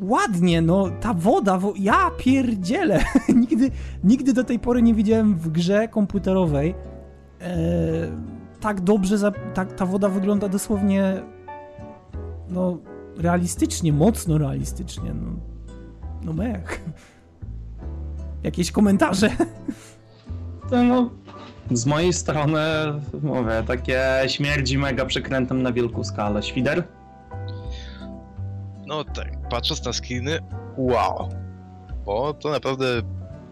ładnie, 0.00 0.62
no 0.62 0.90
ta 1.00 1.14
woda, 1.14 1.58
wo... 1.58 1.72
ja 1.76 2.10
pierdzielę. 2.18 3.04
nigdy, 3.34 3.70
nigdy 4.04 4.32
do 4.32 4.44
tej 4.44 4.58
pory 4.58 4.82
nie 4.82 4.94
widziałem 4.94 5.34
w 5.34 5.48
grze 5.48 5.88
komputerowej 5.88 6.74
e... 7.40 7.46
tak 8.60 8.80
dobrze, 8.80 9.18
za... 9.18 9.32
tak, 9.54 9.72
ta 9.72 9.86
woda 9.86 10.08
wygląda 10.08 10.48
dosłownie 10.48 11.22
no 12.48 12.78
realistycznie, 13.16 13.92
mocno 13.92 14.38
realistycznie, 14.38 15.14
no, 15.14 15.30
no 16.22 16.32
mech. 16.32 16.84
Jakieś 18.42 18.72
komentarze? 18.72 19.30
No, 20.70 21.10
z 21.70 21.86
mojej 21.86 22.12
strony 22.12 22.60
mówię, 23.22 23.62
takie 23.66 24.00
śmierdzi 24.26 24.78
mega 24.78 25.04
przekrętem 25.06 25.62
na 25.62 25.72
wielką 25.72 26.04
skalę. 26.04 26.42
Świder? 26.42 26.84
No 28.86 29.04
tak, 29.04 29.48
patrząc 29.48 29.84
na 29.84 29.92
skiny, 29.92 30.38
wow. 30.76 31.28
Bo 32.04 32.34
to 32.34 32.50
naprawdę 32.50 33.02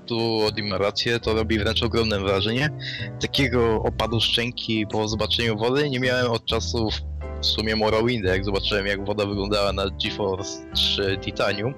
tu 0.07 0.39
ma 0.71 0.79
rację, 0.79 1.21
to 1.21 1.35
robi 1.35 1.59
wręcz 1.59 1.83
ogromne 1.83 2.21
wrażenie. 2.21 2.71
Takiego 3.21 3.83
opadu 3.83 4.21
szczęki 4.21 4.87
po 4.87 5.09
zobaczeniu 5.09 5.57
wody 5.57 5.91
nie 5.91 6.01
miałem 6.01 6.33
od 6.33 6.45
czasów 6.45 6.95
w 7.41 7.47
sumie 7.47 7.77
Morrowinda, 7.77 8.33
jak 8.33 8.45
zobaczyłem 8.45 8.87
jak 8.87 9.05
woda 9.05 9.27
wyglądała 9.27 9.73
na 9.73 9.85
GeForce 10.05 10.73
3 10.75 11.19
Titanium. 11.21 11.75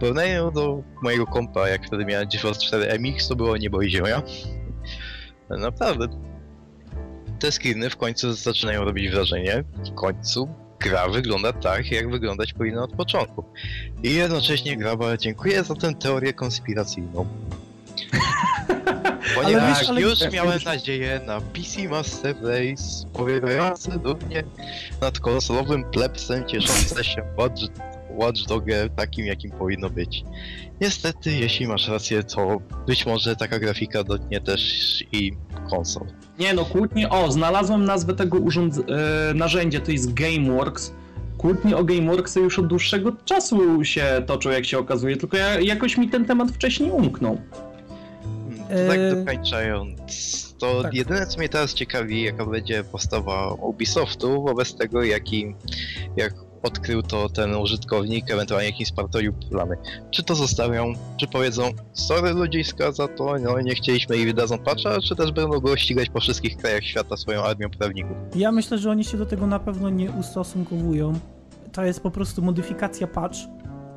Porównaniu 0.00 0.50
do 0.50 0.82
mojego 1.02 1.26
kompa, 1.26 1.68
jak 1.68 1.86
wtedy 1.86 2.04
miałem 2.04 2.28
GeForce 2.28 2.66
4 2.66 2.98
MX, 2.98 3.28
to 3.28 3.36
było 3.36 3.56
niebo 3.56 3.82
i 3.82 3.90
ziemia. 3.90 4.22
Naprawdę. 5.50 6.06
Te 7.38 7.52
skiny 7.52 7.90
w 7.90 7.96
końcu 7.96 8.32
zaczynają 8.32 8.84
robić 8.84 9.10
wrażenie. 9.10 9.64
W 9.90 9.94
końcu 9.94 10.48
gra 10.80 11.08
wygląda 11.08 11.52
tak, 11.52 11.90
jak 11.90 12.10
wyglądać 12.10 12.52
powinna 12.52 12.82
od 12.82 12.92
początku. 12.92 13.44
I 14.02 14.14
jednocześnie 14.14 14.76
graba 14.76 15.16
dziękuję 15.16 15.64
za 15.64 15.74
tę 15.74 15.94
teorię 15.94 16.32
konspiracyjną. 16.32 17.26
Ponieważ 19.42 19.64
ale 19.64 19.78
wiesz, 19.78 19.88
ale... 19.88 20.00
już 20.00 20.32
miałem 20.32 20.60
nadzieję 20.64 21.20
na 21.26 21.40
PC 21.40 21.88
Master 21.88 22.36
Race 22.42 23.06
powiewające 23.12 23.98
dumnie 23.98 24.44
nad 25.00 25.18
konsolowym 25.18 25.84
plebsem 25.84 26.48
cieszące 26.48 27.04
się 27.10 27.22
Watch, 27.38 27.62
Watch 28.10 28.46
Dogger 28.48 28.90
takim, 28.90 29.26
jakim 29.26 29.50
powinno 29.50 29.90
być. 29.90 30.24
Niestety, 30.80 31.32
jeśli 31.32 31.66
masz 31.66 31.88
rację, 31.88 32.24
to 32.24 32.60
być 32.86 33.06
może 33.06 33.36
taka 33.36 33.58
grafika 33.58 34.04
dotknie 34.04 34.40
też 34.40 35.04
i 35.12 35.32
konsol. 35.70 36.06
Nie 36.38 36.54
no, 36.54 36.64
kłótnie, 36.64 37.10
o, 37.10 37.32
znalazłem 37.32 37.84
nazwę 37.84 38.14
tego 38.14 38.38
urząd... 38.38 38.76
Yy, 38.76 38.84
narzędzia, 39.34 39.80
to 39.80 39.92
jest 39.92 40.14
GameWorks. 40.14 40.92
Kłótnie 41.38 41.76
o 41.76 41.84
GameWorksy 41.84 42.40
już 42.40 42.58
od 42.58 42.66
dłuższego 42.66 43.12
czasu 43.24 43.84
się 43.84 44.22
toczą, 44.26 44.50
jak 44.50 44.64
się 44.64 44.78
okazuje, 44.78 45.16
tylko 45.16 45.36
ja, 45.36 45.60
jakoś 45.60 45.96
mi 45.96 46.08
ten 46.08 46.24
temat 46.24 46.50
wcześniej 46.50 46.90
umknął. 46.90 47.38
Tak 48.88 48.98
yy, 48.98 49.16
dokończając, 49.16 50.54
to 50.58 50.82
tak. 50.82 50.94
jedyne 50.94 51.26
co 51.26 51.38
mnie 51.38 51.48
teraz 51.48 51.74
ciekawi, 51.74 52.22
jaka 52.22 52.46
będzie 52.46 52.84
postawa 52.84 53.52
Ubisoftu 53.52 54.42
wobec 54.42 54.74
tego, 54.74 55.04
jaki, 55.04 55.54
jak 56.16 56.34
odkrył 56.62 57.02
to 57.02 57.28
ten 57.28 57.54
użytkownik, 57.54 58.30
ewentualnie 58.30 58.68
jakim 58.68 58.86
spartolił 58.86 59.32
plany. 59.32 59.76
Czy 60.10 60.22
to 60.22 60.34
zostawią, 60.34 60.92
czy 61.16 61.26
powiedzą, 61.26 61.70
sorry 61.92 62.30
ludziska 62.30 62.92
za 62.92 63.08
to, 63.08 63.34
no 63.38 63.60
nie 63.60 63.74
chcieliśmy 63.74 64.16
i 64.16 64.26
wydadzą 64.26 64.58
patcha, 64.58 65.00
czy 65.00 65.16
też 65.16 65.32
będą 65.32 65.60
go 65.60 65.76
ścigać 65.76 66.08
po 66.08 66.20
wszystkich 66.20 66.56
krajach 66.56 66.84
świata 66.84 67.16
swoją 67.16 67.42
armią 67.42 67.70
prawników? 67.70 68.16
Ja 68.34 68.52
myślę, 68.52 68.78
że 68.78 68.90
oni 68.90 69.04
się 69.04 69.18
do 69.18 69.26
tego 69.26 69.46
na 69.46 69.58
pewno 69.58 69.90
nie 69.90 70.10
ustosunkowują. 70.10 71.18
To 71.72 71.84
jest 71.84 72.00
po 72.00 72.10
prostu 72.10 72.42
modyfikacja 72.42 73.06
patch 73.06 73.36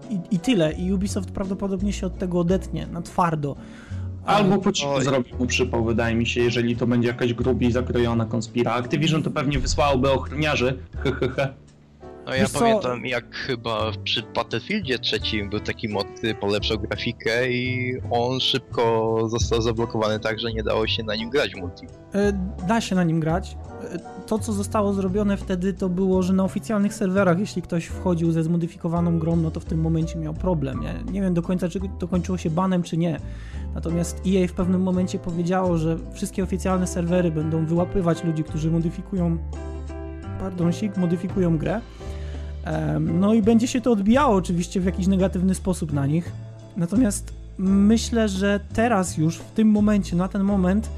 i, 0.09 0.35
i 0.35 0.39
tyle. 0.39 0.73
I 0.73 0.93
Ubisoft 0.93 1.31
prawdopodobnie 1.31 1.93
się 1.93 2.07
od 2.07 2.17
tego 2.17 2.39
odetnie 2.39 2.87
na 2.87 3.01
twardo. 3.01 3.55
Albo 4.25 4.57
po 4.57 4.71
cichu 4.71 5.01
zrobi 5.01 5.33
mu 5.39 5.45
przypał, 5.45 5.85
wydaje 5.85 6.15
mi 6.15 6.25
się, 6.25 6.41
jeżeli 6.41 6.75
to 6.75 6.87
będzie 6.87 7.07
jakaś 7.07 7.33
grubiej 7.33 7.71
zakrojona 7.71 8.25
konspira. 8.25 8.71
Activision 8.71 9.23
to 9.23 9.31
pewnie 9.31 9.59
wysłałoby 9.59 10.11
ochroniarzy, 10.11 10.77
hehehe. 11.03 11.53
No 12.25 12.35
ja 12.35 12.45
pamiętam 12.59 13.05
jak 13.05 13.35
chyba 13.35 13.91
przy 14.03 14.23
Battlefieldzie 14.35 14.99
trzecim 14.99 15.49
był 15.49 15.59
taki 15.59 15.89
mod, 15.89 16.07
który 16.17 16.35
polepszał 16.35 16.79
grafikę 16.79 17.51
i 17.51 17.93
on 18.11 18.39
szybko 18.39 19.17
został 19.29 19.61
zablokowany 19.61 20.19
tak, 20.19 20.39
że 20.39 20.53
nie 20.53 20.63
dało 20.63 20.87
się 20.87 21.03
na 21.03 21.15
nim 21.15 21.29
grać 21.29 21.55
multi. 21.55 21.85
E, 22.13 22.33
da 22.67 22.81
się 22.81 22.95
na 22.95 23.03
nim 23.03 23.19
grać. 23.19 23.57
E, 23.93 23.99
to, 24.27 24.39
co 24.39 24.53
zostało 24.53 24.93
zrobione 24.93 25.37
wtedy, 25.37 25.73
to 25.73 25.89
było, 25.89 26.23
że 26.23 26.33
na 26.33 26.43
oficjalnych 26.43 26.93
serwerach, 26.93 27.39
jeśli 27.39 27.61
ktoś 27.61 27.85
wchodził 27.85 28.31
ze 28.31 28.43
zmodyfikowaną 28.43 29.19
grą, 29.19 29.35
no 29.35 29.51
to 29.51 29.59
w 29.59 29.65
tym 29.65 29.81
momencie 29.81 30.19
miał 30.19 30.33
problem. 30.33 30.79
Nie, 30.79 31.11
nie 31.11 31.21
wiem 31.21 31.33
do 31.33 31.41
końca, 31.41 31.69
czy 31.69 31.79
to 31.99 32.07
kończyło 32.07 32.37
się 32.37 32.49
banem, 32.49 32.83
czy 32.83 32.97
nie. 32.97 33.19
Natomiast 33.75 34.21
EA 34.27 34.47
w 34.47 34.53
pewnym 34.53 34.81
momencie 34.81 35.19
powiedziało, 35.19 35.77
że 35.77 35.97
wszystkie 36.13 36.43
oficjalne 36.43 36.87
serwery 36.87 37.31
będą 37.31 37.65
wyłapywać 37.65 38.23
ludzi, 38.23 38.43
którzy 38.43 38.71
modyfikują 38.71 39.37
pardonsik, 40.39 40.97
modyfikują 40.97 41.57
grę. 41.57 41.81
No 42.99 43.33
i 43.33 43.41
będzie 43.41 43.67
się 43.67 43.81
to 43.81 43.91
odbijało 43.91 44.35
oczywiście 44.35 44.79
w 44.79 44.85
jakiś 44.85 45.07
negatywny 45.07 45.55
sposób 45.55 45.93
na 45.93 46.05
nich. 46.05 46.31
Natomiast 46.77 47.33
myślę, 47.57 48.29
że 48.29 48.59
teraz 48.73 49.17
już, 49.17 49.37
w 49.37 49.51
tym 49.51 49.67
momencie, 49.67 50.15
na 50.15 50.27
ten 50.27 50.43
moment, 50.43 50.89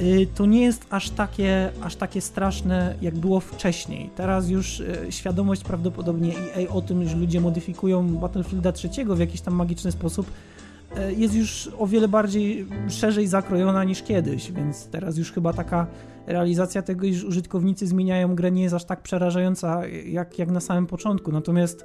y, 0.00 0.26
to 0.34 0.46
nie 0.46 0.62
jest 0.62 0.86
aż 0.90 1.10
takie, 1.10 1.70
aż 1.82 1.96
takie 1.96 2.20
straszne, 2.20 2.94
jak 3.02 3.14
było 3.14 3.40
wcześniej. 3.40 4.10
Teraz 4.16 4.48
już 4.48 4.80
y, 4.80 5.06
świadomość 5.10 5.64
prawdopodobnie 5.64 6.32
EA 6.56 6.72
o 6.72 6.82
tym, 6.82 7.08
że 7.08 7.16
ludzie 7.16 7.40
modyfikują 7.40 8.08
Battlefielda 8.08 8.72
trzeciego 8.72 9.16
w 9.16 9.18
jakiś 9.18 9.40
tam 9.40 9.54
magiczny 9.54 9.92
sposób, 9.92 10.30
jest 11.16 11.34
już 11.34 11.70
o 11.78 11.86
wiele 11.86 12.08
bardziej 12.08 12.66
szerzej 12.88 13.26
zakrojona 13.26 13.84
niż 13.84 14.02
kiedyś, 14.02 14.52
więc 14.52 14.86
teraz 14.86 15.18
już 15.18 15.32
chyba 15.32 15.52
taka 15.52 15.86
realizacja 16.26 16.82
tego, 16.82 17.06
iż 17.06 17.24
użytkownicy 17.24 17.86
zmieniają 17.86 18.34
grę 18.34 18.50
nie 18.50 18.62
jest 18.62 18.74
aż 18.74 18.84
tak 18.84 19.02
przerażająca 19.02 19.86
jak, 19.86 20.38
jak 20.38 20.50
na 20.50 20.60
samym 20.60 20.86
początku. 20.86 21.32
Natomiast 21.32 21.84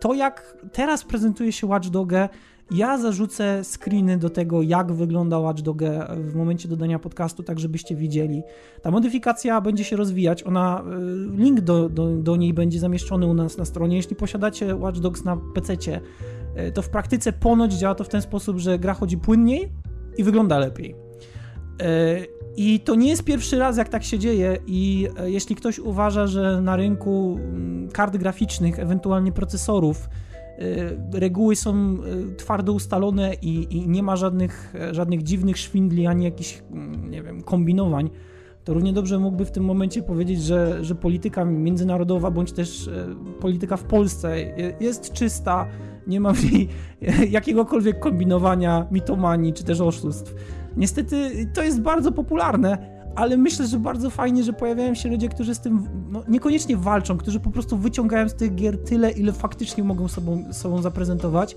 to 0.00 0.14
jak 0.14 0.56
teraz 0.72 1.04
prezentuje 1.04 1.52
się 1.52 1.66
Watch 1.66 1.88
Doggę 1.88 2.28
ja 2.70 2.98
zarzucę 2.98 3.64
screeny 3.64 4.18
do 4.18 4.30
tego, 4.30 4.62
jak 4.62 4.92
wygląda 4.92 5.38
Watch 5.38 5.62
Doggę 5.62 6.06
w 6.16 6.34
momencie 6.34 6.68
dodania 6.68 6.98
podcastu, 6.98 7.42
tak 7.42 7.58
żebyście 7.58 7.96
widzieli. 7.96 8.42
Ta 8.82 8.90
modyfikacja 8.90 9.60
będzie 9.60 9.84
się 9.84 9.96
rozwijać, 9.96 10.42
ona, 10.42 10.84
y, 11.34 11.36
link 11.36 11.60
do, 11.60 11.88
do, 11.88 12.16
do 12.16 12.36
niej 12.36 12.54
będzie 12.54 12.80
zamieszczony 12.80 13.26
u 13.26 13.34
nas 13.34 13.58
na 13.58 13.64
stronie. 13.64 13.96
Jeśli 13.96 14.16
posiadacie 14.16 14.76
Watch 14.76 14.98
Dogs 14.98 15.24
na 15.24 15.36
PC, 15.54 15.76
to 16.74 16.82
w 16.82 16.88
praktyce 16.88 17.32
ponoć 17.32 17.72
działa 17.72 17.94
to 17.94 18.04
w 18.04 18.08
ten 18.08 18.22
sposób, 18.22 18.58
że 18.58 18.78
gra 18.78 18.94
chodzi 18.94 19.18
płynniej 19.18 19.72
i 20.16 20.24
wygląda 20.24 20.58
lepiej. 20.58 20.94
Y, 21.82 22.26
I 22.56 22.80
to 22.80 22.94
nie 22.94 23.08
jest 23.08 23.24
pierwszy 23.24 23.58
raz, 23.58 23.76
jak 23.76 23.88
tak 23.88 24.04
się 24.04 24.18
dzieje, 24.18 24.58
i 24.66 25.08
jeśli 25.24 25.56
ktoś 25.56 25.78
uważa, 25.78 26.26
że 26.26 26.60
na 26.60 26.76
rynku 26.76 27.38
mm, 27.40 27.88
kart 27.88 28.16
graficznych, 28.16 28.78
ewentualnie 28.78 29.32
procesorów, 29.32 30.08
reguły 31.12 31.56
są 31.56 31.96
twardo 32.36 32.72
ustalone 32.72 33.34
i, 33.34 33.76
i, 33.76 33.88
nie 33.88 34.02
ma 34.02 34.16
żadnych, 34.16 34.74
żadnych 34.92 35.22
dziwnych 35.22 35.58
szwindli 35.58 36.06
ani 36.06 36.24
jakichś, 36.24 36.62
mm, 36.70 37.10
nie 37.10 37.22
wiem, 37.22 37.42
kombinowań, 37.42 38.10
to 38.68 38.74
równie 38.74 38.92
dobrze 38.92 39.18
mógłby 39.18 39.44
w 39.44 39.50
tym 39.50 39.64
momencie 39.64 40.02
powiedzieć, 40.02 40.42
że, 40.42 40.84
że 40.84 40.94
polityka 40.94 41.44
międzynarodowa 41.44 42.30
bądź 42.30 42.52
też 42.52 42.86
y, 42.86 42.92
polityka 43.40 43.76
w 43.76 43.84
Polsce 43.84 44.36
jest 44.80 45.12
czysta, 45.12 45.66
nie 46.06 46.20
ma 46.20 46.32
w 46.32 46.52
niej 46.52 46.68
jakiegokolwiek 47.38 47.98
kombinowania, 47.98 48.86
mitomanii 48.90 49.52
czy 49.52 49.64
też 49.64 49.80
oszustw. 49.80 50.34
Niestety 50.76 51.46
to 51.54 51.62
jest 51.62 51.80
bardzo 51.80 52.12
popularne 52.12 52.98
ale 53.14 53.36
myślę, 53.36 53.66
że 53.66 53.78
bardzo 53.78 54.10
fajnie, 54.10 54.44
że 54.44 54.52
pojawiają 54.52 54.94
się 54.94 55.08
ludzie, 55.08 55.28
którzy 55.28 55.54
z 55.54 55.60
tym 55.60 55.88
no, 56.10 56.22
niekoniecznie 56.28 56.76
walczą, 56.76 57.18
którzy 57.18 57.40
po 57.40 57.50
prostu 57.50 57.76
wyciągają 57.76 58.28
z 58.28 58.34
tych 58.34 58.54
gier 58.54 58.84
tyle, 58.84 59.10
ile 59.10 59.32
faktycznie 59.32 59.84
mogą 59.84 60.08
sobą, 60.08 60.44
sobą 60.52 60.82
zaprezentować. 60.82 61.56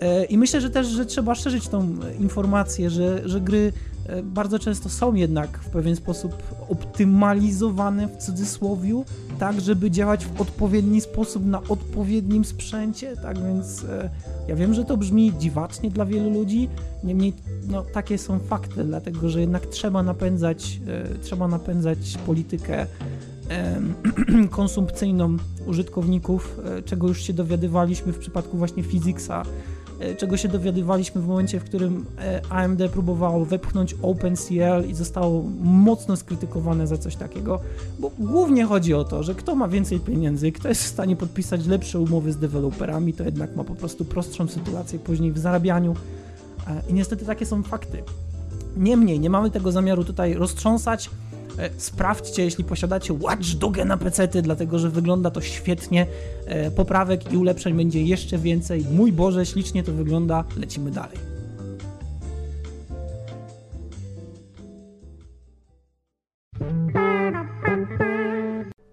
E, 0.00 0.24
I 0.24 0.38
myślę, 0.38 0.60
że 0.60 0.70
też, 0.70 0.86
że 0.86 1.06
trzeba 1.06 1.34
szerzyć 1.34 1.68
tą 1.68 1.88
informację, 2.18 2.90
że, 2.90 3.28
że 3.28 3.40
gry 3.40 3.72
e, 3.72 3.89
bardzo 4.22 4.58
często 4.58 4.88
są 4.88 5.14
jednak 5.14 5.58
w 5.58 5.70
pewien 5.70 5.96
sposób 5.96 6.42
optymalizowane 6.68 8.08
w 8.08 8.16
cudzysłowiu, 8.16 9.04
tak, 9.38 9.60
żeby 9.60 9.90
działać 9.90 10.26
w 10.26 10.40
odpowiedni 10.40 11.00
sposób 11.00 11.46
na 11.46 11.62
odpowiednim 11.68 12.44
sprzęcie, 12.44 13.16
tak 13.16 13.38
więc 13.38 13.84
e, 13.84 14.10
ja 14.48 14.56
wiem, 14.56 14.74
że 14.74 14.84
to 14.84 14.96
brzmi 14.96 15.32
dziwacznie 15.38 15.90
dla 15.90 16.06
wielu 16.06 16.30
ludzi, 16.30 16.68
niemniej 17.04 17.32
no, 17.68 17.82
takie 17.82 18.18
są 18.18 18.38
fakty, 18.38 18.84
dlatego 18.84 19.28
że 19.28 19.40
jednak 19.40 19.66
trzeba 19.66 20.02
napędzać, 20.02 20.80
e, 20.86 21.18
trzeba 21.18 21.48
napędzać 21.48 22.18
politykę 22.26 22.86
e, 23.50 23.80
konsumpcyjną 24.50 25.36
użytkowników, 25.66 26.60
e, 26.78 26.82
czego 26.82 27.08
już 27.08 27.22
się 27.22 27.32
dowiadywaliśmy 27.32 28.12
w 28.12 28.18
przypadku 28.18 28.58
właśnie 28.58 28.82
Physicsa, 28.82 29.42
E, 29.42 29.79
czego 30.16 30.36
się 30.36 30.48
dowiadywaliśmy 30.48 31.20
w 31.20 31.26
momencie, 31.26 31.60
w 31.60 31.64
którym 31.64 32.06
e, 32.18 32.40
AMD 32.48 32.88
próbowało 32.92 33.44
wepchnąć 33.44 33.96
OpenCL 34.02 34.88
i 34.88 34.94
zostało 34.94 35.44
mocno 35.62 36.16
skrytykowane 36.16 36.86
za 36.86 36.98
coś 36.98 37.16
takiego, 37.16 37.60
bo 37.98 38.10
głównie 38.18 38.64
chodzi 38.64 38.94
o 38.94 39.04
to, 39.04 39.22
że 39.22 39.34
kto 39.34 39.54
ma 39.54 39.68
więcej 39.68 40.00
pieniędzy, 40.00 40.52
kto 40.52 40.68
jest 40.68 40.82
w 40.82 40.86
stanie 40.86 41.16
podpisać 41.16 41.66
lepsze 41.66 41.98
umowy 41.98 42.32
z 42.32 42.36
deweloperami, 42.36 43.12
to 43.12 43.24
jednak 43.24 43.56
ma 43.56 43.64
po 43.64 43.74
prostu 43.74 44.04
prostszą 44.04 44.48
sytuację 44.48 44.98
później 44.98 45.32
w 45.32 45.38
zarabianiu 45.38 45.96
e, 46.66 46.82
i 46.90 46.94
niestety 46.94 47.24
takie 47.24 47.46
są 47.46 47.62
fakty. 47.62 48.02
Niemniej, 48.76 49.20
nie 49.20 49.30
mamy 49.30 49.50
tego 49.50 49.72
zamiaru 49.72 50.04
tutaj 50.04 50.34
roztrząsać, 50.34 51.10
E, 51.29 51.29
sprawdźcie, 51.76 52.44
jeśli 52.44 52.64
posiadacie 52.64 53.12
Watch 53.12 53.54
Dogę 53.54 53.84
na 53.84 53.96
PC, 53.96 54.28
dlatego 54.28 54.78
że 54.78 54.90
wygląda 54.90 55.30
to 55.30 55.40
świetnie. 55.40 56.06
E, 56.46 56.70
poprawek 56.70 57.32
i 57.32 57.36
ulepszeń 57.36 57.74
będzie 57.76 58.02
jeszcze 58.02 58.38
więcej. 58.38 58.86
Mój 58.92 59.12
Boże, 59.12 59.46
ślicznie 59.46 59.82
to 59.82 59.92
wygląda. 59.92 60.44
Lecimy 60.56 60.90
dalej. 60.90 61.18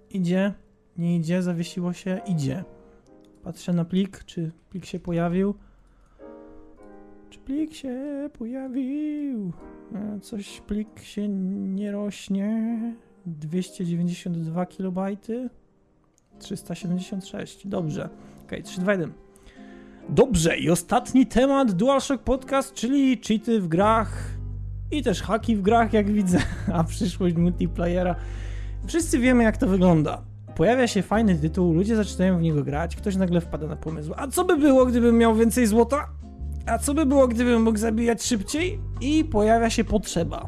Idzie, 0.10 0.54
nie 0.98 1.16
idzie, 1.16 1.44
zawiesiło 1.44 1.94
się, 1.94 2.22
idzie. 2.28 2.64
Patrzę 3.44 3.74
na 3.74 3.86
plik, 3.86 4.24
czy 4.24 4.52
plik 4.70 4.86
się 4.86 5.00
pojawił. 5.00 5.56
Plik 7.48 7.74
się 7.74 8.30
pojawił? 8.38 9.52
Coś 10.22 10.62
plik 10.62 11.02
się 11.02 11.28
nie 11.28 11.92
rośnie. 11.92 12.80
292 13.26 14.66
KB. 14.66 15.00
376. 16.40 17.68
Dobrze. 17.68 18.10
Ok, 18.46 18.52
3, 18.64 18.82
2, 18.82 18.92
1. 18.92 19.12
Dobrze, 20.10 20.58
i 20.58 20.70
ostatni 20.70 21.26
temat 21.26 21.72
DualShock 21.72 22.24
Podcast, 22.24 22.74
czyli 22.74 23.22
cheaty 23.28 23.62
w 23.62 23.68
grach 23.68 24.32
i 24.92 25.04
też 25.04 25.22
haki 25.22 25.56
w 25.56 25.62
grach, 25.62 25.94
jak 25.94 26.12
widzę, 26.12 26.40
a 26.74 26.84
przyszłość 26.84 27.36
multiplayera. 27.36 28.16
Wszyscy 28.88 29.20
wiemy, 29.20 29.44
jak 29.44 29.58
to 29.58 29.68
wygląda. 29.68 30.22
Pojawia 30.56 30.88
się 30.88 31.02
fajny 31.02 31.36
tytuł, 31.36 31.74
ludzie 31.74 31.96
zaczynają 31.96 32.38
w 32.38 32.42
niego 32.42 32.64
grać, 32.64 32.96
ktoś 32.96 33.16
nagle 33.16 33.42
wpada 33.42 33.68
na 33.68 33.76
pomysł. 33.76 34.14
A 34.16 34.28
co 34.28 34.46
by 34.46 34.58
było, 34.58 34.86
gdybym 34.86 35.18
miał 35.18 35.36
więcej 35.36 35.68
złota? 35.68 36.10
A 36.68 36.78
co 36.78 36.94
by 36.94 37.06
było, 37.06 37.28
gdybym 37.28 37.64
mógł 37.64 37.78
zabijać 37.78 38.24
szybciej? 38.24 38.80
I 39.02 39.26
pojawia 39.26 39.70
się 39.70 39.84
potrzeba. 39.84 40.46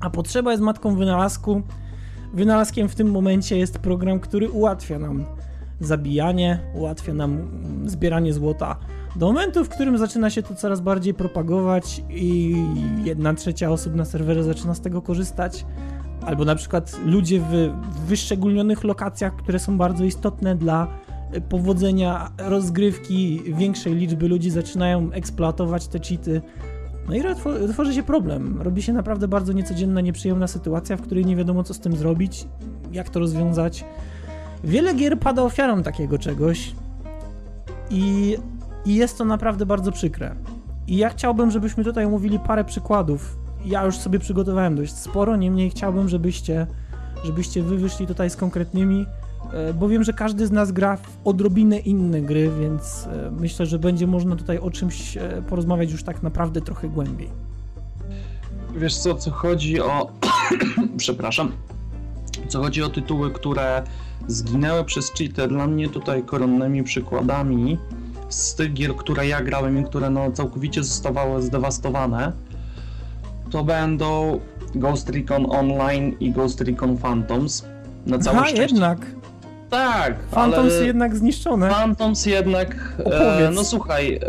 A 0.00 0.10
potrzeba 0.10 0.50
jest 0.50 0.62
matką 0.62 0.96
wynalazku. 0.96 1.62
Wynalazkiem 2.34 2.88
w 2.88 2.94
tym 2.94 3.10
momencie 3.10 3.58
jest 3.58 3.78
program, 3.78 4.20
który 4.20 4.50
ułatwia 4.50 4.98
nam 4.98 5.24
zabijanie, 5.80 6.60
ułatwia 6.74 7.14
nam 7.14 7.48
zbieranie 7.86 8.32
złota. 8.32 8.76
Do 9.16 9.26
momentu, 9.26 9.64
w 9.64 9.68
którym 9.68 9.98
zaczyna 9.98 10.30
się 10.30 10.42
to 10.42 10.54
coraz 10.54 10.80
bardziej 10.80 11.14
propagować 11.14 12.02
i 12.10 12.56
jedna 13.04 13.34
trzecia 13.34 13.70
osób 13.70 13.94
na 13.94 14.04
serwerze 14.04 14.44
zaczyna 14.44 14.74
z 14.74 14.80
tego 14.80 15.02
korzystać, 15.02 15.66
albo 16.22 16.44
na 16.44 16.54
przykład 16.54 16.96
ludzie 17.04 17.40
w 17.40 17.70
wyszczególnionych 18.06 18.84
lokacjach, 18.84 19.36
które 19.36 19.58
są 19.58 19.78
bardzo 19.78 20.04
istotne 20.04 20.56
dla 20.56 20.88
powodzenia 21.40 22.30
rozgrywki 22.38 23.42
większej 23.46 23.94
liczby 23.94 24.28
ludzi 24.28 24.50
zaczynają 24.50 25.12
eksploatować 25.12 25.88
te 25.88 25.98
cheaty. 25.98 26.42
No 27.08 27.14
i 27.14 27.22
tworzy 27.72 27.94
się 27.94 28.02
problem. 28.02 28.62
Robi 28.62 28.82
się 28.82 28.92
naprawdę 28.92 29.28
bardzo 29.28 29.52
niecodzienna, 29.52 30.00
nieprzyjemna 30.00 30.46
sytuacja, 30.46 30.96
w 30.96 31.02
której 31.02 31.26
nie 31.26 31.36
wiadomo 31.36 31.64
co 31.64 31.74
z 31.74 31.80
tym 31.80 31.96
zrobić, 31.96 32.46
jak 32.92 33.08
to 33.08 33.20
rozwiązać. 33.20 33.84
Wiele 34.64 34.94
gier 34.94 35.18
pada 35.18 35.42
ofiarą 35.42 35.82
takiego 35.82 36.18
czegoś 36.18 36.74
i, 37.90 38.36
i 38.86 38.94
jest 38.94 39.18
to 39.18 39.24
naprawdę 39.24 39.66
bardzo 39.66 39.92
przykre. 39.92 40.34
I 40.86 40.96
ja 40.96 41.08
chciałbym, 41.08 41.50
żebyśmy 41.50 41.84
tutaj 41.84 42.04
omówili 42.04 42.38
parę 42.38 42.64
przykładów. 42.64 43.36
Ja 43.64 43.84
już 43.84 43.96
sobie 43.96 44.18
przygotowałem 44.18 44.76
dość 44.76 44.92
sporo, 44.92 45.36
niemniej 45.36 45.70
chciałbym, 45.70 46.08
żebyście, 46.08 46.66
żebyście 47.24 47.62
wy 47.62 47.78
wyszli 47.78 48.06
tutaj 48.06 48.30
z 48.30 48.36
konkretnymi 48.36 49.06
bo 49.74 49.88
wiem, 49.88 50.04
że 50.04 50.12
każdy 50.12 50.46
z 50.46 50.50
nas 50.50 50.72
gra 50.72 50.96
w 50.96 51.18
odrobinę 51.24 51.78
inne 51.78 52.20
gry, 52.20 52.50
więc 52.60 53.06
e, 53.06 53.30
myślę, 53.30 53.66
że 53.66 53.78
będzie 53.78 54.06
można 54.06 54.36
tutaj 54.36 54.58
o 54.58 54.70
czymś 54.70 55.16
e, 55.16 55.42
porozmawiać 55.48 55.92
już 55.92 56.02
tak 56.02 56.22
naprawdę 56.22 56.60
trochę 56.60 56.88
głębiej. 56.88 57.28
Wiesz 58.76 58.96
co, 58.96 59.14
co 59.14 59.30
chodzi 59.30 59.80
o... 59.80 60.10
Przepraszam. 60.96 61.52
Co 62.48 62.62
chodzi 62.62 62.82
o 62.82 62.88
tytuły, 62.88 63.30
które 63.30 63.82
zginęły 64.28 64.84
przez 64.84 65.12
cheaty, 65.12 65.48
dla 65.48 65.66
mnie 65.66 65.88
tutaj 65.88 66.22
koronnymi 66.22 66.82
przykładami 66.82 67.78
z 68.28 68.54
tych 68.54 68.72
gier, 68.72 68.96
które 68.96 69.26
ja 69.26 69.42
grałem 69.42 69.80
i 69.80 69.84
które 69.84 70.10
no 70.10 70.32
całkowicie 70.32 70.84
zostawały 70.84 71.42
zdewastowane, 71.42 72.32
to 73.50 73.64
będą 73.64 74.40
Ghost 74.74 75.10
Recon 75.10 75.46
Online 75.50 76.16
i 76.20 76.32
Ghost 76.32 76.60
Recon 76.60 76.96
Phantoms. 76.98 77.64
Na 78.06 78.18
całe 78.18 78.38
Aha, 78.38 78.46
szczęście. 78.46 78.74
jednak 78.74 79.06
tak. 79.74 80.18
Phantoms 80.30 80.72
ale... 80.72 80.86
jednak 80.86 81.16
zniszczone. 81.16 81.70
Phantoms 81.70 82.26
jednak. 82.26 82.76
E, 83.06 83.50
no 83.54 83.64
słuchaj, 83.64 84.14
e, 84.14 84.20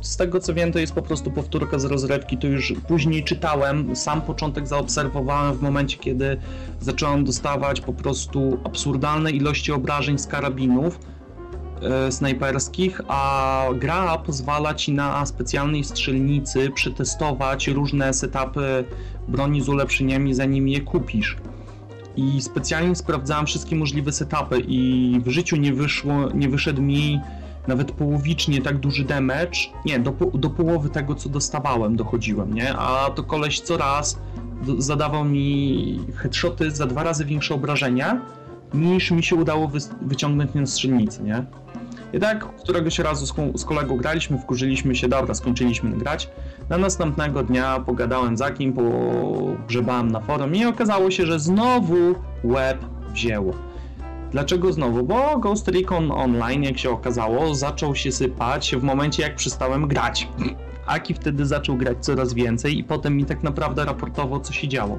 z 0.00 0.16
tego 0.16 0.40
co 0.40 0.54
wiem, 0.54 0.72
to 0.72 0.78
jest 0.78 0.92
po 0.92 1.02
prostu 1.02 1.30
powtórka 1.30 1.78
z 1.78 1.84
rozrywki. 1.84 2.38
To 2.38 2.46
już 2.46 2.74
później 2.88 3.24
czytałem. 3.24 3.96
Sam 3.96 4.22
początek 4.22 4.66
zaobserwowałem 4.66 5.54
w 5.54 5.62
momencie, 5.62 5.98
kiedy 5.98 6.36
zacząłem 6.80 7.24
dostawać 7.24 7.80
po 7.80 7.92
prostu 7.92 8.60
absurdalne 8.64 9.30
ilości 9.30 9.72
obrażeń 9.72 10.18
z 10.18 10.26
karabinów. 10.26 11.00
e, 11.82 12.12
snajperskich, 12.12 13.00
a 13.08 13.66
gra 13.74 14.18
pozwala 14.18 14.74
ci 14.74 14.92
na 14.92 15.26
specjalnej 15.26 15.84
strzelnicy 15.84 16.70
przetestować 16.70 17.68
różne 17.68 18.14
setupy 18.14 18.84
broni 19.28 19.60
z 19.60 19.68
ulepszeniami, 19.68 20.34
zanim 20.34 20.68
je 20.68 20.80
kupisz. 20.80 21.36
I 22.16 22.42
specjalnie 22.42 22.96
sprawdzałem 22.96 23.46
wszystkie 23.46 23.76
możliwe 23.76 24.12
setupy 24.12 24.60
i 24.68 25.20
w 25.24 25.28
życiu 25.28 25.56
nie 25.56 25.72
wyszło, 25.72 26.12
nie 26.34 26.48
wyszedł 26.48 26.82
mi 26.82 27.20
nawet 27.68 27.92
połowicznie 27.92 28.62
tak 28.62 28.78
duży 28.78 29.04
damage. 29.04 29.58
Nie, 29.84 29.98
do, 29.98 30.12
do 30.34 30.50
połowy 30.50 30.88
tego, 30.88 31.14
co 31.14 31.28
dostawałem, 31.28 31.96
dochodziłem, 31.96 32.54
nie? 32.54 32.76
A 32.76 33.10
to 33.10 33.22
koleś 33.22 33.60
co 33.60 33.76
raz 33.76 34.18
zadawał 34.78 35.24
mi 35.24 35.98
headshoty 36.16 36.70
za 36.70 36.86
dwa 36.86 37.02
razy 37.02 37.24
większe 37.24 37.54
obrażenia, 37.54 38.20
niż 38.74 39.10
mi 39.10 39.22
się 39.22 39.36
udało 39.36 39.68
wy 39.68 39.78
wyciągnąć 40.02 40.54
na 40.54 40.66
strzelnicy, 40.66 41.22
nie? 41.22 41.44
Tak 42.18 42.56
któregoś 42.56 42.98
razu 42.98 43.26
z, 43.26 43.34
z 43.60 43.64
kolegą 43.64 43.96
graliśmy, 43.96 44.38
wkurzyliśmy 44.38 44.96
się, 44.96 45.08
dobra, 45.08 45.34
skończyliśmy 45.34 45.90
grać. 45.90 46.30
Na 46.68 46.78
następnego 46.78 47.42
dnia 47.42 47.80
pogadałem 47.86 48.36
za 48.36 48.50
kim, 48.50 48.72
pogrzebałem 48.72 50.10
na 50.10 50.20
forum 50.20 50.54
i 50.54 50.64
okazało 50.64 51.10
się, 51.10 51.26
że 51.26 51.40
znowu 51.40 52.14
web 52.44 52.78
wzięło. 53.12 53.54
Dlaczego 54.32 54.72
znowu? 54.72 55.02
Bo 55.02 55.38
Ghost 55.38 55.68
Recon 55.68 56.12
Online, 56.12 56.62
jak 56.62 56.78
się 56.78 56.90
okazało, 56.90 57.54
zaczął 57.54 57.94
się 57.94 58.12
sypać 58.12 58.76
w 58.76 58.82
momencie, 58.82 59.22
jak 59.22 59.36
przestałem 59.36 59.88
grać. 59.88 60.28
Aki 60.86 61.14
wtedy 61.14 61.46
zaczął 61.46 61.76
grać 61.76 61.96
coraz 62.00 62.34
więcej 62.34 62.78
i 62.78 62.84
potem 62.84 63.16
mi 63.16 63.24
tak 63.24 63.42
naprawdę 63.42 63.84
raportował, 63.84 64.40
co 64.40 64.52
się 64.52 64.68
działo. 64.68 64.98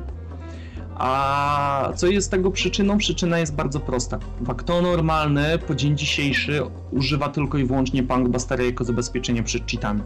A 0.95 1.91
co 1.95 2.07
jest 2.07 2.31
tego 2.31 2.51
przyczyną? 2.51 2.97
Przyczyna 2.97 3.39
jest 3.39 3.55
bardzo 3.55 3.79
prosta. 3.79 4.19
Kto 4.57 4.81
normalny 4.81 5.57
po 5.67 5.75
dzień 5.75 5.97
dzisiejszy 5.97 6.61
używa 6.91 7.29
tylko 7.29 7.57
i 7.57 7.65
wyłącznie 7.65 8.03
Punkbustera 8.03 8.63
jako 8.63 8.83
zabezpieczenie 8.83 9.43
przed 9.43 9.71
cheatami. 9.71 10.01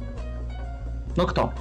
No 1.17 1.25
kto? 1.25 1.51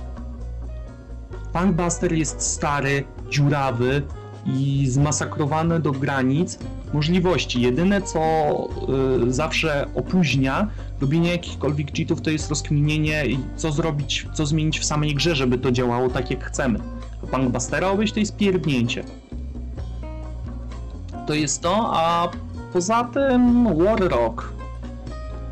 Punkbuster 1.52 2.12
jest 2.12 2.40
stary, 2.40 3.04
dziurawy 3.30 4.02
i 4.46 4.86
zmasakrowany 4.88 5.80
do 5.80 5.92
granic 5.92 6.58
możliwości. 6.92 7.60
Jedyne 7.60 8.02
co 8.02 8.20
y, 9.26 9.32
zawsze 9.32 9.86
opóźnia 9.94 10.68
robienie 11.00 11.30
jakichkolwiek 11.30 11.92
cheatów 11.96 12.20
to 12.20 12.30
jest 12.30 12.50
rozkminienie 12.50 13.24
co 13.56 13.72
zrobić, 13.72 14.26
co 14.34 14.46
zmienić 14.46 14.78
w 14.78 14.84
samej 14.84 15.14
grze, 15.14 15.36
żeby 15.36 15.58
to 15.58 15.72
działało 15.72 16.08
tak 16.08 16.30
jak 16.30 16.44
chcemy. 16.44 16.78
A 17.24 17.36
Punkbustera 17.36 17.90
obejść 17.90 18.14
to 18.14 18.36
pierdnięcie. 18.38 19.04
To 21.26 21.34
jest 21.34 21.62
to, 21.62 21.90
a 21.92 22.28
poza 22.72 23.04
tym 23.04 23.64
Warrock. 23.84 24.52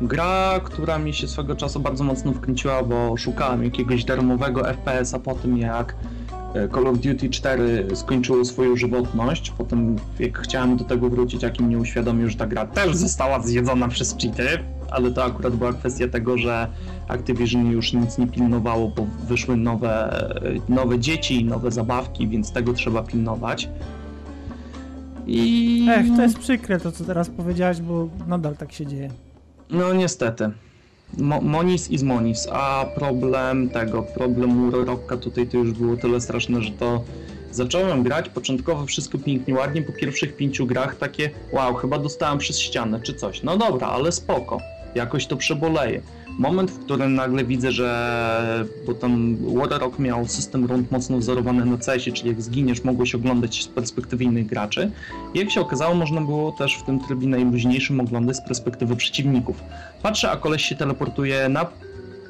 Gra, 0.01 0.59
która 0.63 0.99
mi 0.99 1.13
się 1.13 1.27
swego 1.27 1.55
czasu 1.55 1.79
bardzo 1.79 2.03
mocno 2.03 2.33
wkręciła, 2.33 2.83
bo 2.83 3.17
szukałem 3.17 3.63
jakiegoś 3.63 4.03
darmowego 4.03 4.63
FPS-a 4.63 5.19
po 5.19 5.35
tym 5.35 5.57
jak 5.57 5.95
e, 6.53 6.69
Call 6.69 6.87
of 6.87 6.97
Duty 6.97 7.29
4 7.29 7.87
skończyło 7.95 8.45
swoją 8.45 8.75
żywotność. 8.75 9.53
Potem 9.57 9.95
jak 10.19 10.39
chciałem 10.39 10.77
do 10.77 10.83
tego 10.83 11.09
wrócić, 11.09 11.43
jakim 11.43 11.65
mnie 11.65 11.77
uświadomił, 11.77 12.29
że 12.29 12.37
ta 12.37 12.47
gra 12.47 12.65
też 12.65 12.95
została 12.95 13.41
zjedzona 13.41 13.87
przez 13.87 14.17
cheaty, 14.17 14.47
ale 14.91 15.11
to 15.11 15.23
akurat 15.23 15.55
była 15.55 15.73
kwestia 15.73 16.07
tego, 16.07 16.37
że 16.37 16.67
Activision 17.07 17.71
już 17.71 17.93
nic 17.93 18.17
nie 18.17 18.27
pilnowało, 18.27 18.87
bo 18.87 19.07
wyszły 19.27 19.57
nowe, 19.57 20.25
nowe 20.69 20.99
dzieci 20.99 21.45
nowe 21.45 21.71
zabawki, 21.71 22.27
więc 22.27 22.51
tego 22.51 22.73
trzeba 22.73 23.03
pilnować. 23.03 23.69
I... 25.27 25.87
Ech, 25.89 26.05
to 26.15 26.21
jest 26.21 26.39
przykre 26.39 26.79
to, 26.79 26.91
co 26.91 27.03
teraz 27.03 27.29
powiedziałeś, 27.29 27.81
bo 27.81 28.07
nadal 28.27 28.57
tak 28.57 28.71
się 28.71 28.85
dzieje. 28.85 29.09
No 29.69 29.93
niestety. 29.93 30.51
Mo 31.17 31.41
Monis 31.41 31.91
is 31.91 32.03
Monis, 32.03 32.47
a 32.51 32.85
problem 32.95 33.69
tego, 33.69 34.03
problem 34.03 34.69
Rocka 34.69 35.17
tutaj 35.17 35.47
to 35.47 35.57
już 35.57 35.71
było 35.71 35.97
tyle 35.97 36.21
straszne, 36.21 36.61
że 36.61 36.71
to 36.71 37.03
zacząłem 37.51 38.03
grać, 38.03 38.29
początkowo 38.29 38.85
wszystko 38.85 39.17
pięknie, 39.17 39.53
ładnie, 39.53 39.81
po 39.81 39.93
pierwszych 39.93 40.35
pięciu 40.35 40.65
grach 40.65 40.95
takie 40.95 41.29
wow, 41.51 41.73
chyba 41.73 41.99
dostałem 41.99 42.37
przez 42.37 42.59
ścianę 42.59 42.99
czy 43.03 43.13
coś. 43.13 43.43
No 43.43 43.57
dobra, 43.57 43.87
ale 43.87 44.11
spoko, 44.11 44.57
jakoś 44.95 45.27
to 45.27 45.37
przeboleje 45.37 46.01
moment, 46.39 46.71
w 46.71 46.79
którym 46.79 47.15
nagle 47.15 47.43
widzę, 47.43 47.71
że 47.71 48.65
bo 48.85 48.93
tam 48.93 49.37
Warrock 49.55 49.99
miał 49.99 50.27
system 50.27 50.65
rund 50.65 50.91
mocno 50.91 51.17
wzorowany 51.17 51.65
na 51.65 51.77
CS-ie, 51.77 52.15
czyli 52.15 52.29
jak 52.29 52.41
zginiesz, 52.41 52.83
mogłeś 52.83 53.15
oglądać 53.15 53.63
z 53.63 53.67
perspektywy 53.67 54.23
innych 54.23 54.45
graczy. 54.45 54.91
I 55.33 55.39
jak 55.39 55.51
się 55.51 55.61
okazało, 55.61 55.95
można 55.95 56.21
było 56.21 56.51
też 56.51 56.75
w 56.75 56.83
tym 56.83 56.99
trybie 56.99 57.27
najluźniejszym 57.27 57.99
oglądać 57.99 58.35
z 58.35 58.41
perspektywy 58.41 58.95
przeciwników. 58.95 59.63
Patrzę, 60.01 60.31
a 60.31 60.37
koleś 60.37 60.65
się 60.65 60.75
teleportuje 60.75 61.49
na 61.49 61.65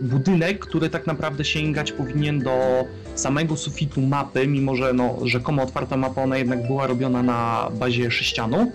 budynek, 0.01 0.59
który 0.59 0.89
tak 0.89 1.07
naprawdę 1.07 1.45
sięgać 1.45 1.91
powinien 1.91 2.39
do 2.39 2.86
samego 3.16 3.57
sufitu 3.57 4.01
mapy, 4.01 4.47
mimo 4.47 4.76
że 4.76 4.93
no, 4.93 5.18
rzekomo 5.24 5.64
otwarta 5.64 5.97
mapa, 5.97 6.24
ona 6.24 6.38
jednak 6.38 6.68
była 6.68 6.88
robiona 6.88 7.24
na 7.24 7.70
bazie 7.80 8.11
sześcianu. 8.11 8.72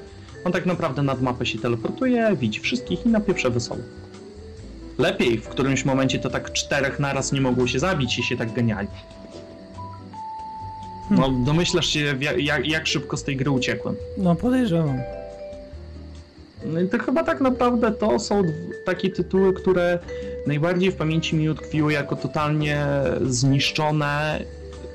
On 0.48 0.52
tak 0.52 0.66
naprawdę 0.66 1.02
nad 1.02 1.22
mapę 1.22 1.46
się 1.46 1.58
teleportuje, 1.58 2.36
widzi 2.36 2.60
wszystkich 2.60 3.06
i 3.06 3.08
napieprze 3.08 3.50
wesoło. 3.50 3.80
Lepiej, 4.98 5.38
w 5.38 5.48
którymś 5.48 5.84
momencie 5.84 6.18
to 6.18 6.30
tak 6.30 6.52
czterech 6.52 7.00
naraz 7.00 7.32
nie 7.32 7.40
mogło 7.40 7.66
się 7.66 7.78
zabić 7.78 8.18
i 8.18 8.22
się 8.22 8.36
tak 8.36 8.52
geniali. 8.52 8.88
No, 11.10 11.22
hmm. 11.22 11.44
domyślasz 11.44 11.86
się, 11.86 12.14
jak, 12.38 12.66
jak 12.66 12.86
szybko 12.86 13.16
z 13.16 13.24
tej 13.24 13.36
gry 13.36 13.50
uciekłem. 13.50 13.96
No, 14.18 14.34
podejrzewam. 14.34 14.98
No 16.66 16.80
i 16.80 16.88
to 16.88 16.98
chyba 16.98 17.24
tak 17.24 17.40
naprawdę 17.40 17.92
to 17.92 18.18
są 18.18 18.42
takie 18.86 19.10
tytuły, 19.10 19.52
które 19.52 19.98
najbardziej 20.46 20.90
w 20.90 20.96
pamięci 20.96 21.36
mi 21.36 21.50
utkwiły 21.50 21.92
jako 21.92 22.16
totalnie 22.16 22.86
zniszczone 23.26 24.40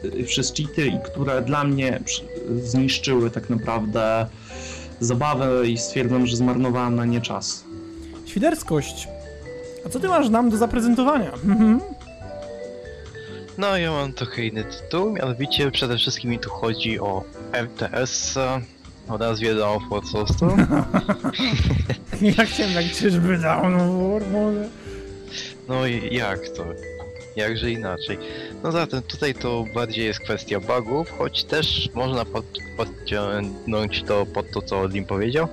y, 0.05 0.23
przez 0.23 0.53
cheaty 0.53 0.87
i 0.87 0.99
które 1.05 1.41
dla 1.41 1.63
mnie 1.63 1.99
zniszczyły 2.63 3.31
tak 3.31 3.49
naprawdę 3.49 4.27
zabawę 5.03 5.67
i 5.67 5.77
stwierdzam, 5.77 6.27
że 6.27 6.35
zmarnowałem 6.35 6.95
na 6.95 7.05
nie 7.05 7.21
czas. 7.21 7.63
Świderskość 8.25 9.07
a 9.85 9.89
co 9.89 9.99
ty 9.99 10.07
masz 10.07 10.29
nam 10.29 10.49
do 10.49 10.57
zaprezentowania? 10.57 11.31
Mhm. 11.33 11.79
No, 13.57 13.77
ja 13.77 13.91
mam 13.91 14.13
trochę 14.13 14.45
inny 14.45 14.63
tytuł, 14.63 15.11
mianowicie 15.11 15.71
przede 15.71 15.97
wszystkim 15.97 16.29
mi 16.31 16.39
tu 16.39 16.49
chodzi 16.49 16.99
o 16.99 17.23
RTS 17.53 18.37
o 19.09 19.17
nazwie 19.17 19.55
Dawn 19.55 19.83
of 19.83 19.83
War 19.89 20.27
Ja 22.21 22.45
chciałem 22.45 22.73
tak 22.73 22.85
czyżby 22.85 23.37
War 23.37 23.71
może? 24.31 24.69
No 25.67 25.85
i 25.85 26.15
jak 26.15 26.39
to? 26.49 26.65
Jakże 27.35 27.71
inaczej. 27.71 28.17
No 28.63 28.71
zatem 28.71 29.01
tutaj 29.01 29.33
to 29.33 29.65
bardziej 29.73 30.05
jest 30.05 30.19
kwestia 30.19 30.59
bugów, 30.59 31.09
choć 31.17 31.43
też 31.43 31.89
można 31.93 32.25
pod, 32.25 32.45
podciągnąć 32.77 34.03
to 34.03 34.25
pod 34.25 34.51
to, 34.51 34.61
co 34.61 34.87
Lim 34.87 35.05
powiedział. 35.05 35.47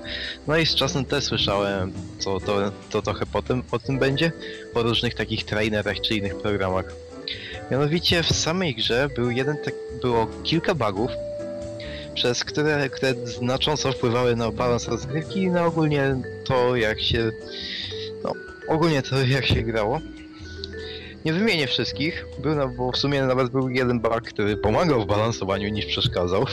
No 0.47 0.57
i 0.57 0.67
z 0.67 0.75
czasem 0.75 1.05
też 1.05 1.25
słyszałem, 1.25 1.93
co 2.19 2.41
to, 2.41 2.73
to 2.91 3.03
trochę 3.03 3.27
potem 3.27 3.63
o 3.71 3.79
tym 3.79 3.99
będzie, 3.99 4.33
po 4.73 4.83
różnych 4.83 5.15
takich 5.15 5.45
trainerach 5.45 6.01
czy 6.01 6.15
innych 6.15 6.37
programach. 6.37 6.85
Mianowicie 7.71 8.23
w 8.23 8.33
samej 8.33 8.75
grze 8.75 9.09
był 9.17 9.31
jeden 9.31 9.57
tak, 9.65 9.75
było 10.03 10.27
kilka 10.43 10.75
bugów, 10.75 11.11
przez 12.15 12.45
które, 12.45 12.89
które 12.89 13.15
znacząco 13.15 13.93
wpływały 13.93 14.37
na 14.37 14.51
balans 14.51 14.89
rozgrywki 14.89 15.43
i 15.43 15.51
na 15.51 15.65
ogólnie 15.65 16.17
to, 16.45 16.77
jak 16.77 17.01
się... 17.01 17.31
No, 18.25 18.33
ogólnie 18.69 19.03
to, 19.03 19.23
jak 19.23 19.47
się 19.47 19.63
grało. 19.63 20.01
Nie 21.25 21.33
wymienię 21.33 21.67
wszystkich, 21.67 22.27
był 22.39 22.55
na, 22.55 22.67
bo 22.67 22.93
w 22.93 22.97
sumie 22.97 23.23
nawet 23.23 23.51
był 23.51 23.69
jeden 23.69 24.01
bug, 24.01 24.23
który 24.23 24.57
pomagał 24.57 25.03
w 25.03 25.07
balansowaniu 25.07 25.69
niż 25.69 25.87
przeszkadzał. 25.87 26.45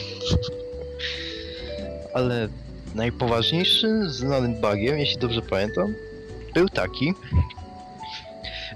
Ale 2.14 2.48
najpoważniejszym 2.96 4.10
znanym 4.10 4.62
bugiem, 4.62 5.00
jeśli 5.00 5.18
dobrze 5.18 5.42
pamiętam, 5.42 5.94
był 6.54 6.70
taki, 6.70 7.14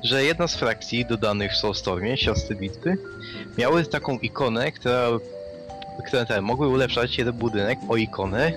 że 0.04 0.24
jedna 0.24 0.48
z 0.48 0.56
frakcji 0.56 1.06
dodanych 1.06 1.52
w 1.52 1.58
Soulstormie, 1.58 2.18
siostry 2.18 2.56
bitwy, 2.56 2.98
miały 3.58 3.86
taką 3.86 4.20
ikonę, 4.20 4.72
która, 4.72 5.08
które 6.08 6.26
te, 6.26 6.42
mogły 6.42 6.68
ulepszać 6.68 7.18
jeden 7.18 7.34
budynek 7.34 7.80
o 7.90 7.98
ikonę, 7.98 8.54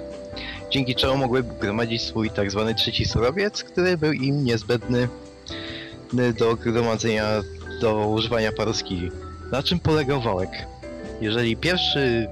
dzięki 0.71 0.95
czemu 0.95 1.17
mogły 1.17 1.43
gromadzić 1.43 2.03
swój 2.03 2.31
tak 2.31 2.51
zwany 2.51 2.75
trzeci 2.75 3.05
surowiec, 3.05 3.65
który 3.65 3.97
był 3.97 4.13
im 4.13 4.45
niezbędny 4.45 5.09
do 6.39 6.57
gromadzenia, 6.57 7.43
do 7.81 8.09
używania 8.09 8.53
paroskili. 8.53 9.11
Na 9.53 9.63
czym 9.63 9.79
polegał 9.81 10.21
wałek? 10.21 10.51
Jeżeli 11.21 11.57
pierwszy 11.57 12.29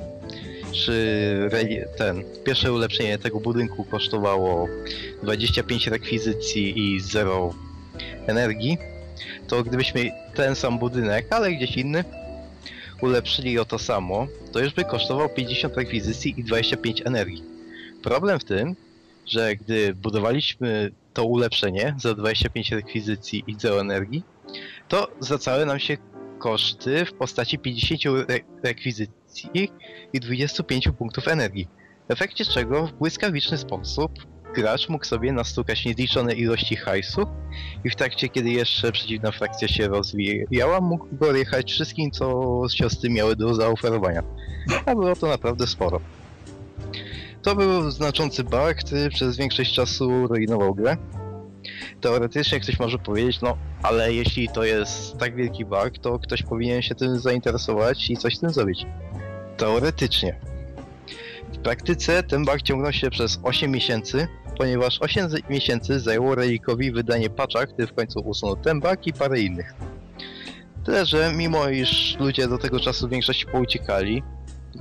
czy 0.73 1.51
ten, 1.97 2.25
pierwsze 2.45 2.73
ulepszenie 2.73 3.19
tego 3.19 3.41
budynku 3.41 3.85
kosztowało 3.85 4.69
25 5.23 5.87
rekwizycji 5.87 6.79
i 6.79 7.01
0 7.01 7.55
energii, 8.27 8.79
to 9.49 9.63
gdybyśmy 9.63 10.11
ten 10.35 10.55
sam 10.55 10.79
budynek, 10.79 11.27
ale 11.31 11.53
gdzieś 11.53 11.77
inny, 11.77 12.05
ulepszyli 13.03 13.59
o 13.59 13.65
to 13.65 13.79
samo, 13.79 14.27
to 14.53 14.61
już 14.61 14.75
by 14.75 14.85
kosztował 14.85 15.29
50 15.29 15.77
rekwizycji 15.77 16.35
i 16.37 16.45
25 16.45 17.03
energii. 17.07 17.43
Problem 18.03 18.41
w 18.41 18.45
tym, 18.45 18.77
że 19.27 19.57
gdy 19.57 19.95
budowaliśmy 19.95 20.91
to 21.13 21.25
ulepszenie 21.25 21.95
za 21.99 22.15
25 22.15 22.73
rekwizycji 22.73 23.45
i 23.47 23.55
0 23.59 23.81
energii, 23.81 24.23
to 24.89 25.09
zwracały 25.21 25.67
nam 25.67 25.79
się 25.79 25.97
koszty 26.39 27.05
w 27.05 27.13
postaci 27.13 27.59
50 27.59 28.01
re 28.07 28.39
rekwizycji 28.63 29.71
i 30.13 30.21
25 30.21 30.89
punktów 30.99 31.29
energii. 31.29 31.69
W 32.09 32.13
efekcie 32.13 32.45
czego 32.45 32.87
w 32.87 32.93
błyskawiczny 32.93 33.59
sposób 33.59 34.13
gracz 34.55 34.89
mógł 34.89 35.05
sobie 35.05 35.33
nastukać 35.33 35.85
niezliczone 35.85 36.35
ilości 36.35 36.77
hajsu 36.77 37.27
i 37.85 37.91
w 37.91 37.97
trakcie, 37.97 38.29
kiedy 38.29 38.51
jeszcze 38.51 38.93
przeciwna 38.93 39.33
frakcja 39.33 39.69
się 39.69 39.89
rozwijała, 39.89 40.81
mógł 40.81 41.07
go 41.13 41.37
jechać 41.37 41.73
wszystkim, 41.73 42.11
co 42.11 42.63
siostry 42.75 43.11
miały 43.11 43.37
do 43.37 43.55
zaoferowania. 43.55 44.23
A 44.87 44.95
było 44.95 45.17
to 45.17 45.29
naprawdę 45.29 45.67
sporo. 45.67 46.01
To 47.43 47.57
był 47.57 47.91
znaczący 47.91 48.45
bug, 48.45 48.75
który 48.75 49.11
przez 49.11 49.37
większość 49.37 49.75
czasu 49.75 50.27
rujnował 50.27 50.75
grę. 50.75 50.97
Teoretycznie 52.01 52.61
ktoś 52.61 52.79
może 52.79 52.99
powiedzieć, 52.99 53.41
no 53.41 53.57
ale 53.83 54.15
jeśli 54.15 54.49
to 54.49 54.65
jest 54.65 55.19
tak 55.19 55.37
wielki 55.37 55.65
bug, 55.65 55.99
to 56.01 56.19
ktoś 56.19 56.43
powinien 56.43 56.83
się 56.83 56.95
tym 56.95 57.19
zainteresować 57.19 58.11
i 58.11 58.17
coś 58.17 58.37
z 58.37 58.41
tym 58.41 58.51
zrobić. 58.51 58.87
Teoretycznie. 59.57 60.41
W 61.53 61.59
praktyce 61.59 62.23
ten 62.23 62.45
bug 62.45 62.63
ciągnął 62.63 62.93
się 62.93 63.11
przez 63.11 63.41
8 63.43 63.71
miesięcy, 63.71 64.29
ponieważ 64.59 64.99
8 65.01 65.29
miesięcy 65.51 66.01
zajęło 66.01 66.35
Relikowi 66.35 66.93
wydanie 66.93 67.31
patcha, 67.31 67.67
który 67.67 67.87
w 67.87 67.95
końcu 67.95 68.21
usunął 68.21 68.57
ten 68.57 68.81
bug 68.81 69.07
i 69.07 69.13
parę 69.13 69.41
innych. 69.41 69.75
Tyle, 70.85 71.07
że 71.07 71.33
mimo 71.37 71.69
iż 71.69 72.17
ludzie 72.21 72.49
do 72.49 72.59
tego 72.59 72.81
czasu 72.81 73.09
w 73.09 73.11
większości 73.11 73.47
pouciekali, 73.47 74.23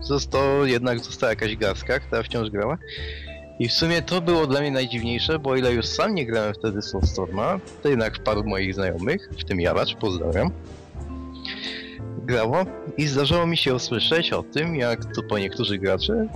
został, 0.02 0.66
jednak 0.66 1.00
została 1.00 1.30
jakaś 1.30 1.56
garstka, 1.56 2.00
która 2.00 2.24
wciąż 2.24 2.50
grała. 2.50 2.78
I 3.60 3.68
w 3.68 3.74
sumie 3.74 4.02
to 4.02 4.22
było 4.22 4.48
dla 4.48 4.62
mnie 4.62 4.72
najdziwniejsze, 4.72 5.40
bo 5.40 5.50
o 5.50 5.56
ile 5.56 5.74
już 5.74 5.86
sam 5.86 6.16
nie 6.16 6.26
grałem 6.26 6.54
wtedy 6.54 6.82
Soulstorma, 6.82 7.60
to 7.84 7.90
jednak 7.90 8.24
paru 8.24 8.44
moich 8.44 8.74
znajomych, 8.74 9.30
w 9.40 9.44
tym 9.44 9.62
Jaracz, 9.62 9.96
pozdrawiam, 9.96 10.52
grało 12.24 12.66
i 12.98 13.08
zdarzało 13.08 13.48
mi 13.48 13.58
się 13.58 13.76
usłyszeć 13.76 14.34
o 14.34 14.44
tym, 14.44 14.76
jak 14.76 15.16
to 15.16 15.24
po 15.24 15.40
niektórzy 15.40 15.78
gracze, 15.78 16.28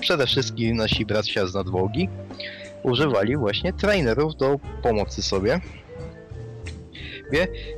przede, 0.00 0.26
wszystkim 0.26 0.76
nasi 0.76 1.06
bracia 1.06 1.46
z 1.46 1.54
nadwogi, 1.54 2.08
używali 2.82 3.36
właśnie 3.36 3.72
trainerów 3.72 4.36
do 4.36 4.60
pomocy 4.82 5.22
sobie. 5.22 5.60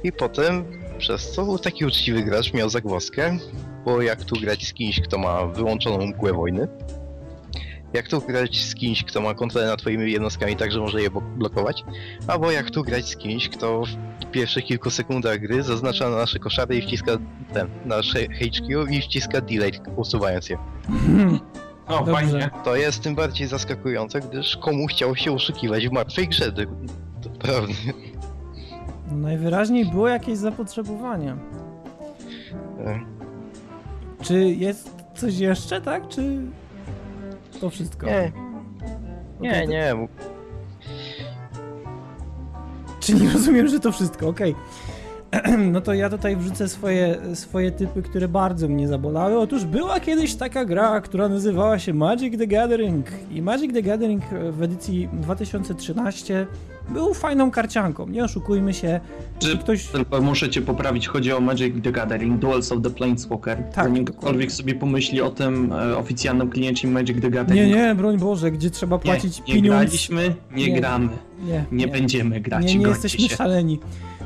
I 0.05 0.13
potem 0.13 0.82
przez 1.03 1.33
co 1.33 1.59
taki 1.59 1.85
uczciwy 1.85 2.23
gracz 2.23 2.53
miał 2.53 2.71
zagwozdkę, 2.71 3.39
bo 3.85 4.03
jak 4.03 4.25
tu 4.25 4.41
grać 4.41 4.67
z 4.67 4.73
kimś, 4.73 5.01
kto 5.01 5.19
ma 5.19 5.47
wyłączoną 5.47 6.07
mgłę 6.07 6.33
wojny, 6.33 6.69
jak 7.93 8.09
tu 8.09 8.21
grać 8.21 8.65
z 8.65 8.75
kimś, 8.75 9.05
kto 9.05 9.21
ma 9.21 9.35
kontrolę 9.35 9.67
nad 9.67 9.81
twoimi 9.81 10.13
jednostkami, 10.13 10.57
tak 10.57 10.73
że 10.73 10.81
może 10.81 11.03
je 11.03 11.11
blokować, 11.37 11.85
albo 12.27 12.51
jak 12.51 12.71
tu 12.71 12.83
grać 12.83 13.09
z 13.09 13.17
kimś, 13.17 13.49
kto 13.49 13.83
w 14.27 14.31
pierwszych 14.31 14.65
kilku 14.65 14.91
sekundach 14.91 15.39
gry 15.39 15.63
zaznacza 15.63 16.11
nasze 16.11 16.39
koszary 16.39 16.77
i 16.77 16.83
wciska 16.83 17.13
ten, 17.53 17.69
nasze 17.85 18.19
HQ 18.29 18.87
i 18.91 19.03
wciska 19.03 19.41
delay, 19.41 19.73
usuwając 19.97 20.49
je. 20.49 20.59
O, 21.87 21.99
Dobrze. 21.99 22.13
fajnie. 22.13 22.51
To 22.65 22.77
jest 22.77 23.03
tym 23.03 23.15
bardziej 23.15 23.47
zaskakujące, 23.47 24.21
gdyż 24.21 24.57
komu 24.57 24.87
chciał 24.87 25.17
się 25.17 25.33
oszukiwać 25.33 25.89
w 25.89 25.93
martwej 25.93 26.29
grze, 26.29 26.53
prawda. 27.39 27.75
Najwyraźniej 29.17 29.87
było 29.87 30.09
jakieś 30.09 30.39
zapotrzebowanie. 30.39 31.37
E. 32.87 33.01
Czy 34.23 34.41
jest 34.41 34.91
coś 35.15 35.39
jeszcze, 35.39 35.81
tak? 35.81 36.09
Czy 36.09 36.41
to 37.61 37.71
wszystko? 37.71 38.07
Nie. 38.07 38.33
Nie, 39.41 39.67
nie. 39.67 39.95
Czyli 43.01 43.29
rozumiem, 43.29 43.69
że 43.69 43.81
to 43.81 43.93
wszystko, 43.93 44.29
okej. 44.29 44.51
Okay. 44.53 44.63
No 45.73 45.81
to 45.81 45.95
ja 45.95 46.11
tutaj 46.11 46.37
wrzucę 46.37 46.69
swoje, 46.69 47.19
swoje 47.35 47.71
typy, 47.71 48.03
które 48.03 48.29
bardzo 48.29 48.69
mnie 48.69 48.89
zabolały. 48.89 49.39
Otóż 49.39 49.65
była 49.65 50.01
kiedyś 50.01 50.35
taka 50.35 50.65
gra, 50.65 51.01
która 51.01 51.29
nazywała 51.29 51.79
się 51.79 51.95
Magic 51.95 52.39
the 52.39 52.47
Gathering. 52.47 53.07
I 53.31 53.43
Magic 53.43 53.73
the 53.73 53.83
Gathering 53.83 54.25
w 54.51 54.63
edycji 54.63 55.09
2013 55.13 56.47
był 56.89 57.15
fajną 57.15 57.51
karcianką, 57.51 58.09
nie 58.09 58.25
oszukujmy 58.25 58.75
się. 58.75 59.01
Czy 59.39 59.59
ktoś... 59.59 59.87
Tylko 59.87 60.21
muszę 60.21 60.51
cię 60.51 60.63
poprawić, 60.63 61.09
chodzi 61.09 61.33
o 61.33 61.41
Magic 61.41 61.75
the 61.85 61.93
Gathering, 61.93 62.39
Duels 62.39 62.73
of 62.73 62.83
the 62.83 62.91
Planeswalker. 62.91 63.59
Tak. 63.75 63.85
Zanim 63.85 64.05
ktokolwiek 64.05 64.53
sobie 64.53 64.75
pomyśli 64.75 65.21
o 65.21 65.31
tym 65.31 65.73
e, 65.73 65.97
oficjalnym 65.97 66.51
kliencie 66.51 66.89
Magic 66.89 67.21
the 67.23 67.31
Gathering. 67.31 67.67
Nie, 67.67 67.77
nie, 67.77 67.95
broń 67.95 68.19
Boże, 68.19 68.51
gdzie 68.51 68.71
trzeba 68.71 68.99
płacić 68.99 69.39
nie, 69.39 69.45
nie 69.47 69.55
pieniądz. 69.55 69.65
Nie 69.65 69.87
graliśmy, 69.87 70.35
nie, 70.55 70.69
nie 70.69 70.81
gramy. 70.81 71.09
Nie, 71.45 71.65
nie, 71.73 71.89
będziemy 71.89 72.41
grać. 72.41 72.65
Nie, 72.65 72.75
nie 72.75 72.89
jesteśmy 72.89 73.29
się. 73.29 73.37
szaleni. 73.37 73.81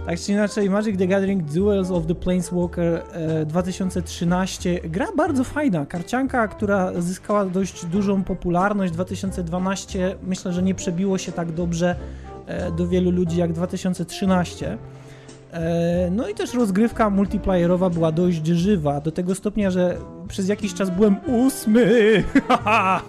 Tak 0.06 0.20
czy 0.20 0.32
inaczej, 0.32 0.70
Magic 0.70 0.98
the 0.98 1.06
Gathering 1.06 1.42
Duels 1.42 1.90
of 1.90 2.06
the 2.06 2.14
Planeswalker 2.14 3.02
e, 3.12 3.46
2013. 3.46 4.80
Gra 4.84 5.06
bardzo 5.16 5.44
fajna, 5.44 5.86
karcianka, 5.86 6.48
która 6.48 7.00
zyskała 7.00 7.44
dość 7.44 7.86
dużą 7.86 8.24
popularność. 8.24 8.92
2012 8.92 10.16
myślę, 10.22 10.52
że 10.52 10.62
nie 10.62 10.74
przebiło 10.74 11.18
się 11.18 11.32
tak 11.32 11.52
dobrze 11.52 11.96
E, 11.96 12.25
do 12.76 12.88
wielu 12.88 13.10
ludzi 13.10 13.36
jak 13.36 13.52
2013. 13.52 14.78
E, 15.52 16.10
no 16.10 16.28
i 16.28 16.34
też 16.34 16.54
rozgrywka 16.54 17.10
multiplayerowa 17.10 17.90
była 17.90 18.12
dość 18.12 18.46
żywa, 18.46 19.00
do 19.00 19.12
tego 19.12 19.34
stopnia, 19.34 19.70
że 19.70 19.96
przez 20.28 20.48
jakiś 20.48 20.74
czas 20.74 20.90
byłem 20.90 21.16
ósmy! 21.26 22.24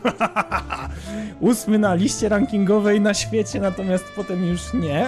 ósmy 1.40 1.80
na 1.80 1.96
liście 1.96 2.30
rankingowej 2.30 3.02
na 3.02 3.14
świecie, 3.14 3.60
natomiast 3.60 4.06
potem 4.16 4.46
już 4.46 4.74
nie. 4.74 5.06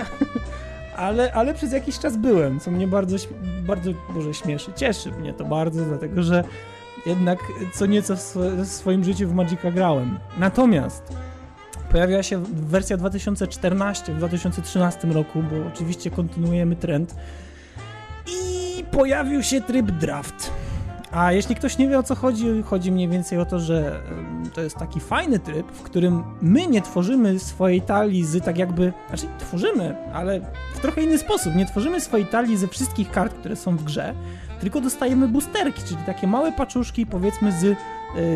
ale, 0.98 1.34
ale 1.34 1.54
przez 1.54 1.72
jakiś 1.72 2.00
czas 2.00 2.18
byłem, 2.18 2.60
co 2.60 2.72
mnie 2.72 2.88
bardzo, 2.88 3.18
bardzo 3.68 3.92
może 4.10 4.34
śmieszy. 4.34 4.72
Cieszy 4.76 5.12
mnie 5.12 5.34
to 5.34 5.46
bardzo, 5.46 5.86
dlatego 5.86 6.24
że 6.24 6.44
jednak 7.06 7.40
co 7.74 7.86
nieco 7.86 8.16
w 8.16 8.68
swoim 8.68 9.04
życiu 9.04 9.28
w 9.28 9.34
Magica 9.34 9.72
grałem. 9.72 10.20
Natomiast 10.38 11.04
Pojawiła 11.92 12.24
się 12.24 12.44
wersja 12.46 12.98
2014 12.98 14.14
w 14.14 14.18
2013 14.18 15.08
roku, 15.08 15.44
bo 15.44 15.68
oczywiście 15.68 16.12
kontynuujemy 16.12 16.76
trend. 16.76 17.16
I 18.28 18.84
pojawił 18.92 19.44
się 19.44 19.62
tryb 19.62 19.92
draft. 19.92 20.52
A 21.12 21.32
jeśli 21.32 21.56
ktoś 21.56 21.78
nie 21.78 21.88
wie 21.88 22.00
o 22.00 22.04
co 22.04 22.16
chodzi, 22.16 22.64
chodzi 22.66 22.92
mniej 22.92 23.08
więcej 23.08 23.40
o 23.40 23.46
to, 23.46 23.60
że 23.60 24.02
to 24.54 24.62
jest 24.62 24.76
taki 24.76 25.00
fajny 25.00 25.40
tryb, 25.40 25.72
w 25.72 25.82
którym 25.82 26.24
my 26.42 26.68
nie 26.68 26.82
tworzymy 26.82 27.40
swojej 27.40 27.82
talii 27.82 28.26
z 28.26 28.46
tak 28.46 28.58
jakby, 28.58 28.94
znaczy 29.08 29.28
tworzymy, 29.40 29.96
ale 30.14 30.42
w 30.76 30.80
trochę 30.80 31.02
inny 31.02 31.18
sposób. 31.18 31.56
Nie 31.56 31.66
tworzymy 31.66 32.02
swojej 32.02 32.26
talii 32.26 32.58
ze 32.58 32.68
wszystkich 32.68 33.12
kart, 33.12 33.34
które 33.34 33.56
są 33.56 33.78
w 33.78 33.84
grze, 33.84 34.14
tylko 34.60 34.82
dostajemy 34.82 35.28
boosterki, 35.28 35.82
czyli 35.84 36.02
takie 36.06 36.28
małe 36.28 36.52
paczuszki, 36.52 37.06
powiedzmy 37.06 37.52
z 37.52 37.64
y, 37.64 37.76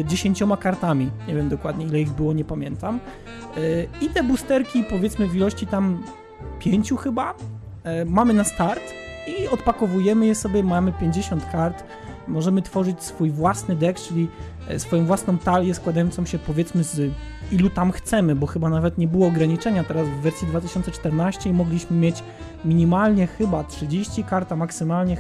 dziesięcioma 0.06 0.58
kartami. 0.58 1.10
Nie 1.28 1.36
wiem 1.36 1.50
dokładnie 1.50 1.86
ile 1.86 2.02
ich 2.02 2.12
było, 2.12 2.34
nie 2.34 2.46
pamiętam. 2.46 3.00
Y, 3.58 3.88
I 4.02 4.10
te 4.10 4.24
boosterki, 4.24 4.84
powiedzmy 4.84 5.28
w 5.28 5.36
ilości 5.36 5.68
tam 5.68 6.04
pięciu 6.60 6.98
chyba, 6.98 7.32
y, 7.32 8.06
mamy 8.06 8.34
na 8.34 8.44
start 8.44 8.82
i 9.28 9.48
odpakowujemy 9.48 10.26
je 10.26 10.36
sobie, 10.36 10.64
mamy 10.64 10.92
50 10.92 11.46
kart. 11.52 11.84
Możemy 12.28 12.62
tworzyć 12.62 13.04
swój 13.04 13.32
własny 13.32 13.76
deck, 13.76 14.08
czyli 14.08 14.28
swoją 14.78 15.06
własną 15.06 15.38
talię 15.38 15.74
składającą 15.74 16.26
się 16.26 16.40
powiedzmy 16.40 16.84
z 16.84 17.12
ilu 17.52 17.70
tam 17.70 17.92
chcemy, 17.92 18.36
bo 18.36 18.48
chyba 18.48 18.70
nawet 18.70 18.98
nie 18.98 19.08
było 19.08 19.28
ograniczenia. 19.28 19.84
Teraz 19.84 20.08
w 20.08 20.22
wersji 20.22 20.48
2014 20.48 21.50
i 21.50 21.54
mogliśmy 21.54 21.98
mieć 21.98 22.24
minimalnie 22.66 23.28
chyba 23.28 23.64
30 23.64 24.24
kart, 24.24 24.52
a 24.52 24.56
maksymalnie 24.56 25.18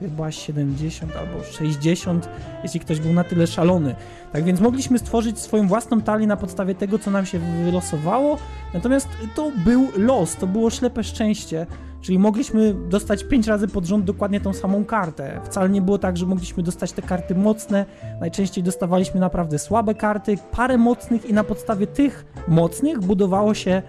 chyba 0.00 0.30
70 0.30 1.16
albo 1.16 1.44
60, 1.44 2.28
jeśli 2.62 2.80
ktoś 2.80 3.00
był 3.00 3.12
na 3.12 3.24
tyle 3.24 3.46
szalony. 3.46 3.94
Tak 4.32 4.44
więc 4.44 4.60
mogliśmy 4.60 4.98
stworzyć 4.98 5.38
swoją 5.38 5.68
własną 5.68 6.00
talię 6.00 6.26
na 6.26 6.36
podstawie 6.36 6.74
tego, 6.74 6.98
co 6.98 7.10
nam 7.10 7.26
się 7.26 7.38
wylosowało, 7.38 8.38
natomiast 8.74 9.08
to 9.34 9.52
był 9.64 9.88
los, 9.96 10.36
to 10.36 10.46
było 10.46 10.70
ślepe 10.70 11.04
szczęście, 11.04 11.66
czyli 12.02 12.18
mogliśmy 12.18 12.74
dostać 12.74 13.24
5 13.24 13.46
razy 13.46 13.68
pod 13.68 13.84
rząd 13.84 14.04
dokładnie 14.04 14.40
tą 14.40 14.52
samą 14.52 14.84
kartę. 14.84 15.40
Wcale 15.44 15.68
nie 15.68 15.82
było 15.82 15.98
tak, 15.98 16.16
że 16.16 16.26
mogliśmy 16.26 16.62
dostać 16.62 16.92
te 16.92 17.02
karty 17.02 17.34
mocne, 17.34 17.86
najczęściej 18.20 18.64
dostawaliśmy 18.64 19.20
naprawdę 19.20 19.58
słabe 19.58 19.94
karty, 19.94 20.38
parę 20.50 20.78
mocnych 20.78 21.26
i 21.26 21.32
na 21.32 21.44
podstawie 21.44 21.86
tych 21.86 22.24
mocnych 22.48 23.00
budowało 23.00 23.54
się 23.54 23.82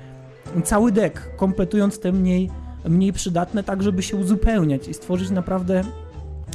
cały 0.63 0.91
deck, 0.91 1.35
kompletując 1.37 1.99
te 1.99 2.11
mniej 2.11 2.49
mniej 2.89 3.13
przydatne, 3.13 3.63
tak 3.63 3.83
żeby 3.83 4.03
się 4.03 4.17
uzupełniać 4.17 4.87
i 4.87 4.93
stworzyć 4.93 5.29
naprawdę 5.29 5.83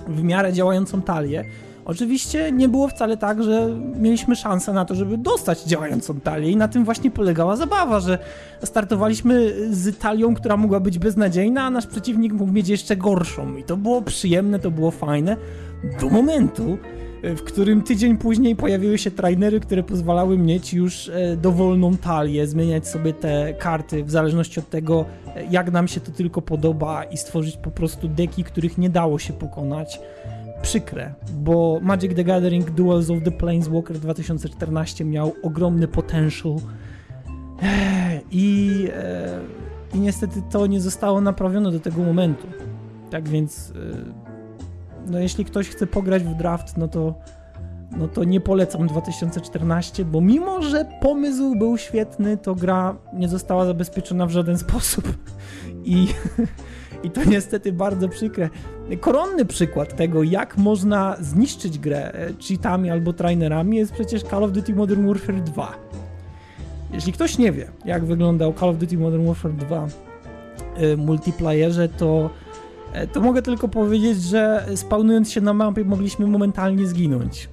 w 0.08 0.22
miarę 0.22 0.52
działającą 0.52 1.02
talię. 1.02 1.44
Oczywiście 1.88 2.52
nie 2.52 2.68
było 2.68 2.88
wcale 2.88 3.16
tak, 3.16 3.42
że 3.42 3.68
mieliśmy 3.96 4.36
szansę 4.36 4.72
na 4.72 4.84
to, 4.84 4.94
żeby 4.94 5.18
dostać 5.18 5.64
działającą 5.64 6.20
talię 6.20 6.50
i 6.50 6.56
na 6.56 6.68
tym 6.68 6.84
właśnie 6.84 7.10
polegała 7.10 7.56
zabawa, 7.56 8.00
że 8.00 8.18
startowaliśmy 8.62 9.54
z 9.70 9.98
talią, 9.98 10.34
która 10.34 10.56
mogła 10.56 10.80
być 10.80 10.98
beznadziejna, 10.98 11.62
a 11.62 11.70
nasz 11.70 11.86
przeciwnik 11.86 12.32
mógł 12.32 12.52
mieć 12.52 12.68
jeszcze 12.68 12.96
gorszą 12.96 13.56
i 13.56 13.64
to 13.64 13.76
było 13.76 14.02
przyjemne, 14.02 14.58
to 14.58 14.70
było 14.70 14.90
fajne 14.90 15.36
do 16.00 16.08
momentu, 16.08 16.78
w 17.22 17.42
którym 17.42 17.82
tydzień 17.82 18.16
później 18.16 18.56
pojawiły 18.56 18.98
się 18.98 19.10
trainery, 19.10 19.60
które 19.60 19.82
pozwalały 19.82 20.38
mieć 20.38 20.74
już 20.74 21.08
e, 21.08 21.36
dowolną 21.36 21.96
talię, 21.96 22.46
zmieniać 22.46 22.88
sobie 22.88 23.12
te 23.12 23.54
karty 23.54 24.04
w 24.04 24.10
zależności 24.10 24.60
od 24.60 24.70
tego, 24.70 25.04
e, 25.36 25.44
jak 25.50 25.72
nam 25.72 25.88
się 25.88 26.00
to 26.00 26.12
tylko 26.12 26.42
podoba 26.42 27.04
i 27.04 27.16
stworzyć 27.16 27.56
po 27.56 27.70
prostu 27.70 28.08
deki, 28.08 28.44
których 28.44 28.78
nie 28.78 28.90
dało 28.90 29.18
się 29.18 29.32
pokonać. 29.32 30.00
Przykre, 30.62 31.14
bo 31.32 31.78
Magic 31.82 32.14
the 32.14 32.24
Gathering 32.24 32.70
Duels 32.70 33.10
of 33.10 33.22
the 33.24 33.30
Planeswalker 33.30 33.98
2014 33.98 35.04
miał 35.04 35.32
ogromny 35.42 35.88
potential 35.88 36.56
i, 38.30 38.88
i 39.94 40.00
niestety 40.00 40.42
to 40.50 40.66
nie 40.66 40.80
zostało 40.80 41.20
naprawione 41.20 41.72
do 41.72 41.80
tego 41.80 42.02
momentu. 42.02 42.46
Tak 43.10 43.28
więc 43.28 43.72
no 45.10 45.18
jeśli 45.18 45.44
ktoś 45.44 45.68
chce 45.68 45.86
pograć 45.86 46.22
w 46.22 46.34
draft, 46.34 46.76
no 46.76 46.88
to, 46.88 47.14
no 47.96 48.08
to 48.08 48.24
nie 48.24 48.40
polecam 48.40 48.86
2014, 48.86 50.04
bo 50.04 50.20
mimo, 50.20 50.62
że 50.62 50.84
pomysł 51.00 51.56
był 51.56 51.78
świetny, 51.78 52.36
to 52.36 52.54
gra 52.54 52.96
nie 53.12 53.28
została 53.28 53.66
zabezpieczona 53.66 54.26
w 54.26 54.30
żaden 54.30 54.58
sposób. 54.68 55.12
I, 55.84 56.08
i 57.02 57.10
to 57.10 57.24
niestety 57.24 57.72
bardzo 57.72 58.08
przykre. 58.08 58.50
Koronny 58.96 59.44
przykład 59.44 59.96
tego, 59.96 60.22
jak 60.22 60.56
można 60.56 61.16
zniszczyć 61.20 61.78
grę 61.78 62.12
e, 62.14 62.32
cheatami 62.48 62.90
albo 62.90 63.12
trainerami 63.12 63.76
jest 63.76 63.92
przecież 63.92 64.22
Call 64.22 64.44
of 64.44 64.52
Duty 64.52 64.74
Modern 64.74 65.06
Warfare 65.06 65.40
2. 65.40 65.72
Jeśli 66.92 67.12
ktoś 67.12 67.38
nie 67.38 67.52
wie, 67.52 67.68
jak 67.84 68.04
wyglądał 68.04 68.54
Call 68.54 68.68
of 68.68 68.78
Duty 68.78 68.98
Modern 68.98 69.26
Warfare 69.26 69.52
2 69.52 69.86
w 69.86 69.94
e, 70.76 70.96
multiplayerze, 70.96 71.88
to 71.88 72.30
E, 72.92 73.06
to 73.06 73.20
mogę 73.20 73.42
tylko 73.42 73.68
powiedzieć, 73.68 74.22
że 74.22 74.66
spawnując 74.74 75.32
się 75.32 75.40
na 75.40 75.54
mapie 75.54 75.84
mogliśmy 75.84 76.26
momentalnie 76.26 76.86
zginąć. 76.86 77.48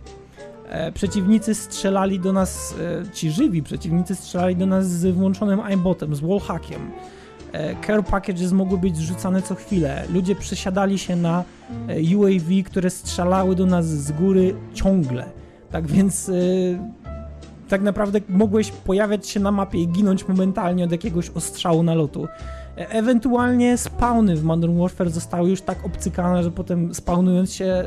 Przeciwnicy 0.93 1.55
strzelali 1.55 2.19
do 2.19 2.33
nas, 2.33 2.75
ci 3.13 3.31
żywi 3.31 3.63
przeciwnicy 3.63 4.15
strzelali 4.15 4.55
do 4.55 4.65
nas 4.65 4.89
z 4.89 5.15
włączonym 5.15 5.59
aimbotem, 5.59 6.15
z 6.15 6.19
wallhackiem. 6.19 6.91
Care 7.87 8.03
packages 8.03 8.51
mogły 8.51 8.77
być 8.77 8.97
zrzucane 8.97 9.41
co 9.41 9.55
chwilę. 9.55 10.03
Ludzie 10.13 10.35
przesiadali 10.35 10.97
się 10.97 11.15
na 11.15 11.43
UAV, 12.17 12.63
które 12.65 12.89
strzelały 12.89 13.55
do 13.55 13.65
nas 13.65 13.87
z 13.87 14.11
góry 14.11 14.55
ciągle. 14.73 15.25
Tak 15.71 15.87
więc 15.87 16.31
tak 17.69 17.81
naprawdę 17.81 18.19
mogłeś 18.29 18.71
pojawiać 18.71 19.27
się 19.27 19.39
na 19.39 19.51
mapie 19.51 19.79
i 19.79 19.87
ginąć 19.87 20.27
momentalnie 20.27 20.83
od 20.83 20.91
jakiegoś 20.91 21.29
ostrzału 21.29 21.83
nalotu. 21.83 22.27
E 22.77 22.89
ewentualnie 22.89 23.77
spawny 23.77 24.35
w 24.35 24.43
Modern 24.43 24.79
Warfare 24.79 25.09
zostały 25.09 25.49
już 25.49 25.61
tak 25.61 25.85
obcykane, 25.85 26.43
że 26.43 26.51
potem 26.51 26.93
spawnując 26.93 27.53
się 27.53 27.83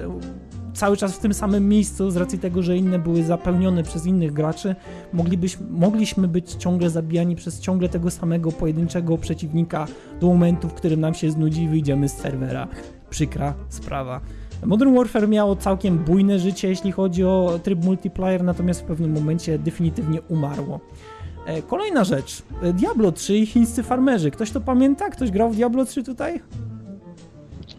cały 0.79 0.97
czas 0.97 1.16
w 1.16 1.18
tym 1.18 1.35
samym 1.35 1.68
miejscu, 1.68 2.11
z 2.11 2.16
racji 2.16 2.39
tego, 2.39 2.62
że 2.62 2.76
inne 2.76 2.99
były 2.99 3.22
zapełnione 3.22 3.83
przez 3.83 4.07
innych 4.07 4.33
graczy, 4.33 4.76
moglibyśmy, 5.12 5.66
mogliśmy 5.70 6.29
być 6.29 6.55
ciągle 6.55 6.91
zabijani 6.91 7.37
przez 7.37 7.61
ciągle 7.61 7.89
tego 7.89 8.11
samego 8.11 8.53
pojedynczego 8.53 9.18
przeciwnika 9.18 9.87
do 10.20 10.26
momentu, 10.26 10.68
w 10.68 10.74
którym 10.74 11.01
nam 11.01 11.14
się 11.14 11.31
znudzi 11.31 11.62
i 11.62 11.68
wyjdziemy 11.68 12.09
z 12.09 12.12
serwera. 12.12 12.68
Przykra 13.11 13.55
sprawa. 13.68 14.20
Modern 14.66 14.95
Warfare 14.95 15.29
miało 15.29 15.57
całkiem 15.57 15.99
bujne 15.99 16.39
życie, 16.39 16.68
jeśli 16.68 16.93
chodzi 16.93 17.24
o 17.24 17.61
tryb 17.62 17.85
multiplayer, 17.85 18.45
natomiast 18.45 18.81
w 18.81 18.85
pewnym 18.85 19.12
momencie 19.12 19.59
definitywnie 19.59 20.22
umarło. 20.22 20.81
E, 21.47 21.62
kolejna 21.62 22.05
rzecz. 22.05 22.43
E, 22.62 22.72
Diablo 22.72 23.12
3 23.12 23.39
i 23.39 23.47
chińscy 23.47 23.83
farmerzy. 23.83 24.31
Ktoś 24.31 24.51
to 24.51 24.61
pamięta? 24.61 25.11
Ktoś 25.11 25.31
grał 25.31 25.51
w 25.51 25.57
Diablo 25.57 25.85
3 25.85 26.05
tutaj? 26.05 26.41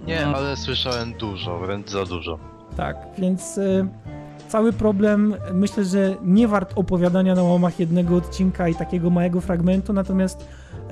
Nie, 0.08 0.28
ale 0.28 0.58
słyszałem 0.58 1.14
dużo, 1.14 1.60
wręcz 1.60 1.90
za 1.90 2.06
dużo. 2.06 2.59
Tak, 2.80 2.98
więc 3.18 3.58
y, 3.58 3.88
cały 4.48 4.74
problem 4.74 5.36
myślę, 5.54 5.86
że 5.86 6.16
nie 6.24 6.48
wart 6.48 6.74
opowiadania 6.76 7.36
na 7.36 7.44
łamach 7.44 7.80
jednego 7.80 8.16
odcinka 8.16 8.68
i 8.68 8.76
takiego 8.76 9.10
małego 9.10 9.42
fragmentu, 9.42 9.94
natomiast 9.94 10.46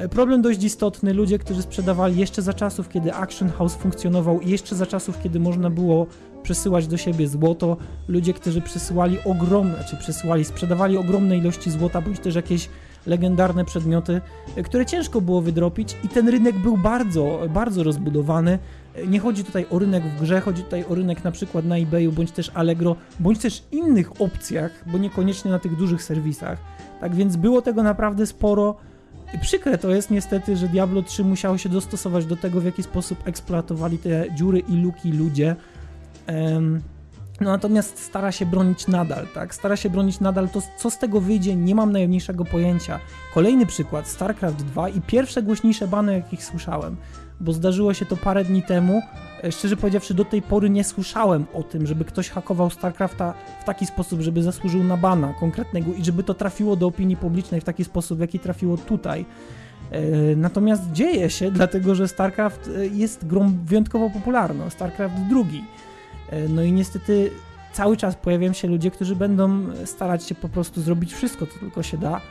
problem 0.09 0.41
dość 0.41 0.63
istotny. 0.63 1.13
Ludzie, 1.13 1.39
którzy 1.39 1.61
sprzedawali 1.61 2.17
jeszcze 2.17 2.41
za 2.41 2.53
czasów, 2.53 2.89
kiedy 2.89 3.13
Action 3.13 3.49
House 3.49 3.75
funkcjonował 3.75 4.41
jeszcze 4.41 4.75
za 4.75 4.85
czasów, 4.85 5.21
kiedy 5.23 5.39
można 5.39 5.69
było 5.69 6.07
przesyłać 6.43 6.87
do 6.87 6.97
siebie 6.97 7.27
złoto, 7.27 7.77
ludzie, 8.07 8.33
którzy 8.33 8.61
przesyłali 8.61 9.17
ogromne, 9.25 9.83
czy 9.89 9.97
przesyłali, 9.97 10.45
sprzedawali 10.45 10.97
ogromne 10.97 11.37
ilości 11.37 11.71
złota, 11.71 12.01
bądź 12.01 12.19
też 12.19 12.35
jakieś 12.35 12.69
legendarne 13.05 13.65
przedmioty, 13.65 14.21
które 14.63 14.85
ciężko 14.85 15.21
było 15.21 15.41
wydropić 15.41 15.97
i 16.03 16.09
ten 16.09 16.29
rynek 16.29 16.59
był 16.59 16.77
bardzo, 16.77 17.39
bardzo 17.49 17.83
rozbudowany. 17.83 18.59
Nie 19.07 19.19
chodzi 19.19 19.43
tutaj 19.43 19.65
o 19.69 19.79
rynek 19.79 20.03
w 20.03 20.21
grze, 20.21 20.41
chodzi 20.41 20.63
tutaj 20.63 20.85
o 20.89 20.95
rynek 20.95 21.23
na 21.23 21.31
przykład 21.31 21.65
na 21.65 21.77
eBayu, 21.77 22.11
bądź 22.11 22.31
też 22.31 22.51
Allegro, 22.53 22.95
bądź 23.19 23.39
też 23.39 23.63
innych 23.71 24.21
opcjach, 24.21 24.71
bo 24.85 24.97
niekoniecznie 24.97 25.51
na 25.51 25.59
tych 25.59 25.75
dużych 25.75 26.03
serwisach. 26.03 26.59
Tak 27.01 27.15
więc 27.15 27.35
było 27.35 27.61
tego 27.61 27.83
naprawdę 27.83 28.25
sporo. 28.25 28.75
Przykre 29.41 29.77
to 29.77 29.89
jest 29.89 30.11
niestety, 30.11 30.57
że 30.57 30.67
Diablo 30.67 31.01
3 31.01 31.23
musiało 31.23 31.57
się 31.57 31.69
dostosować 31.69 32.25
do 32.25 32.35
tego, 32.35 32.61
w 32.61 32.65
jaki 32.65 32.83
sposób 32.83 33.27
eksploatowali 33.27 33.97
te 33.97 34.25
dziury 34.35 34.59
i 34.59 34.75
luki 34.75 35.11
ludzie. 35.11 35.55
No 37.41 37.51
natomiast 37.51 37.99
stara 37.99 38.31
się 38.31 38.45
bronić 38.45 38.87
nadal, 38.87 39.27
tak? 39.33 39.55
Stara 39.55 39.75
się 39.75 39.89
bronić 39.89 40.19
nadal, 40.19 40.49
to 40.49 40.61
co 40.77 40.89
z 40.89 40.97
tego 40.97 41.21
wyjdzie, 41.21 41.55
nie 41.55 41.75
mam 41.75 41.91
najmniejszego 41.91 42.45
pojęcia. 42.45 42.99
Kolejny 43.33 43.65
przykład, 43.65 44.07
StarCraft 44.07 44.57
2 44.57 44.89
i 44.89 45.01
pierwsze 45.01 45.43
głośniejsze 45.43 45.87
bany, 45.87 46.13
jakich 46.13 46.43
słyszałem, 46.43 46.97
bo 47.39 47.53
zdarzyło 47.53 47.93
się 47.93 48.05
to 48.05 48.17
parę 48.17 48.43
dni 48.43 48.63
temu. 48.63 49.01
E, 49.43 49.51
szczerze 49.51 49.77
powiedziawszy, 49.77 50.13
do 50.13 50.25
tej 50.25 50.41
pory 50.41 50.69
nie 50.69 50.83
słyszałem 50.83 51.45
o 51.53 51.63
tym, 51.63 51.87
żeby 51.87 52.05
ktoś 52.05 52.29
hakował 52.29 52.69
StarCrafta 52.69 53.33
w 53.61 53.63
taki 53.63 53.85
sposób, 53.85 54.21
żeby 54.21 54.43
zasłużył 54.43 54.83
na 54.83 54.97
bana 54.97 55.33
konkretnego 55.39 55.93
i 55.93 56.05
żeby 56.05 56.23
to 56.23 56.33
trafiło 56.33 56.75
do 56.75 56.87
opinii 56.87 57.17
publicznej 57.17 57.61
w 57.61 57.63
taki 57.63 57.83
sposób, 57.83 58.17
w 58.17 58.21
jaki 58.21 58.39
trafiło 58.39 58.77
tutaj. 58.77 59.25
E, 59.91 60.01
natomiast 60.35 60.91
dzieje 60.91 61.29
się, 61.29 61.51
dlatego 61.57 61.95
że 61.95 62.07
StarCraft 62.07 62.69
e, 62.77 62.87
jest 62.87 63.27
grą 63.27 63.53
wyjątkowo 63.65 64.09
popularną. 64.09 64.69
StarCraft 64.69 65.15
E, 66.29 66.49
no 66.49 66.63
i 66.63 66.71
niestety 66.71 67.31
cały 67.73 67.97
czas 67.97 68.15
pojawiają 68.15 68.53
się 68.53 68.67
ludzie, 68.67 68.91
którzy 68.91 69.15
będą 69.15 69.59
starać 69.85 70.23
się 70.23 70.35
po 70.35 70.49
prostu 70.49 70.81
zrobić 70.81 71.13
wszystko, 71.13 71.47
co 71.47 71.59
tylko 71.59 71.83
się 71.83 71.97
da, 71.97 72.21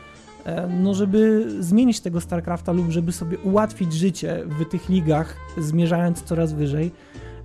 no 0.80 0.94
żeby 0.94 1.46
zmienić 1.60 2.00
tego 2.00 2.20
StarCrafta 2.20 2.72
lub 2.72 2.90
żeby 2.90 3.12
sobie 3.12 3.38
ułatwić 3.38 3.92
życie 3.92 4.44
w 4.46 4.64
tych 4.64 4.88
ligach, 4.88 5.36
zmierzając 5.58 6.22
coraz 6.22 6.52
wyżej. 6.52 6.92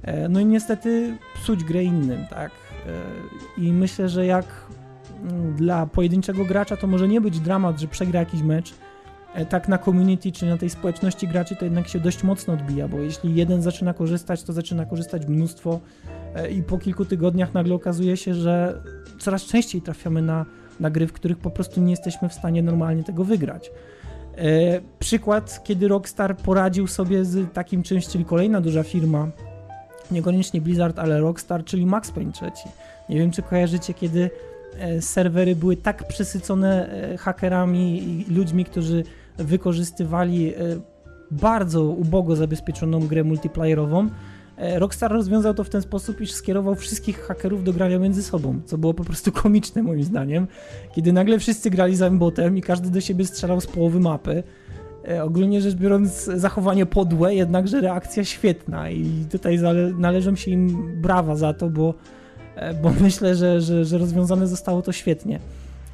E, 0.01 0.29
no 0.29 0.39
i 0.39 0.45
niestety 0.45 1.17
psuć 1.35 1.63
grę 1.63 1.83
innym, 1.83 2.25
tak. 2.29 2.51
I 3.57 3.73
myślę, 3.73 4.09
że 4.09 4.25
jak 4.25 4.45
mm, 5.21 5.55
dla 5.55 5.85
pojedynczego 5.85 6.45
gracza 6.45 6.77
to 6.77 6.87
może 6.87 7.07
nie 7.07 7.21
być 7.21 7.39
dramat, 7.39 7.79
że 7.79 7.87
przegra 7.87 8.19
jakiś 8.19 8.41
mecz, 8.41 8.73
E, 9.33 9.45
tak 9.45 9.67
na 9.67 9.77
community 9.77 10.31
czy 10.31 10.45
na 10.45 10.57
tej 10.57 10.69
społeczności 10.69 11.27
graczy 11.27 11.55
to 11.55 11.65
jednak 11.65 11.87
się 11.87 11.99
dość 11.99 12.23
mocno 12.23 12.53
odbija, 12.53 12.87
bo 12.87 12.99
jeśli 12.99 13.35
jeden 13.35 13.61
zaczyna 13.61 13.93
korzystać, 13.93 14.43
to 14.43 14.53
zaczyna 14.53 14.85
korzystać 14.85 15.27
mnóstwo 15.27 15.79
e, 16.35 16.51
i 16.51 16.63
po 16.63 16.77
kilku 16.77 17.05
tygodniach 17.05 17.53
nagle 17.53 17.75
okazuje 17.75 18.17
się, 18.17 18.33
że 18.33 18.81
coraz 19.19 19.45
częściej 19.45 19.81
trafiamy 19.81 20.21
na, 20.21 20.45
na 20.81 20.89
gry, 20.89 21.07
w 21.07 21.13
których 21.13 21.37
po 21.37 21.51
prostu 21.51 21.81
nie 21.81 21.91
jesteśmy 21.91 22.29
w 22.29 22.33
stanie 22.33 22.63
normalnie 22.63 23.03
tego 23.03 23.23
wygrać. 23.23 23.71
E, 24.37 24.43
przykład, 24.99 25.63
kiedy 25.63 25.87
Rockstar 25.87 26.37
poradził 26.37 26.87
sobie 26.87 27.25
z 27.25 27.53
takim 27.53 27.83
czymś, 27.83 28.07
czyli 28.07 28.25
kolejna 28.25 28.61
duża 28.61 28.83
firma, 28.83 29.27
niekoniecznie 30.11 30.61
Blizzard, 30.61 30.99
ale 30.99 31.19
Rockstar, 31.19 31.63
czyli 31.63 31.85
Max 31.85 32.11
Payne 32.11 32.31
3. 32.31 32.45
Nie 33.09 33.17
wiem, 33.17 33.31
czy 33.31 33.41
kojarzycie, 33.41 33.93
kiedy 33.93 34.29
serwery 34.99 35.55
były 35.55 35.77
tak 35.77 36.07
przesycone 36.07 36.89
hakerami 37.19 38.03
i 38.03 38.33
ludźmi, 38.33 38.65
którzy 38.65 39.03
wykorzystywali 39.37 40.53
e, 40.53 40.57
bardzo 41.31 41.83
ubogo 41.83 42.35
zabezpieczoną 42.35 43.07
grę 43.07 43.23
multiplayerową. 43.23 44.09
E, 44.61 44.79
Rockstar 44.79 45.11
rozwiązał 45.11 45.53
to 45.53 45.63
w 45.63 45.69
ten 45.69 45.81
sposób, 45.81 46.21
iż 46.21 46.31
skierował 46.31 46.75
wszystkich 46.75 47.19
hakerów 47.19 47.63
do 47.63 47.73
grania 47.73 47.99
między 47.99 48.23
sobą, 48.23 48.61
co 48.65 48.77
było 48.77 48.93
po 48.93 49.03
prostu 49.03 49.31
komiczne 49.43 49.83
moim 49.83 50.03
zdaniem, 50.03 50.47
kiedy 50.95 51.13
nagle 51.13 51.39
wszyscy 51.39 51.69
grali 51.69 51.95
za 51.95 52.09
botem 52.09 52.57
i 52.57 52.61
każdy 52.61 52.89
do 52.89 53.01
siebie 53.01 53.25
strzelał 53.25 53.61
z 53.61 53.67
połowy 53.67 53.99
mapy. 53.99 54.43
E, 55.07 55.23
ogólnie 55.23 55.61
rzecz 55.61 55.75
biorąc, 55.75 56.23
zachowanie 56.23 56.85
podłe, 56.85 57.35
jednakże 57.35 57.81
reakcja 57.81 58.23
świetna 58.23 58.89
i 58.89 59.25
tutaj 59.31 59.59
należą 59.97 60.35
się 60.35 60.51
im 60.51 60.91
brawa 61.01 61.35
za 61.35 61.53
to, 61.53 61.69
bo, 61.69 61.93
bo 62.81 62.93
myślę, 63.03 63.35
że, 63.35 63.61
że, 63.61 63.85
że 63.85 63.97
rozwiązane 63.97 64.47
zostało 64.47 64.81
to 64.81 64.91
świetnie. 64.91 65.39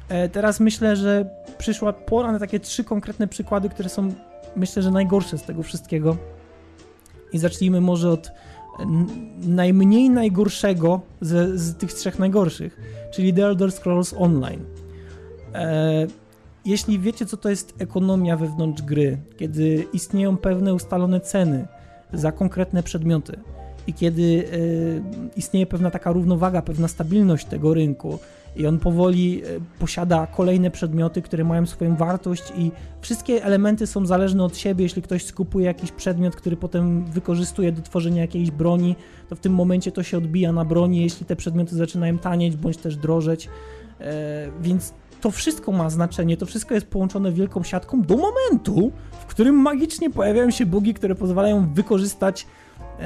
E, 0.08 0.28
teraz 0.28 0.60
myślę, 0.60 0.96
że 0.96 1.30
przyszła 1.58 1.92
pora 1.92 2.32
na 2.32 2.38
takie 2.38 2.60
trzy 2.60 2.84
konkretne 2.84 3.28
przykłady, 3.28 3.68
które 3.68 3.88
są 3.88 4.12
myślę, 4.56 4.82
że 4.82 4.90
najgorsze 4.90 5.38
z 5.38 5.42
tego 5.42 5.62
wszystkiego. 5.62 6.16
I 7.32 7.38
zacznijmy 7.38 7.80
może 7.80 8.10
od 8.10 8.32
najmniej 9.38 10.10
najgorszego 10.10 11.00
z, 11.20 11.60
z 11.60 11.76
tych 11.76 11.92
trzech 11.92 12.18
najgorszych, 12.18 12.80
czyli 13.14 13.34
The 13.34 13.46
Elder 13.46 13.72
Scrolls 13.72 14.14
Online. 14.18 14.64
E, 15.54 16.06
jeśli 16.64 16.98
wiecie, 16.98 17.26
co 17.26 17.36
to 17.36 17.50
jest 17.50 17.74
ekonomia 17.78 18.36
wewnątrz 18.36 18.82
gry, 18.82 19.18
kiedy 19.36 19.86
istnieją 19.92 20.36
pewne 20.36 20.74
ustalone 20.74 21.20
ceny 21.20 21.66
za 22.12 22.32
konkretne 22.32 22.82
przedmioty 22.82 23.38
i 23.86 23.94
kiedy 23.94 24.44
istnieje 25.36 25.66
pewna 25.66 25.90
taka 25.90 26.12
równowaga, 26.12 26.62
pewna 26.62 26.88
stabilność 26.88 27.46
tego 27.46 27.74
rynku, 27.74 28.18
i 28.58 28.66
on 28.66 28.78
powoli 28.78 29.42
e, 29.44 29.46
posiada 29.78 30.26
kolejne 30.26 30.70
przedmioty, 30.70 31.22
które 31.22 31.44
mają 31.44 31.66
swoją 31.66 31.96
wartość 31.96 32.52
i 32.56 32.70
wszystkie 33.00 33.44
elementy 33.44 33.86
są 33.86 34.06
zależne 34.06 34.44
od 34.44 34.56
siebie. 34.56 34.82
Jeśli 34.82 35.02
ktoś 35.02 35.24
skupuje 35.24 35.66
jakiś 35.66 35.92
przedmiot, 35.92 36.36
który 36.36 36.56
potem 36.56 37.04
wykorzystuje 37.04 37.72
do 37.72 37.82
tworzenia 37.82 38.22
jakiejś 38.22 38.50
broni, 38.50 38.96
to 39.28 39.36
w 39.36 39.40
tym 39.40 39.54
momencie 39.54 39.92
to 39.92 40.02
się 40.02 40.18
odbija 40.18 40.52
na 40.52 40.64
broni, 40.64 41.02
jeśli 41.02 41.26
te 41.26 41.36
przedmioty 41.36 41.76
zaczynają 41.76 42.18
tanieć 42.18 42.56
bądź 42.56 42.76
też 42.76 42.96
drożeć. 42.96 43.48
E, 44.00 44.50
więc 44.60 44.94
to 45.20 45.30
wszystko 45.30 45.72
ma 45.72 45.90
znaczenie, 45.90 46.36
to 46.36 46.46
wszystko 46.46 46.74
jest 46.74 46.86
połączone 46.86 47.32
wielką 47.32 47.62
siatką 47.62 48.02
do 48.02 48.16
momentu, 48.16 48.92
w 49.12 49.26
którym 49.26 49.54
magicznie 49.54 50.10
pojawiają 50.10 50.50
się 50.50 50.66
bugi, 50.66 50.94
które 50.94 51.14
pozwalają 51.14 51.74
wykorzystać 51.74 52.46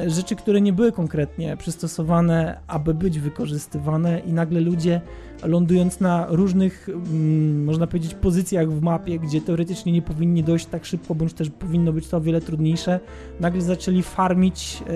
rzeczy, 0.06 0.36
które 0.36 0.60
nie 0.60 0.72
były 0.72 0.92
konkretnie 0.92 1.56
przystosowane, 1.56 2.60
aby 2.66 2.94
być 2.94 3.18
wykorzystywane 3.18 4.18
i 4.18 4.32
nagle 4.32 4.60
ludzie 4.60 5.00
lądując 5.42 6.00
na 6.00 6.26
różnych, 6.28 6.88
mm, 6.88 7.64
można 7.64 7.86
powiedzieć, 7.86 8.14
pozycjach 8.14 8.70
w 8.70 8.82
mapie, 8.82 9.18
gdzie 9.18 9.40
teoretycznie 9.40 9.92
nie 9.92 10.02
powinni 10.02 10.44
dojść 10.44 10.66
tak 10.66 10.84
szybko, 10.84 11.14
bądź 11.14 11.32
też 11.32 11.50
powinno 11.50 11.92
być 11.92 12.08
to 12.08 12.16
o 12.16 12.20
wiele 12.20 12.40
trudniejsze, 12.40 13.00
nagle 13.40 13.60
zaczęli 13.62 14.02
farmić 14.02 14.82
e, 14.86 14.92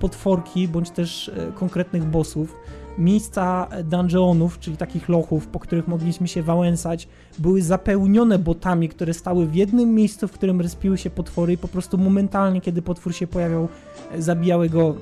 potworki, 0.00 0.68
bądź 0.68 0.90
też 0.90 1.28
e, 1.28 1.52
konkretnych 1.52 2.04
bossów. 2.04 2.56
Miejsca 3.00 3.68
dungeonów, 3.84 4.58
czyli 4.58 4.76
takich 4.76 5.08
lochów, 5.08 5.46
po 5.46 5.58
których 5.60 5.88
mogliśmy 5.88 6.28
się 6.28 6.42
wałęsać, 6.42 7.08
były 7.38 7.62
zapełnione 7.62 8.38
botami, 8.38 8.88
które 8.88 9.14
stały 9.14 9.46
w 9.46 9.54
jednym 9.54 9.94
miejscu, 9.94 10.28
w 10.28 10.32
którym 10.32 10.60
respiły 10.60 10.98
się 10.98 11.10
potwory 11.10 11.52
i 11.52 11.58
po 11.58 11.68
prostu 11.68 11.98
momentalnie, 11.98 12.60
kiedy 12.60 12.82
potwór 12.82 13.14
się 13.14 13.26
pojawiał, 13.26 13.68
e, 14.12 14.22
zabijały 14.22 14.68
go 14.68 14.94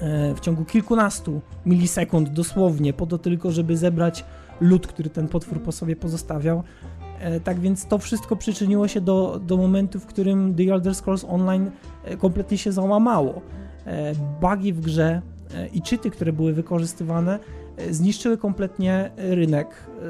E, 0.00 0.34
w 0.34 0.40
ciągu 0.40 0.64
kilkunastu 0.64 1.40
milisekund 1.66 2.28
dosłownie, 2.28 2.92
po 2.92 3.06
to 3.06 3.18
tylko, 3.18 3.50
żeby 3.50 3.76
zebrać 3.76 4.24
lód, 4.60 4.86
który 4.86 5.10
ten 5.10 5.28
potwór 5.28 5.62
po 5.62 5.72
sobie 5.72 5.96
pozostawiał. 5.96 6.62
E, 7.20 7.40
tak 7.40 7.60
więc 7.60 7.86
to 7.86 7.98
wszystko 7.98 8.36
przyczyniło 8.36 8.88
się 8.88 9.00
do, 9.00 9.40
do 9.46 9.56
momentu, 9.56 10.00
w 10.00 10.06
którym 10.06 10.54
The 10.54 10.72
Elder 10.72 10.94
Scrolls 10.94 11.24
Online 11.28 11.70
kompletnie 12.18 12.58
się 12.58 12.72
załamało. 12.72 13.40
Bugi 14.40 14.72
w 14.72 14.80
grze 14.80 15.22
i 15.72 15.82
czyty, 15.82 16.10
które 16.10 16.32
były 16.32 16.52
wykorzystywane, 16.52 17.38
zniszczyły 17.90 18.38
kompletnie 18.38 19.10
rynek 19.16 19.68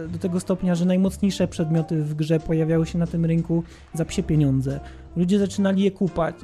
do 0.09 0.18
tego 0.18 0.41
stopnia, 0.41 0.74
że 0.74 0.84
najmocniejsze 0.84 1.49
przedmioty 1.49 2.03
w 2.03 2.14
grze 2.14 2.41
pojawiały 2.41 2.87
się 2.87 2.99
na 2.99 3.07
tym 3.07 3.24
rynku 3.24 3.62
za 3.95 4.05
psie 4.05 4.22
pieniądze. 4.22 4.80
Ludzie 5.16 5.39
zaczynali 5.39 5.82
je 5.82 5.91
kupać, 5.91 6.34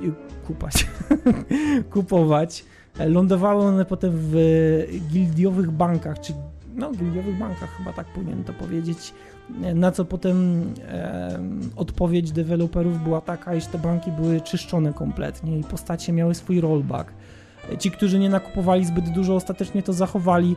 kupać, 0.47 0.86
kupować 1.93 2.64
E, 2.99 3.09
lądowały 3.09 3.64
one 3.64 3.84
potem 3.84 4.12
w 4.14 4.34
gildiowych 5.12 5.70
bankach, 5.70 6.20
czy 6.20 6.32
no, 6.74 6.93
gildiowych 6.93 7.38
bankach, 7.38 7.76
chyba 7.78 7.93
tak 7.93 8.07
powinien 8.07 8.45
to 8.45 8.53
powiedzieć. 8.53 9.14
E, 9.62 9.74
na 9.74 9.93
co 9.93 10.05
potem 10.05 10.62
e, 10.88 11.38
odpowiedź 11.76 12.32
deweloperów 12.32 13.03
była 13.03 13.20
taka, 13.20 13.55
iż 13.55 13.66
te 13.66 13.78
banki 13.78 14.11
były 14.11 14.40
czyszczone 14.40 14.93
kompletnie 14.93 15.59
i 15.59 15.64
postacie 15.64 16.12
miały 16.12 16.34
swój 16.34 16.61
rollback. 16.61 17.12
E, 17.70 17.78
ci, 17.78 17.90
którzy 17.90 18.18
nie 18.18 18.30
nakupowali 18.30 18.84
zbyt 18.84 19.08
dużo, 19.08 19.34
ostatecznie 19.34 19.82
to 19.82 19.92
zachowali. 19.92 20.56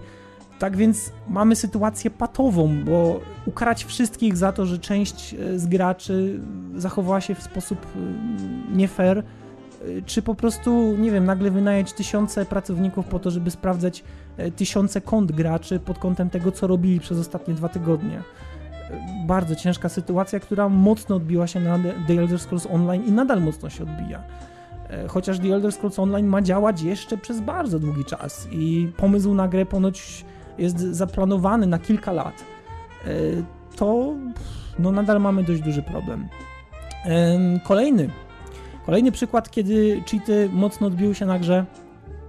Tak 0.59 0.77
więc 0.77 1.11
mamy 1.27 1.55
sytuację 1.55 2.11
patową, 2.11 2.83
bo 2.85 3.19
ukarać 3.45 3.85
wszystkich 3.85 4.37
za 4.37 4.51
to, 4.51 4.65
że 4.65 4.79
część 4.79 5.35
z 5.55 5.65
graczy 5.65 6.39
zachowała 6.75 7.21
się 7.21 7.35
w 7.35 7.43
sposób 7.43 7.85
nie 8.73 8.87
fair, 8.87 9.23
czy 10.05 10.21
po 10.21 10.35
prostu, 10.35 10.95
nie 10.97 11.11
wiem, 11.11 11.25
nagle 11.25 11.51
wynająć 11.51 11.93
tysiące 11.93 12.45
pracowników 12.45 13.05
po 13.05 13.19
to, 13.19 13.31
żeby 13.31 13.51
sprawdzać 13.51 14.03
e, 14.37 14.51
tysiące 14.51 15.01
kont 15.01 15.31
graczy 15.31 15.79
pod 15.79 15.99
kątem 15.99 16.29
tego, 16.29 16.51
co 16.51 16.67
robili 16.67 16.99
przez 16.99 17.19
ostatnie 17.19 17.53
dwa 17.53 17.69
tygodnie. 17.69 18.17
E, 18.17 19.25
bardzo 19.27 19.55
ciężka 19.55 19.89
sytuacja, 19.89 20.39
która 20.39 20.69
mocno 20.69 21.15
odbiła 21.15 21.47
się 21.47 21.59
na 21.59 21.79
The 22.07 22.13
Elder 22.13 22.39
Scrolls 22.39 22.67
Online 22.71 23.03
i 23.05 23.11
nadal 23.11 23.41
mocno 23.41 23.69
się 23.69 23.83
odbija. 23.83 24.23
E, 24.95 25.07
chociaż 25.07 25.39
The 25.39 25.53
Elder 25.53 25.71
Scrolls 25.71 25.99
Online 25.99 26.27
ma 26.27 26.41
działać 26.41 26.81
jeszcze 26.81 27.17
przez 27.17 27.41
bardzo 27.41 27.79
długi 27.79 28.05
czas 28.05 28.47
i 28.51 28.91
pomysł 28.97 29.33
na 29.33 29.47
grę 29.47 29.65
ponoć 29.65 30.25
jest 30.57 30.79
zaplanowany 30.79 31.67
na 31.67 31.79
kilka 31.79 32.11
lat, 32.11 32.43
to 33.75 34.15
no 34.79 34.91
nadal 34.91 35.21
mamy 35.21 35.43
dość 35.43 35.61
duży 35.61 35.83
problem. 35.83 36.27
Kolejny 37.63 38.09
Kolejny 38.85 39.11
przykład, 39.11 39.51
kiedy 39.51 40.03
cheaty 40.11 40.49
mocno 40.53 40.87
odbiły 40.87 41.15
się 41.15 41.25
na 41.25 41.39
grze 41.39 41.65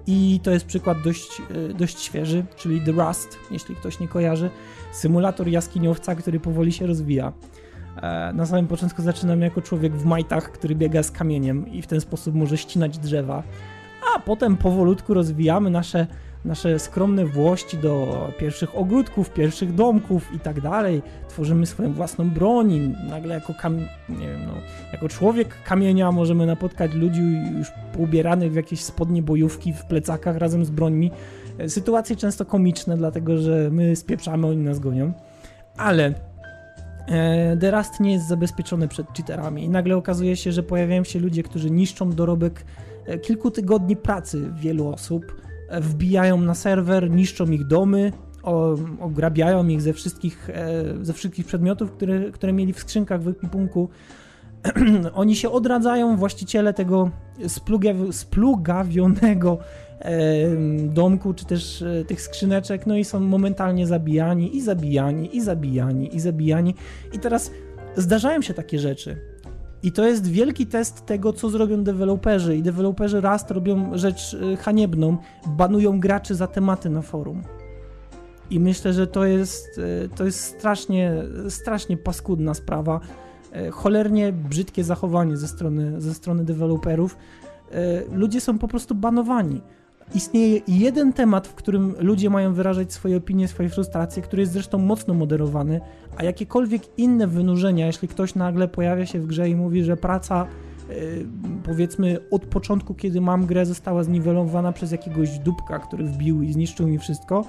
i 0.07 0.41
to 0.43 0.51
jest 0.51 0.67
przykład 0.67 1.03
dość, 1.03 1.43
e, 1.71 1.75
dość 1.75 2.01
świeży, 2.01 2.45
czyli 2.57 2.81
The 2.81 2.93
Rust, 2.93 3.39
jeśli 3.51 3.77
ktoś 3.77 4.01
nie 4.01 4.09
kojarzy. 4.09 4.51
Symulator 4.93 5.49
jaskiniowca, 5.49 6.15
który 6.15 6.41
powoli 6.41 6.73
się 6.73 6.87
rozwija. 6.87 7.33
E, 8.03 8.33
na 8.33 8.47
samym 8.47 8.67
początku 8.67 9.03
zaczynamy 9.03 9.45
jako 9.45 9.63
człowiek 9.63 9.93
w 9.93 10.05
majtach, 10.05 10.53
który 10.53 10.75
biega 10.75 11.03
z 11.03 11.11
kamieniem 11.11 11.69
i 11.73 11.83
w 11.83 11.87
ten 11.87 12.01
sposób 12.01 12.35
może 12.35 12.57
ścinać 12.57 12.99
drzewa, 12.99 13.43
a 14.15 14.19
potem 14.19 14.57
powolutku 14.57 15.15
rozwijamy 15.15 15.71
nasze 15.71 16.07
nasze 16.47 16.79
skromne 16.79 17.27
włości 17.27 17.79
do 17.79 18.27
pierwszych 18.39 18.79
ogródków, 18.79 19.31
pierwszych 19.31 19.75
domków 19.75 20.35
i 20.35 20.41
tak 20.41 20.61
dalej. 20.61 21.03
Tworzymy 21.29 21.67
swoją 21.67 21.93
własną 21.93 22.31
broń 22.31 22.95
nagle 23.11 23.35
jako, 23.35 23.55
kam... 23.55 23.77
nie 24.09 24.29
wiem, 24.29 24.47
no, 24.47 24.53
jako 24.93 25.09
człowiek 25.09 25.63
kamienia 25.65 26.13
możemy 26.13 26.47
napotkać 26.47 26.95
ludzi 26.95 27.23
już 27.59 27.73
poubieranych 27.93 28.53
w 28.53 28.55
jakieś 28.57 28.81
spodnie 28.85 29.23
bojówki 29.23 29.73
w 29.73 29.85
plecakach 29.85 30.37
razem 30.37 30.65
z 30.65 30.71
brońmi. 30.71 31.11
Sytuacje 31.69 32.17
często 32.17 32.45
komiczne, 32.45 32.97
dlatego 32.97 33.39
że 33.39 33.71
my 33.71 33.97
spieprzamy, 33.97 34.47
oni 34.47 34.57
nas 34.57 34.79
gonią. 34.79 35.13
Ale 35.77 36.07
e, 36.07 36.15
The 37.61 37.71
Rust 37.71 38.01
nie 38.01 38.13
jest 38.13 38.29
zabezpieczony 38.29 38.89
przed 38.89 39.07
cheaterami 39.17 39.65
i 39.65 39.69
nagle 39.69 39.97
okazuje 39.97 40.37
się, 40.37 40.53
że 40.53 40.63
pojawiają 40.63 41.05
się 41.05 41.19
ludzie, 41.19 41.43
którzy 41.43 41.71
niszczą 41.71 42.11
dorobek 42.11 42.65
e, 43.07 43.19
kilku 43.19 43.51
tygodni 43.51 43.97
pracy 43.97 44.51
wielu 44.55 44.89
osób, 44.89 45.41
wbijają 45.73 46.41
na 46.41 46.55
serwer, 46.55 47.11
niszczą 47.11 47.51
ich 47.51 47.67
domy, 47.67 48.13
ograbiają 49.01 49.69
ich 49.69 49.83
ze 49.83 49.93
wszystkich, 49.93 50.51
e, 50.51 50.85
ze 51.03 51.13
wszystkich 51.13 51.47
przedmiotów, 51.47 51.93
które, 51.93 52.31
które 52.31 52.53
mieli 52.53 52.73
w 52.73 52.79
skrzynkach 52.79 53.23
w 53.23 53.29
ekwipunku. 53.29 53.89
Oni 55.15 55.37
się 55.37 55.51
odradzają, 55.51 56.17
właściciele 56.17 56.75
tego 56.75 57.11
splugawionego 58.13 59.59
domku, 60.89 61.35
czy 61.35 61.45
też 61.45 61.83
e, 61.83 62.05
tych 62.05 62.21
skrzyneczek, 62.21 62.87
no 62.87 62.97
i 62.97 63.05
są 63.05 63.21
momentalnie 63.21 63.87
zabijani, 63.87 64.57
i 64.57 64.63
zabijani, 64.63 65.37
i 65.37 65.41
zabijani, 65.41 66.17
i 66.17 66.21
zabijani. 66.21 66.75
I 67.13 67.19
teraz 67.19 67.51
zdarzają 67.97 68.43
się 68.43 68.55
takie 68.55 68.79
rzeczy 68.79 69.17
i 69.83 69.93
to 69.93 70.07
jest 70.07 70.27
wielki 70.27 70.67
test 70.67 71.07
tego, 71.07 71.33
co 71.33 71.51
zrobią 71.51 71.85
deweloperzy. 71.85 72.57
I 72.57 72.63
deweloperzy 72.63 73.21
Rust 73.21 73.51
robią 73.51 73.99
rzecz 73.99 74.35
y, 74.35 74.57
haniebną, 74.57 75.17
banują 75.47 76.01
graczy 76.01 76.35
za 76.35 76.47
tematy 76.47 76.91
na 76.91 77.03
forum. 77.03 77.43
I 78.51 78.61
myślę, 78.61 78.93
że 78.93 79.07
to 79.07 79.25
jest, 79.25 79.79
y, 79.79 80.09
to 80.17 80.25
jest 80.25 80.41
strasznie, 80.41 81.13
strasznie 81.49 81.97
paskudna 81.97 82.55
sprawa. 82.55 83.01
Cholernie 83.73 84.33
brzydkie 84.33 84.85
zachowanie 84.85 85.37
ze 85.37 85.49
strony, 85.49 86.01
ze 86.01 86.15
strony 86.15 86.45
deweloperów. 86.45 87.17
Ludzie 88.13 88.41
są 88.41 88.59
po 88.59 88.69
prostu 88.69 88.95
banowani 88.95 89.61
istnieje 90.15 90.61
jeden 90.69 91.13
temat, 91.13 91.49
w 91.49 91.55
którym 91.55 91.95
ludzie 91.99 92.31
mają 92.31 92.55
wyrażać 92.55 92.93
swoje 92.93 93.17
opinie, 93.17 93.49
swoje 93.49 93.69
frustracje, 93.69 94.23
który 94.23 94.43
jest 94.43 94.53
zresztą 94.53 94.79
mocno 94.79 95.15
moderowany, 95.15 95.81
a 96.17 96.25
jakiekolwiek 96.25 96.83
inne 96.99 97.27
wynurzenia, 97.27 97.87
jeśli 97.87 98.09
ktoś 98.09 98.35
nagle 98.35 98.69
pojawia 98.69 99.07
się 99.07 99.21
w 99.21 99.27
grze 99.27 99.49
i 99.49 99.57
mówi, 99.57 99.85
że 99.85 99.97
praca 99.97 100.47
yy, 100.89 101.27
powiedzmy 101.65 102.19
od 102.31 102.43
początku, 102.47 102.95
kiedy 102.95 103.21
mam 103.21 103.47
grę, 103.47 103.67
została 103.67 104.03
zniwelowana 104.03 104.73
przez 104.73 104.93
jakiegoś 104.93 105.39
dupka, 105.39 105.79
który 105.79 106.05
wbił 106.05 106.43
i 106.43 106.53
zniszczył 106.53 106.87
mi 106.87 106.99
wszystko, 106.99 107.45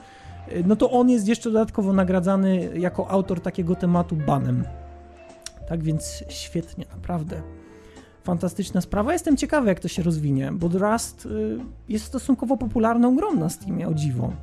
yy, 0.51 0.64
no 0.68 0.76
to 0.76 0.91
on 0.91 1.10
jest 1.10 1.28
jeszcze 1.28 1.51
dodatkowo 1.51 1.93
nagradzany 1.93 2.70
jako 2.80 3.12
autor 3.12 3.41
takiego 3.41 3.76
tematu 3.76 4.16
banem. 4.16 4.64
Tak 5.70 5.84
więc 5.84 6.24
świetnie, 6.30 6.86
naprawdę 6.95 7.41
fantastyczna 8.28 8.82
sprawa. 8.82 9.13
Jestem 9.13 9.38
ciekawy, 9.38 9.67
jak 9.67 9.80
to 9.80 9.88
się 9.88 10.03
rozwinie, 10.03 10.51
bo 10.51 10.67
Rust 10.67 11.25
y, 11.25 11.59
jest 11.89 12.05
stosunkowo 12.05 12.57
popularną 12.57 13.15
grą 13.15 13.36
na 13.36 13.49
Steamie, 13.49 13.88
o 13.88 13.93
dziwo. 13.93 14.34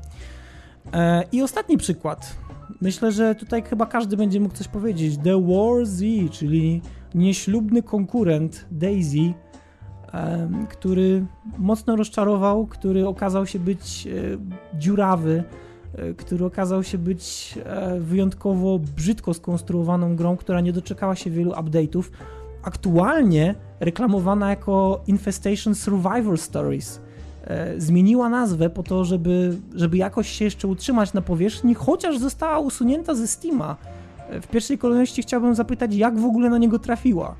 E, 0.92 1.24
I 1.32 1.42
ostatni 1.42 1.76
przykład. 1.76 2.36
Myślę, 2.80 3.12
że 3.12 3.34
tutaj 3.34 3.62
chyba 3.62 3.86
każdy 3.86 4.16
będzie 4.16 4.40
mógł 4.40 4.54
coś 4.54 4.68
powiedzieć. 4.68 5.18
The 5.24 5.42
War 5.42 5.86
Z, 5.86 6.02
czyli 6.30 6.82
nieślubny 7.14 7.82
konkurent 7.82 8.66
Daisy, 8.70 9.34
który 10.68 11.26
mocno 11.58 11.96
rozczarował, 11.96 12.66
który 12.66 13.08
okazał 13.08 13.46
się 13.46 13.58
być 13.58 14.06
e, 14.06 14.78
dziurawy, 14.78 15.44
e, 15.94 16.14
który 16.14 16.44
okazał 16.44 16.82
się 16.82 16.98
być 16.98 17.54
wyjątkowo 18.00 18.78
brzydko 18.78 19.34
skonstruowaną 19.34 20.16
grą, 20.16 20.36
która 20.36 20.60
nie 20.60 20.72
doczekała 20.72 21.14
się 21.16 21.30
wielu 21.30 21.50
update'ów 21.52 22.04
aktualnie 22.64 23.54
reklamowana 23.84 24.50
jako 24.50 25.00
Infestation 25.06 25.74
Survivor 25.74 26.38
Stories. 26.38 27.00
e, 27.44 27.80
zmieniła 27.80 28.28
nazwę 28.28 28.70
po 28.70 28.82
to, 28.82 29.04
żeby, 29.04 29.56
żeby 29.74 29.96
jakoś 29.96 30.28
się 30.28 30.44
jeszcze 30.44 30.68
utrzymać 30.68 31.12
na 31.12 31.22
powierzchni, 31.22 31.74
chociaż 31.74 32.18
została 32.18 32.58
usunięta 32.58 33.14
ze 33.14 33.26
Steama. 33.26 33.76
E, 34.28 34.40
w 34.40 34.46
pierwszej 34.46 34.78
kolejności 34.78 35.22
chciałbym 35.22 35.54
zapytać, 35.54 35.94
jak 35.94 36.18
w 36.18 36.24
ogóle 36.24 36.50
na 36.50 36.58
niego 36.58 36.78
trafiła. 36.78 37.34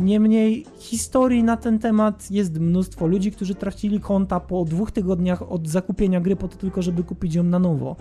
Niemniej 0.00 0.66
historii 0.78 1.42
na 1.42 1.56
ten 1.56 1.78
temat 1.78 2.30
jest 2.30 2.60
mnóstwo. 2.60 3.06
Ludzi, 3.06 3.32
którzy 3.32 3.54
tracili 3.54 4.00
konta 4.00 4.40
po 4.40 4.64
dwóch 4.64 4.90
tygodniach 4.90 5.52
od 5.52 5.68
zakupienia 5.68 6.20
gry 6.20 6.36
po 6.36 6.48
to 6.48 6.56
tylko, 6.56 6.82
żeby 6.82 7.02
kupić 7.02 7.34
ją 7.34 7.42
na 7.42 7.58
nowo. 7.58 7.96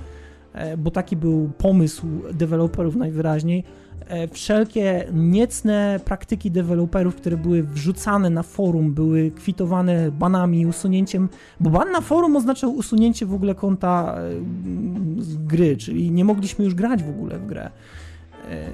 Bo 0.77 0.91
taki 0.91 1.15
był 1.15 1.49
pomysł 1.57 2.07
deweloperów 2.33 2.95
najwyraźniej. 2.95 3.63
E, 4.07 4.27
wszelkie 4.27 5.07
niecne 5.13 5.99
praktyki 6.05 6.51
deweloperów, 6.51 7.15
które 7.15 7.37
były 7.37 7.63
wrzucane 7.63 8.29
na 8.29 8.43
forum, 8.43 8.93
były 8.93 9.31
kwitowane 9.31 10.11
banami, 10.11 10.65
usunięciem, 10.65 11.29
bo 11.59 11.69
ban 11.69 11.91
na 11.91 12.01
forum 12.01 12.35
oznaczał 12.35 12.75
usunięcie 12.75 13.25
w 13.25 13.33
ogóle 13.33 13.55
konta 13.55 14.15
e, 14.17 15.23
z 15.23 15.37
gry, 15.37 15.77
czyli 15.77 16.11
nie 16.11 16.25
mogliśmy 16.25 16.65
już 16.65 16.75
grać 16.75 17.03
w 17.03 17.09
ogóle 17.09 17.39
w 17.39 17.45
grę. 17.45 17.69
E, 18.49 18.69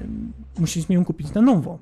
musieliśmy 0.59 0.95
ją 0.95 1.05
kupić 1.05 1.33
na 1.33 1.41
nowo, 1.41 1.79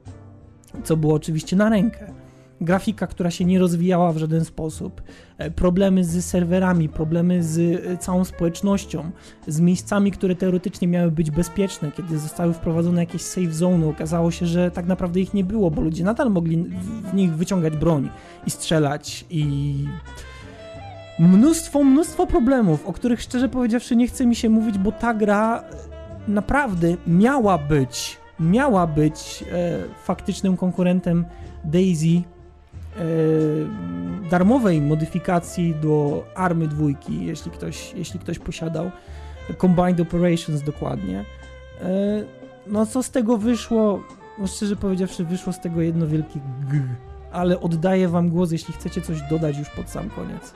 co 0.83 0.97
było 0.97 1.13
oczywiście 1.13 1.55
na 1.55 1.69
rękę 1.69 2.26
grafika, 2.61 3.07
która 3.07 3.31
się 3.31 3.45
nie 3.45 3.59
rozwijała 3.59 4.13
w 4.13 4.17
żaden 4.17 4.45
sposób, 4.45 5.01
e, 5.37 5.51
problemy 5.51 6.03
z 6.03 6.25
serwerami, 6.25 6.89
problemy 6.89 7.43
z 7.43 7.59
e, 7.85 7.97
całą 7.97 8.25
społecznością, 8.25 9.11
z 9.47 9.59
miejscami, 9.59 10.11
które 10.11 10.35
teoretycznie 10.35 10.87
miały 10.87 11.11
być 11.11 11.31
bezpieczne, 11.31 11.91
kiedy 11.91 12.19
zostały 12.19 12.53
wprowadzone 12.53 13.01
jakieś 13.01 13.21
safe 13.21 13.53
zone, 13.53 13.87
okazało 13.87 14.31
się, 14.31 14.45
że 14.45 14.71
tak 14.71 14.85
naprawdę 14.85 15.19
ich 15.19 15.33
nie 15.33 15.43
było, 15.43 15.71
bo 15.71 15.81
ludzie 15.81 16.03
nadal 16.03 16.31
mogli 16.31 16.65
w 17.11 17.13
nich 17.13 17.33
wyciągać 17.33 17.77
broń 17.77 18.09
i 18.47 18.51
strzelać 18.51 19.25
i 19.29 19.75
mnóstwo, 21.19 21.83
mnóstwo 21.83 22.27
problemów, 22.27 22.85
o 22.85 22.93
których 22.93 23.21
szczerze 23.21 23.49
powiedziawszy 23.49 23.95
nie 23.95 24.07
chce 24.07 24.25
mi 24.25 24.35
się 24.35 24.49
mówić, 24.49 24.77
bo 24.77 24.91
ta 24.91 25.13
gra 25.13 25.63
naprawdę 26.27 26.95
miała 27.07 27.57
być, 27.57 28.17
miała 28.39 28.87
być 28.87 29.43
e, 29.51 30.03
faktycznym 30.03 30.57
konkurentem 30.57 31.25
Daisy 31.63 32.21
darmowej 34.29 34.81
modyfikacji 34.81 35.75
do 35.75 36.25
Army 36.35 36.67
dwójki, 36.67 37.25
jeśli 37.25 37.51
ktoś, 37.51 37.93
jeśli 37.93 38.19
ktoś 38.19 38.39
posiadał. 38.39 38.91
Combined 39.57 39.99
Operations 39.99 40.61
dokładnie. 40.61 41.25
E, 41.81 42.23
no 42.67 42.85
co 42.85 43.03
z 43.03 43.11
tego 43.11 43.37
wyszło? 43.37 44.03
No 44.39 44.47
szczerze 44.47 44.75
powiedziawszy, 44.75 45.25
wyszło 45.25 45.53
z 45.53 45.59
tego 45.59 45.81
jedno 45.81 46.07
wielkie 46.07 46.39
g. 46.69 46.81
Ale 47.31 47.59
oddaję 47.59 48.07
wam 48.07 48.29
głos, 48.29 48.51
jeśli 48.51 48.73
chcecie 48.73 49.01
coś 49.01 49.21
dodać 49.29 49.57
już 49.57 49.69
pod 49.69 49.89
sam 49.89 50.09
koniec. 50.09 50.53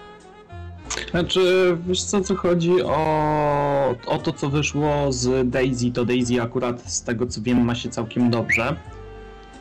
Znaczy, 1.11 1.77
wiesz 1.87 2.03
co, 2.03 2.21
co 2.21 2.35
chodzi 2.35 2.83
o, 2.83 3.95
o 4.05 4.17
to, 4.17 4.33
co 4.33 4.49
wyszło 4.49 5.11
z 5.11 5.49
Daisy, 5.49 5.91
to 5.91 6.05
Daisy 6.05 6.41
akurat 6.41 6.91
z 6.91 7.03
tego 7.03 7.27
co 7.27 7.41
wiem 7.41 7.65
ma 7.65 7.75
się 7.75 7.89
całkiem 7.89 8.29
dobrze. 8.29 8.75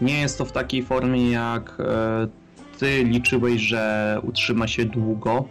Nie 0.00 0.20
jest 0.20 0.38
to 0.38 0.44
w 0.44 0.52
takiej 0.52 0.82
formie 0.82 1.30
jak 1.30 1.76
e, 1.78 2.28
ty 2.80 3.04
liczyłeś, 3.04 3.60
że 3.60 4.16
utrzyma 4.22 4.68
się 4.68 4.84
długo. 4.84 5.48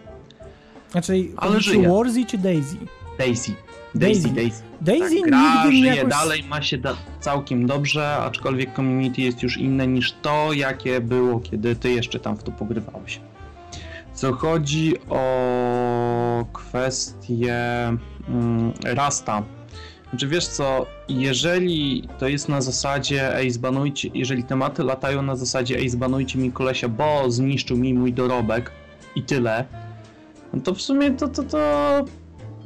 Znaczy, 0.91 1.27
ale 1.37 1.61
żyje. 1.61 1.89
Warzy 1.89 2.25
czy 2.25 2.37
Daisy? 2.37 2.75
Daisy. 3.17 3.51
Daisy, 3.95 4.29
Daisy. 4.29 4.63
Daisy 4.81 5.21
tak, 5.21 5.29
gra 5.29 5.63
nigdy 5.63 5.77
żyje 5.77 5.95
jakoś... 5.95 6.11
dalej, 6.11 6.43
ma 6.43 6.61
się 6.61 6.77
da 6.77 6.95
całkiem 7.19 7.67
dobrze, 7.67 8.15
aczkolwiek 8.17 8.75
community 8.75 9.21
jest 9.21 9.43
już 9.43 9.57
inne 9.57 9.87
niż 9.87 10.11
to, 10.21 10.53
jakie 10.53 11.01
było, 11.01 11.39
kiedy 11.39 11.75
ty 11.75 11.91
jeszcze 11.91 12.19
tam 12.19 12.37
w 12.37 12.43
to 12.43 12.51
pogrywałeś. 12.51 13.19
Co 14.13 14.33
chodzi 14.33 14.93
o 15.09 16.45
kwestię 16.53 17.57
mm, 18.29 18.73
Rasta, 18.85 19.43
znaczy 20.09 20.27
wiesz 20.27 20.47
co, 20.47 20.85
jeżeli 21.09 22.07
to 22.19 22.27
jest 22.27 22.49
na 22.49 22.61
zasadzie 22.61 23.35
ej 23.35 23.51
zbanujcie, 23.51 24.09
jeżeli 24.13 24.43
tematy 24.43 24.83
latają 24.83 25.21
na 25.21 25.35
zasadzie 25.35 25.77
ej 25.77 25.89
zbanujcie 25.89 26.39
mi 26.39 26.51
kolesia, 26.51 26.87
bo 26.87 27.31
zniszczył 27.31 27.77
mi 27.77 27.93
mój 27.93 28.13
dorobek 28.13 28.71
i 29.15 29.23
tyle, 29.23 29.65
no 30.53 30.61
to 30.61 30.73
w 30.73 30.81
sumie 30.81 31.11
to, 31.11 31.27
to, 31.27 31.43
to, 31.43 32.05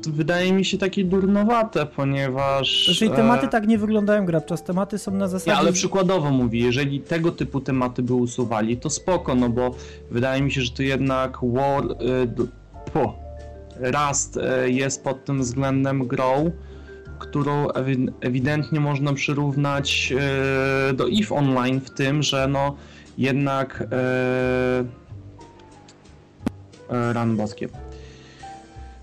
wydaje 0.09 0.53
mi 0.53 0.65
się 0.65 0.77
takie 0.77 1.03
durnowate, 1.03 1.85
ponieważ... 1.85 2.87
Jeżeli 2.87 3.11
tematy 3.11 3.45
e... 3.45 3.49
tak 3.49 3.67
nie 3.67 3.77
wyglądają 3.77 4.25
grabczas, 4.25 4.63
tematy 4.63 4.97
są 4.97 5.11
na 5.11 5.27
zasadzie... 5.27 5.51
Nie, 5.51 5.57
ale 5.57 5.73
przykładowo 5.73 6.31
mówię, 6.31 6.59
jeżeli 6.59 7.01
tego 7.01 7.31
typu 7.31 7.61
tematy 7.61 8.03
by 8.03 8.13
usuwali, 8.13 8.77
to 8.77 8.89
spoko, 8.89 9.35
no 9.35 9.49
bo 9.49 9.75
wydaje 10.11 10.41
mi 10.41 10.51
się, 10.51 10.61
że 10.61 10.71
to 10.71 10.83
jednak 10.83 11.37
War... 11.43 11.83
Y, 11.83 12.27
po, 12.93 13.19
Rust 13.79 14.37
y, 14.37 14.71
jest 14.71 15.03
pod 15.03 15.25
tym 15.25 15.41
względem 15.41 16.07
grą, 16.07 16.51
którą 17.23 17.67
ewidentnie 18.21 18.79
można 18.79 19.13
przyrównać 19.13 20.13
e, 20.89 20.93
do 20.93 21.05
EVE 21.07 21.35
Online 21.35 21.79
w 21.79 21.89
tym, 21.89 22.23
że 22.23 22.47
no 22.47 22.75
jednak 23.17 23.83
e, 23.91 24.85
e, 26.89 27.13
ran 27.13 27.37
boskie 27.37 27.69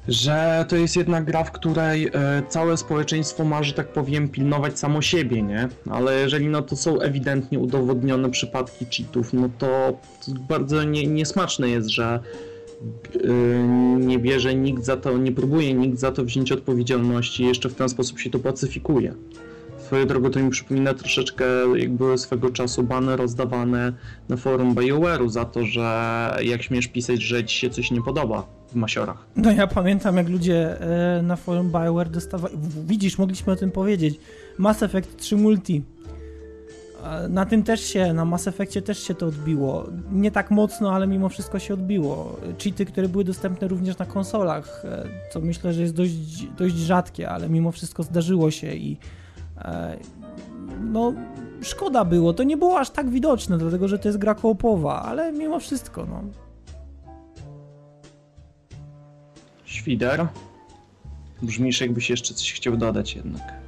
że 0.09 0.65
to 0.69 0.77
jest 0.77 0.97
jednak 0.97 1.25
gra, 1.25 1.45
w 1.45 1.53
której 1.53 2.11
całe 2.49 2.77
społeczeństwo 2.77 3.45
ma, 3.45 3.63
że 3.63 3.73
tak 3.73 3.89
powiem, 3.89 4.29
pilnować 4.29 4.79
samo 4.79 5.03
siebie, 5.03 5.43
nie? 5.43 5.69
Ale 5.91 6.21
jeżeli 6.21 6.49
no 6.49 6.63
to 6.63 6.77
są 6.77 7.01
ewidentnie 7.01 7.59
udowodnione 7.59 8.31
przypadki 8.31 8.87
cheatów, 8.87 9.33
no 9.33 9.51
to, 9.59 9.99
to 10.27 10.33
bardzo 10.49 10.85
nie, 10.85 11.07
niesmaczne 11.07 11.69
jest, 11.69 11.89
że 11.89 12.21
nie 13.99 14.19
bierze 14.19 14.55
nikt 14.55 14.85
za 14.85 14.97
to, 14.97 15.19
nie 15.19 15.33
próbuje 15.33 15.75
nikt 15.75 15.99
za 15.99 16.13
to 16.13 16.25
wziąć 16.25 16.53
odpowiedzialności, 16.53 17.45
jeszcze 17.45 17.69
w 17.69 17.75
ten 17.75 17.89
sposób 17.89 18.19
się 18.19 18.31
to 18.31 18.39
pacyfikuje. 18.39 19.15
Swoją 19.79 20.07
drogą 20.07 20.31
to 20.31 20.41
mi 20.41 20.51
przypomina 20.51 20.95
troszeczkę, 20.95 21.45
jak 21.77 21.93
były 21.93 22.19
swego 22.19 22.51
czasu 22.51 22.83
bany 22.83 23.17
rozdawane 23.17 23.93
na 24.29 24.37
forum 24.37 24.75
BioWare'u 24.75 25.29
za 25.29 25.45
to, 25.45 25.65
że 25.65 26.37
jak 26.43 26.63
śmiesz 26.63 26.87
pisać, 26.87 27.23
że 27.23 27.45
ci 27.45 27.59
się 27.59 27.71
coś 27.71 27.91
nie 27.91 28.03
podoba 28.03 28.47
w 28.69 28.75
masiorach. 28.75 29.27
No 29.37 29.53
ja 29.53 29.67
pamiętam, 29.67 30.17
jak 30.17 30.29
ludzie 30.29 30.81
e, 30.81 31.23
na 31.23 31.37
forum 31.37 31.71
BioWare 31.71 32.11
dostawali... 32.11 32.55
Widzisz, 32.87 33.19
mogliśmy 33.19 33.53
o 33.53 33.57
tym 33.57 33.71
powiedzieć. 33.71 34.21
Mass 34.59 34.83
Effect 34.83 35.17
3 35.17 35.37
Multi 35.37 35.83
na 37.29 37.47
tym 37.47 37.63
też 37.63 37.81
się, 37.81 38.13
na 38.13 38.25
Mass 38.25 38.49
Effectie 38.49 38.83
też 38.83 39.03
się 39.03 39.15
to 39.15 39.27
odbiło. 39.27 39.87
Nie 40.13 40.31
tak 40.31 40.51
mocno, 40.51 40.93
ale 40.93 41.07
mimo 41.07 41.29
wszystko 41.29 41.59
się 41.59 41.75
odbiło. 41.75 42.37
Cheaty, 42.63 42.87
które 42.87 43.09
były 43.09 43.25
dostępne 43.25 43.69
również 43.69 43.99
na 43.99 44.07
konsolach, 44.07 44.83
e, 44.85 45.09
co 45.33 45.41
myślę, 45.41 45.73
że 45.73 45.83
jest 45.83 45.95
dość, 45.95 46.47
dość 46.59 46.75
rzadkie, 46.75 47.31
ale 47.31 47.49
mimo 47.49 47.73
wszystko 47.73 48.03
zdarzyło 48.03 48.51
się 48.51 48.75
i 48.75 48.97
e, 49.59 49.97
no 50.81 51.13
szkoda 51.63 52.05
było. 52.05 52.33
To 52.33 52.43
nie 52.43 52.57
było 52.57 52.81
aż 52.81 52.91
tak 52.91 53.11
widoczne, 53.11 53.59
dlatego 53.59 53.89
że 53.89 53.99
to 53.99 54.09
jest 54.09 54.19
gra 54.19 54.35
koopowa, 54.35 55.03
ale 55.03 55.33
mimo 55.33 55.61
wszystko, 55.61 56.07
no. 56.07 56.23
Świder. 59.65 60.27
Brzmisz 61.43 61.81
jakbyś 61.81 62.11
jeszcze 62.11 62.35
coś 62.35 62.53
chciał 62.53 62.77
dodać 62.77 63.17
jednak. 63.17 63.60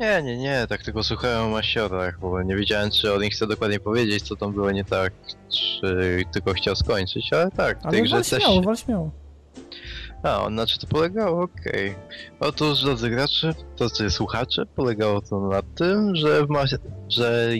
Nie, 0.00 0.22
nie, 0.22 0.38
nie, 0.38 0.66
tak 0.68 0.82
tylko 0.82 1.02
słuchałem 1.02 1.46
o 1.46 1.48
masiorach, 1.48 2.20
bo 2.20 2.42
nie 2.42 2.56
wiedziałem, 2.56 2.90
czy 2.90 3.14
on 3.14 3.22
chce 3.22 3.46
dokładnie 3.46 3.80
powiedzieć, 3.80 4.22
co 4.22 4.36
tam 4.36 4.52
było 4.52 4.70
nie 4.70 4.84
tak, 4.84 5.12
czy 5.48 6.22
tylko 6.32 6.52
chciał 6.52 6.76
skończyć, 6.76 7.32
ale 7.32 7.50
tak, 7.50 7.78
w 7.78 7.90
tej 7.90 8.02
grze 8.02 8.16
też... 8.16 8.42
śmiało, 8.42 8.62
wal 8.62 8.76
śmiało. 8.76 9.10
A, 10.22 10.50
na 10.50 10.66
czym 10.66 10.78
to 10.80 10.86
polegało? 10.86 11.42
Okej. 11.42 11.94
Otóż, 12.40 12.82
drodzy 12.82 13.10
gracze, 13.10 13.54
drodzy 13.76 14.10
słuchacze, 14.10 14.66
polegało 14.66 15.20
to 15.20 15.40
na 15.40 15.62
tym, 15.62 16.16
że, 16.16 16.46
w 16.46 16.48
że 17.08 17.50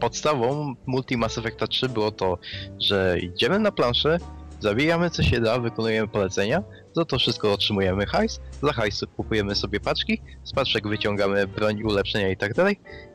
podstawą 0.00 0.74
Multi 0.86 1.16
Mass 1.16 1.38
Effecta 1.38 1.66
3 1.66 1.88
było 1.88 2.10
to, 2.10 2.38
że 2.80 3.18
idziemy 3.18 3.58
na 3.58 3.72
planszę, 3.72 4.18
zabijamy 4.60 5.10
co 5.10 5.22
się 5.22 5.40
da, 5.40 5.58
wykonujemy 5.58 6.08
polecenia, 6.08 6.62
za 6.92 7.04
to 7.04 7.18
wszystko 7.18 7.52
otrzymujemy 7.52 8.06
hajs, 8.06 8.40
za 8.62 8.72
hajs 8.72 9.04
kupujemy 9.16 9.54
sobie 9.54 9.80
paczki, 9.80 10.22
z 10.44 10.52
paczek 10.52 10.88
wyciągamy 10.88 11.46
broń, 11.46 11.82
ulepszenia 11.82 12.30
i 12.30 12.36
tak. 12.36 12.52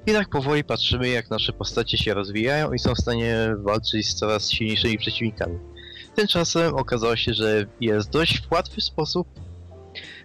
I 0.05 0.11
tak 0.11 0.30
powoli 0.30 0.63
patrzymy 0.63 1.09
jak 1.09 1.30
nasze 1.30 1.53
postacie 1.53 1.97
się 1.97 2.13
rozwijają 2.13 2.73
i 2.73 2.80
są 2.80 2.95
w 2.95 2.97
stanie 2.97 3.55
walczyć 3.57 4.09
z 4.09 4.15
coraz 4.15 4.51
silniejszymi 4.51 4.97
przeciwnikami. 4.97 5.59
Tymczasem 6.15 6.76
okazało 6.76 7.15
się, 7.15 7.34
że 7.34 7.65
jest 7.81 8.09
dość 8.09 8.41
łatwy 8.51 8.81
sposób 8.81 9.27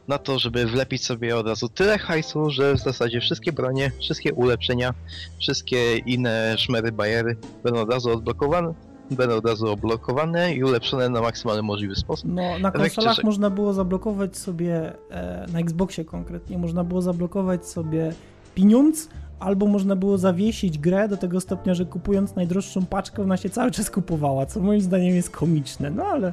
na 0.09 0.19
to, 0.19 0.39
żeby 0.39 0.67
wlepić 0.67 1.05
sobie 1.05 1.37
od 1.37 1.47
razu 1.47 1.69
tyle 1.69 1.99
hajsu, 1.99 2.51
że 2.51 2.75
w 2.75 2.79
zasadzie 2.79 3.21
wszystkie 3.21 3.53
bronie, 3.53 3.93
wszystkie 4.01 4.35
ulepszenia, 4.35 4.95
wszystkie 5.41 5.97
inne 5.97 6.59
szmery, 6.59 6.93
bajery 6.93 7.37
będą 7.65 7.81
od 7.81 7.93
razu 7.93 8.11
odblokowane 8.11 8.75
będą 9.11 9.37
od 9.37 9.47
razu 9.47 9.69
oblokowane 9.69 10.55
i 10.55 10.65
ulepszone 10.65 11.09
na 11.09 11.21
maksymalny 11.21 11.63
możliwy 11.63 11.95
sposób. 11.95 12.31
No, 12.35 12.59
na 12.59 12.71
konsolach 12.71 13.25
można 13.25 13.51
było 13.51 13.73
zablokować 13.73 14.37
sobie, 14.37 14.93
e, 15.11 15.47
na 15.53 15.59
Xboxie 15.59 16.05
konkretnie, 16.05 16.59
można 16.59 16.85
było 16.85 17.03
zablokować 17.03 17.67
sobie 17.67 18.13
pieniądz, 18.55 19.09
albo 19.41 19.67
można 19.67 19.97
było 19.97 20.19
zawiesić 20.19 20.79
grę 20.79 21.09
do 21.09 21.17
tego 21.17 21.41
stopnia, 21.41 21.75
że 21.75 21.85
kupując 21.85 22.35
najdroższą 22.35 22.87
paczkę, 22.87 23.23
ona 23.23 23.37
się 23.37 23.51
cały 23.51 23.71
czas 23.71 23.91
kupowała, 23.91 24.47
co 24.47 24.61
moim 24.61 24.81
zdaniem 24.81 25.15
jest 25.15 25.31
komiczne, 25.31 25.91
no 25.91 26.05
ale 26.05 26.33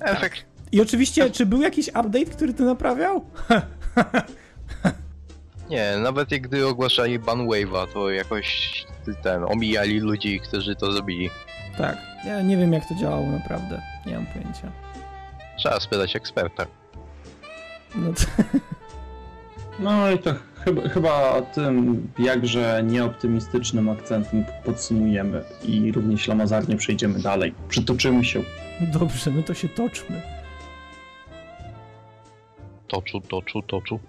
Efekt. 0.00 0.44
I 0.72 0.80
oczywiście, 0.80 1.30
czy 1.30 1.46
był 1.46 1.62
jakiś 1.62 1.88
update, 1.88 2.26
który 2.26 2.54
to 2.54 2.64
naprawiał? 2.64 3.24
Nie, 5.70 5.96
nawet 5.96 6.32
jak 6.32 6.42
gdy 6.42 6.66
ogłaszali 6.66 7.18
ban 7.18 7.46
wave'a, 7.46 7.86
to 7.92 8.10
jakoś 8.10 8.72
ten, 9.22 9.44
omijali 9.44 10.00
ludzi, 10.00 10.40
którzy 10.40 10.76
to 10.76 10.92
zrobili. 10.92 11.30
tak. 11.78 11.96
Ja 12.26 12.42
nie 12.42 12.56
wiem, 12.56 12.72
jak 12.72 12.88
to 12.88 12.94
działało 12.94 13.26
naprawdę. 13.26 13.82
Nie 14.06 14.14
mam 14.14 14.26
pojęcia. 14.26 14.72
Trzeba 15.58 15.80
spytać 15.80 16.16
eksperta. 16.16 16.66
No 17.94 18.12
to... 18.12 18.22
No 19.78 20.10
i 20.10 20.18
to 20.18 20.34
chyba, 20.64 20.88
chyba 20.88 21.42
tym 21.42 22.08
jakże 22.18 22.82
nieoptymistycznym 22.84 23.88
akcentem 23.88 24.44
podsumujemy 24.64 25.44
i 25.64 25.92
równie 25.92 26.18
ślamazarnie 26.18 26.76
przejdziemy 26.76 27.18
dalej. 27.18 27.54
Przytoczymy 27.68 28.24
się. 28.24 28.42
Dobrze, 28.80 29.30
no 29.30 29.42
to 29.42 29.54
się 29.54 29.68
toczmy. 29.68 30.22
Toczu, 32.88 33.20
toczu, 33.20 33.62
toczu. 33.62 34.00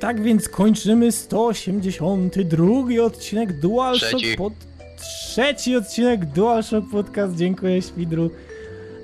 Tak 0.00 0.22
więc 0.22 0.48
kończymy 0.48 1.12
182 1.12 3.02
odcinek 3.02 3.60
DualShock 3.60 4.16
Trzeci. 4.16 4.36
pod... 4.36 4.52
Trzeci 4.96 5.76
odcinek 5.76 6.26
DualShock 6.26 6.90
Podcast. 6.90 7.36
Dziękuję, 7.36 7.82
Świdru. 7.82 8.30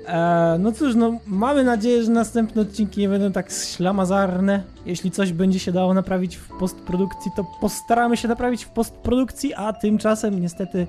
E, 0.07 0.57
no 0.59 0.71
cóż, 0.71 0.95
no 0.95 1.19
mamy 1.27 1.63
nadzieję, 1.63 2.03
że 2.03 2.11
następne 2.11 2.61
odcinki 2.61 3.01
nie 3.01 3.09
będą 3.09 3.31
tak 3.31 3.51
ślamazarne. 3.51 4.63
Jeśli 4.85 5.11
coś 5.11 5.33
będzie 5.33 5.59
się 5.59 5.71
dało 5.71 5.93
naprawić 5.93 6.37
w 6.37 6.47
postprodukcji, 6.59 7.31
to 7.35 7.45
postaramy 7.61 8.17
się 8.17 8.27
naprawić 8.27 8.65
w 8.65 8.69
postprodukcji, 8.69 9.53
a 9.53 9.73
tymczasem 9.73 10.41
niestety 10.41 10.87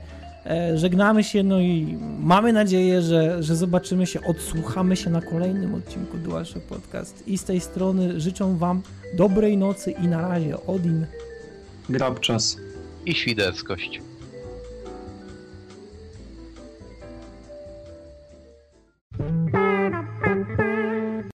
żegnamy 0.74 1.24
się, 1.24 1.42
no 1.42 1.60
i 1.60 1.98
mamy 2.20 2.52
nadzieję, 2.52 3.02
że, 3.02 3.42
że 3.42 3.56
zobaczymy 3.56 4.06
się, 4.06 4.24
odsłuchamy 4.24 4.96
się 4.96 5.10
na 5.10 5.22
kolejnym 5.22 5.74
odcinku 5.74 6.18
DualShock 6.18 6.66
Podcast. 6.66 7.28
I 7.28 7.38
z 7.38 7.44
tej 7.44 7.60
strony 7.60 8.20
życzę 8.20 8.56
wam 8.58 8.82
dobrej 9.16 9.56
nocy 9.56 9.90
i 9.90 10.08
na 10.08 10.28
razie. 10.28 10.66
Odin. 10.66 11.06
Grab 11.88 12.20
czas. 12.20 12.56
I 13.06 13.14
świderskość. 13.14 14.00